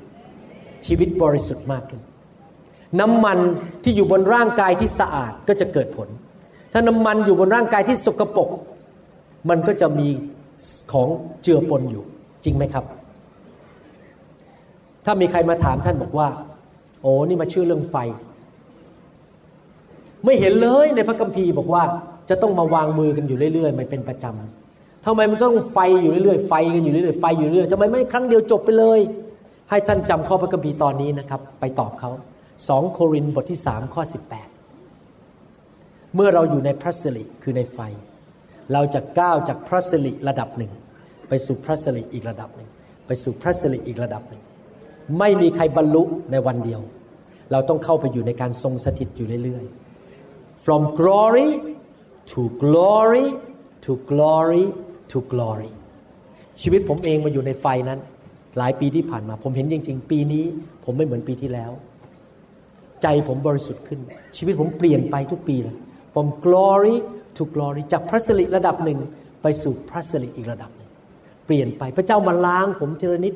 [0.86, 2.00] ชีวิตบริสุทธิ์มากขึ้น
[3.00, 3.38] น้ำมัน
[3.82, 6.08] ที่อยู่บนร่างกายที่สะอาดก็จะเกิดผล
[6.72, 8.48] ถ้าน้ำมันอยู่บนร่างกายที่สกปรก
[9.48, 10.08] มันก็จะมี
[10.92, 11.08] ของ
[11.42, 12.04] เจือปนอยู่
[12.44, 12.84] จริงไหมครับ
[15.04, 16.28] ถ้ามีใครมาถามท่านบอกว่า
[17.02, 17.96] โอ้นี่มาชื่อเรื่องไฟ
[20.24, 21.82] ไม่เห็นเลยในพระคัมภีร์บอกว่า
[22.30, 29.00] จะต้องมาวางมือกันอยู่เรื่อยๆไม่เป็นประจำทำไมมันต้องไฟอยู่เรื่อยๆไฟกันอยู่เรื่อยๆไฟอยู่เรื่อยทำไมไม่ครั้งเดียวจบไปเลย
[29.70, 32.10] ให้ท่านจำข้อพระคัมภีร์ตอนนี้นะครับ ไปตอบเขา
[32.68, 34.48] สองโครินบทที่สามข้อสิบแปด
[36.14, 37.78] เมื่อเราอยู่ในพระสิริคือในไฟ
[38.72, 40.72] เราจะก้าวจากพระสิริระดับหนึ่ง
[41.28, 42.68] ไปสู่พระสิริอีกระดับหนึ่ง
[43.06, 44.42] ไปสู่พระสิริอีกระดับหนึ่ง
[45.18, 46.02] ไม่มีใครบรรลุ
[46.32, 46.80] ในวันเดียว
[47.52, 51.50] เราต้องเข้าไปอยู่ในการทรงสถิตอยู่เรื่อยๆ from glory
[52.32, 53.26] to glory
[53.84, 54.64] to glory
[55.10, 55.70] to glory
[56.62, 58.00] ชีวิตผมเองมาอยู่ในไฟนั้น
[58.58, 60.44] หลายปีที่ผ่านมา ผมเห็นจริง ๆ ปีนี้
[60.84, 61.72] ผมไม่เหมือนปีที่แล้ว
[63.02, 64.00] ใจผมบริสุทธิ์ขึ้น
[64.36, 65.76] ชีวิตผมเปลี่ยนไปทุกปีเลย
[66.14, 66.96] from glory
[67.36, 68.98] to glory จากพระสิริระดับหนึ่ง
[69.42, 70.83] ไปสู่พระสิริอีกระดับหนึ่ง
[71.46, 73.34] เปลี่ยนไปพระเจ้ามาล้างผมทีละนิด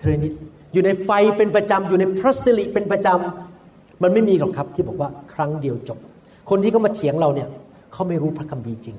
[0.00, 0.32] ทีละนิด
[0.72, 5.98] อยู่ในไฟเป็นประจำอยู่ในพระสิริเป็นประจำมันไม่มีหรอกครับที่บอกว่าครั้งเดียวจบ
[6.50, 7.48] คนที่เขามาเถียงเราเนี่ย
[7.92, 8.96] เขาไม่รู้พระคัมภีร์จริง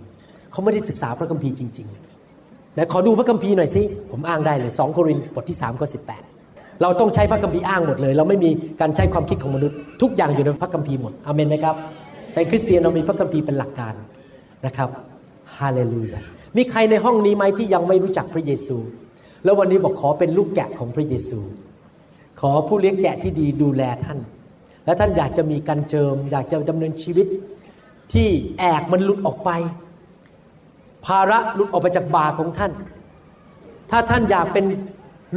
[0.51, 3.81] เขาไม่ได้ศึกษาพระคัมภีร์จริงๆแต่ขอดูพระคัมภีร์หน่อยสิ
[4.11, 5.99] ผมอ้างได้เลยสองโครินบทที่3ข้อสิ
[6.81, 8.49] เราต้องใช้พระคัมภีร์อ้างหมดเลย เราไม่มี
[8.81, 11.75] การใช้ความคิดของมนุษย์ ทุกอย่างอยู่ในพระคัมภีร์หมดอเมนไหมครับ
[12.33, 13.93] เป็นคริสเตียนเรามีพระคัมภีร์เป็นหลักการ
[14.65, 14.89] นะครับ
[15.57, 16.21] ฮาเลลูยา
[16.57, 18.77] มีใครในห้องนี้ไหมที่ยังไม่รู้จักพระเยซู
[19.43, 21.39] แล้ววันนี้บอกขอเป็นลูกแกะของพระเยซู
[22.41, 24.19] ขอผู้เลี้ยงแกะที่ดีดูแลท่าน
[24.85, 27.27] และท่านอยากจะมีการเจิม อยากจะดำเนินชีวิต
[28.13, 28.29] ที่
[28.59, 29.49] แอกมันหลุดออกไป
[31.05, 32.71] ภาระหลุดออกไปจากบาของท่าน
[33.91, 34.65] ถ้าท่านอยากเป็น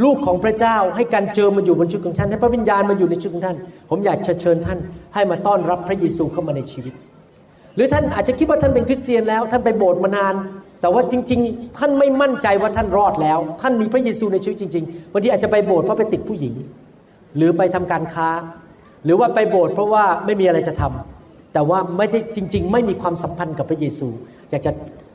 [0.05, 3.57] ลูกของพระเจ้าให้การเจิมมาอยู่บนชีวิตของท่าน ให้พระวิญญาณมาอยู่ในชีวิตของท่าน
[3.91, 4.79] ผมอยากเชิญท่าน
[5.15, 6.95] ให้มาต้อนรับพระเยซูเข้ามาในชีวิต
[7.75, 10.35] หรือท่านอาจจะคิดว่าท่านเป็นคริสเตียนแล้ว ท่านไปโบสถ์มานาน
[10.85, 16.55] แต่ว่าจริง ๆ ท่านไม่มั่นใจว่าท่านรอดแล้ว ท่านมีพระเยซูในชีวิตจริงๆบางทีอาจจะไปโบสถ์เพราะไปติดผู้หญิง
[17.37, 18.29] หรือไปทำการค้า
[19.05, 24.09] หรือว่าไปโบสถ์เพราะว่าไม่มีอะไรจะทำแต่ว่าไม่ได้จริง ๆ ไม่มีความสัมพันธ์กับพระเยซู
[24.51, 24.73] อยากจะ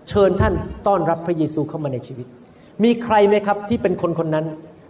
[0.10, 0.54] เชิญท่าน
[0.88, 2.28] ต้อนรับพระเยซูเข้ามาในชีวิต
[2.84, 4.46] มีใครไหมครับที่เป็นคนคนนั้น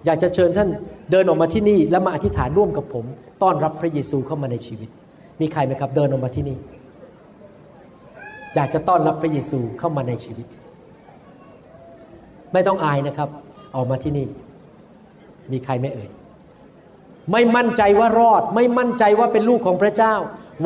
[0.06, 0.70] อยากจะเชิญท่าน
[1.12, 3.06] เดินออกมาที่นี่แล้วมาอธิษฐานร่วมกับผม
[3.44, 4.90] ต้อนรับพระเยซูเข้ามาในชีวิต
[5.42, 6.58] มีใครไหมครับเดินออกมาที่นี่
[8.56, 10.48] อยากจะต้อนรับพระเยซูเข้ามาในชีวิต
[12.54, 13.30] ไม่ต้องอายนะครับ
[13.76, 14.28] ออกมาที่นี่
[15.52, 16.10] มีใครไม่เอ่ย
[17.32, 20.14] ไม่มั่นใจว่ารอด ไม่มั่นใจว่าเป็นลูกของพระเจ้า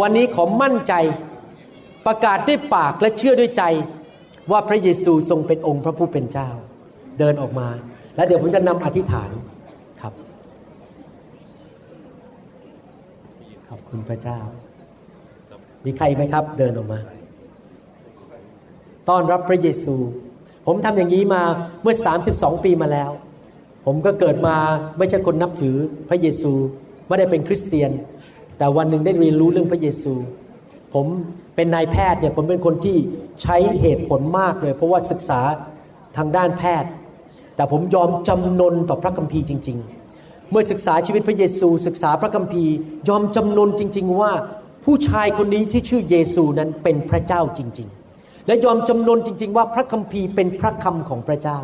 [0.02, 0.94] วันนี้ขอมั่นใจ
[2.06, 3.64] ประกาศด้วยปากและเชื่อด้วยใจ
[4.52, 6.50] ว่าพระเยซูทรงเป็นองค์พระผู้เป็นเจ้า
[7.20, 7.68] เดินออกมา
[8.16, 9.30] แล้วเดี๋ยวผมจะนำอธิษฐาน
[10.02, 10.14] ครับ
[13.70, 14.40] ขอบคุณพระเจ้า
[15.86, 17.00] มีใครไหมครับ เดินออกมา
[19.10, 19.96] ต้อนรับพระเยซู
[20.66, 21.42] ผมทำอย่างนี้มา
[21.82, 21.96] เมื่อ
[22.30, 23.12] 32 ปีมาแล้ว
[23.86, 24.56] ผมก็เกิดมา
[24.98, 25.76] ไม่ใช่คนนับถือ
[26.10, 26.54] พระเยซู
[27.08, 27.92] ไม่ได้เป็นคริสเตียน
[28.58, 30.14] แต่วันหนึ่งได้เรียนรู้เรื่องพระเยซู
[30.94, 31.06] ผม
[31.56, 32.98] เป็นนายแพทย์เนี่ยผมเป็นคนที่
[33.42, 35.42] ใช้เหตุผลมากเลย เพราะว่าศึกษา
[36.18, 36.92] ทางด้านแพทย์
[37.56, 39.78] แต่ผมยอมจำนนต่อพระคัมภีร์จริง
[40.14, 42.74] ๆ เมื่อศึกษาชีวิตพระเยซู ศึกษาพระคัมภีร์
[43.10, 44.32] ยอมจำนนจริง ๆ ว่า
[44.86, 48.03] ผู้ชายคนนี้ที่ชื่อเยซูนั้นเป็นพระเจ้าจริง ๆ
[48.48, 51.60] และยอมจำนนจริง ๆ ว่าพระคัมภีร์เป็นพระคำของพระเจ้า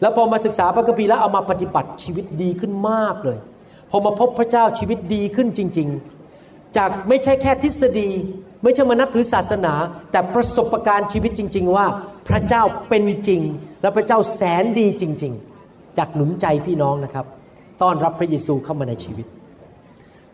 [0.00, 3.38] แล้วพอมาศึกษาพระคัมภีร์แล้วเอามาปฏิบัติชีวิตดีขึ้นมากเลย
[3.90, 5.88] พอมาพบพระเจ้าชีวิตดีขึ้นจริง
[6.32, 8.10] ๆ จากไม่ใช่แค่ทฤษฎี
[8.62, 9.74] ไม่ใช่มานับถือศาสนา
[10.10, 11.86] แต่ประสบการณ์ชีวิตจริง ๆ ว่า
[12.28, 13.40] พระเจ้าเป็นจริง
[13.82, 15.32] และพระเจ้าแสนดีจริง
[15.64, 17.26] ๆ จากหนุนใจพี่น้องนะครับ
[17.82, 19.26] ต้อนรับพระเยซูเข้ามาในชีวิต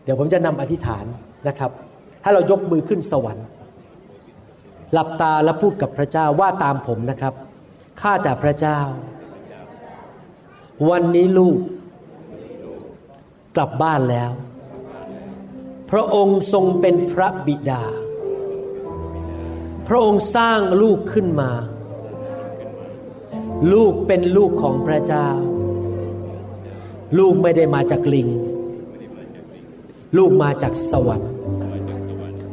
[0.03, 1.05] เดี๋ยวผมจะนำอธิษฐาน
[1.47, 1.71] นะครับ
[2.23, 3.45] ให้เรายกมือขึ้นสวรรค์
[4.93, 7.33] หลับตาและพูดกับพระเจ้าว่าตามผมนะครับ
[8.01, 8.79] ข้าแต่พระเจ้า
[10.89, 11.59] วันนี้ลูก
[13.55, 14.31] กลับบ้านแล้ว
[15.91, 17.83] พระองค์ทรงเป็นพระบิดา
[19.87, 21.51] พระองค์สร้างลูกขึ้นมา
[23.73, 25.27] ลูกเป็นลูกของพระเจ้า
[27.17, 28.27] ลูกไม่ได้มาจากลิง
[30.17, 31.31] ลูกมาจากสวรรค์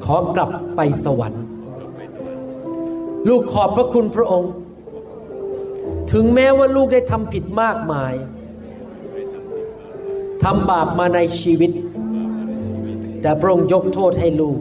[0.05, 1.44] ขอกลับไปสวรรค์
[3.29, 4.53] ลูกขอบพระคุณพระองค์
[6.13, 8.15] ถึงแม้ว่าลูกได้ทำผิดมากมาย
[10.43, 11.71] ทำบาปมาในชีวิต
[13.21, 14.59] แต่พระองค์ยกโทษให้ลูก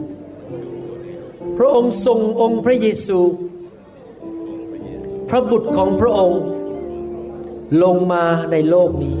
[1.58, 3.18] พระองค์ทรงองค์พระเยซู
[5.28, 6.40] พระบุตรของพระองค์
[7.82, 9.16] ลงมาในโลกนี้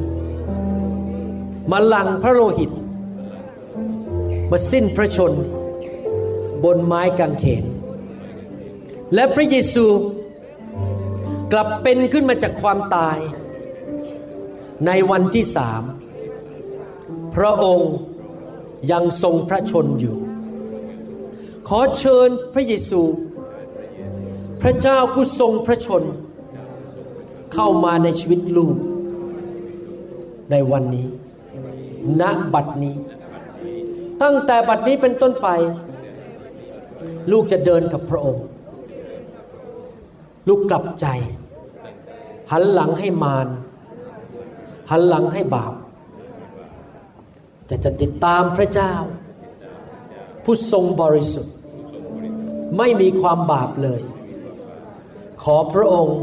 [1.70, 2.70] มาหลังพระโลหิต
[4.50, 5.32] มาสิ้นพระชน
[6.64, 7.64] บนไม้กางเขน
[9.14, 9.86] และพระเยซู
[11.52, 13.18] กลับเป็นขึ้นมาจากความตาย
[14.86, 15.82] ในวันที่สาม
[17.34, 17.92] พระองค์
[18.92, 20.16] ยังทรงพระชนอยู่
[21.68, 23.02] ขอเชิญพระเยซู
[24.62, 26.02] พระเจ้าผู้ทรงพระชน
[27.54, 28.76] เข้ามาในชีวิตลูก
[30.50, 31.06] ในวันนี้
[32.20, 32.22] ณ
[32.54, 32.96] บัดนี้
[34.22, 35.48] ตั้งแต่บัดนี้เป็นต้นไป
[37.32, 38.44] ลูกจะเดินกับพระองค์
[40.48, 41.06] ลูกกลับใจ
[42.50, 43.48] หันหลังให้มาร
[44.90, 45.74] หันหลังให้บาป
[47.66, 48.94] แต่จะติดตามพระเจ้า
[50.44, 51.54] ผู้ทรงบริสุทธิ์
[52.78, 54.02] ไม่มีความบาปเลย
[55.42, 56.18] ขอพระองค์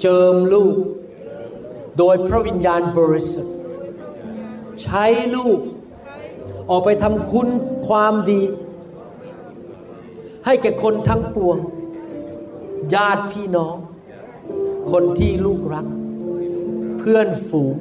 [0.00, 0.76] เจิมลูก
[1.98, 3.54] โดยพระวิญญาณบริสุทธิ์
[4.82, 5.04] ใช้
[5.36, 5.58] ลูก
[6.70, 7.48] ออกไปทำคุณ
[7.86, 8.42] ความดี
[10.44, 11.56] ให้แก่คนทั้งปวง
[12.94, 13.76] ญาติพี่น้อง
[14.90, 15.86] คนที่ลูกรัก
[16.98, 17.74] เพื่อนฝูง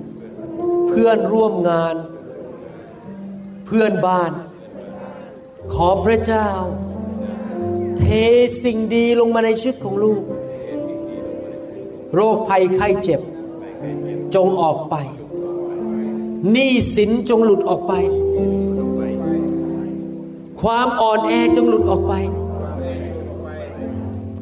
[0.90, 1.96] เพื่อนร่วมงาน
[3.66, 4.32] เพื่อนบ้าน
[5.74, 6.50] ขอพระเจ้า
[7.98, 8.04] เท
[8.64, 10.22] สิ่งดีลงมาในชีวิตของลูก
[12.14, 13.22] โรคภัยไข้เจ็บ
[14.36, 14.96] จงออกไป
[16.52, 17.94] หนี้สินจงหลุดออกไป
[20.62, 22.14] ความอ่อนแอจงหลุดออกไป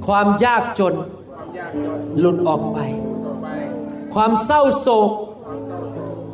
[0.06, 0.95] ความยากจน
[2.20, 2.80] หลุดออกไป
[4.14, 5.12] ความเศร้าโศก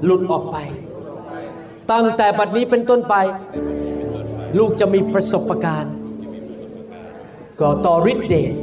[0.06, 0.58] หลุดออกไป
[1.92, 3.16] ตั้งแต่บัดนี้เป็นต้นไป
[4.58, 5.94] ลูกจะมีประสบการณ์
[7.60, 8.54] ก็ต่อฤทธิเดช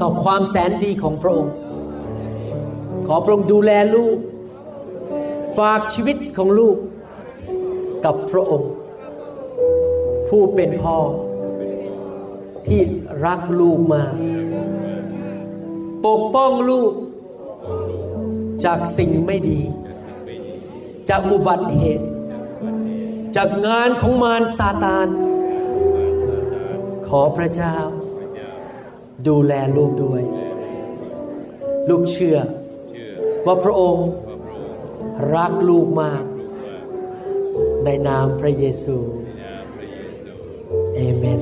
[0.00, 1.54] ต่อความแสนดีของพระองค์
[3.06, 4.18] ขอพระองค์ดูแลลูก
[5.58, 6.76] ฝากชีวิตของลูก
[8.04, 8.70] กับพระองค์
[10.28, 10.98] ผู้เป็นพ่อ
[12.66, 12.80] ที่
[13.24, 14.04] รักลูกมา
[16.06, 16.92] ปกป้องลูก
[18.64, 19.60] จากสิ่งไม่ดี
[21.08, 22.06] จากอุบัติเหตุ
[23.36, 25.08] จากงานของมารซาตาน
[27.06, 27.76] ขอพระเจ้า
[29.26, 30.22] ดูแลลูกด้วย
[31.88, 32.38] ลูกเชื่อ
[33.46, 34.08] ว่าพระองค์
[35.34, 36.22] รักลูกมาก
[37.84, 38.96] ในนามพระเยซู
[40.94, 41.40] เอเมน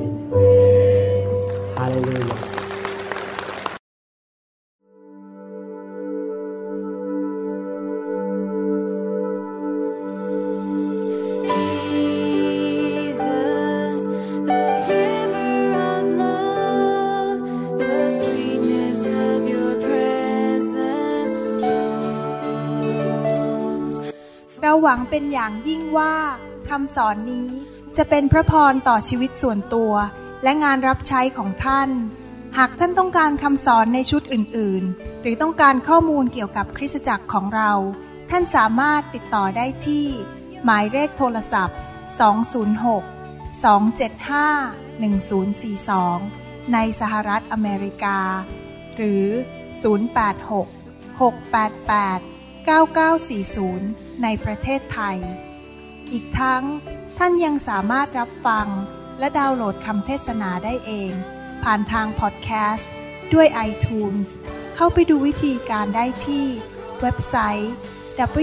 [1.82, 2.62] าเลลูยา
[24.60, 26.14] เราหวังเป็นอย่างยิ่งว่า
[26.68, 27.48] คำสอนนี้
[27.96, 29.92] จะเป็นพระพรต่อชีวิตส่วนตัว
[30.42, 31.90] และงานรับใช้ของท่าน
[32.58, 37.72] หากท่านต้องการคำสอนในชุดอื่น ๆ หรือต้องการข้อมูลเกี่ยวกับคริสตจักรของเรา
[38.30, 40.06] ท่านสามารถติดต่อได้ที่
[40.64, 41.78] หมายเลขโทรศัพท์
[42.32, 48.18] 206 275 1042 ในสหรัฐอเมริกา
[48.96, 49.24] หรือ
[50.02, 52.22] 086 688
[52.68, 55.18] 9940 ในประเทศไทย
[56.12, 56.64] อีกทั้ง
[57.18, 58.66] ท่านยังสามารถรับฟัง
[59.22, 61.12] และดาวน์โหลดคำเทศนาได้เอง
[61.62, 62.90] ผ่านทางพอดแคสต์
[63.34, 64.28] ด้วย iTunes
[64.74, 66.44] เข้าไปดูวิธีการได้ที่
[67.00, 67.74] เว็บไซต์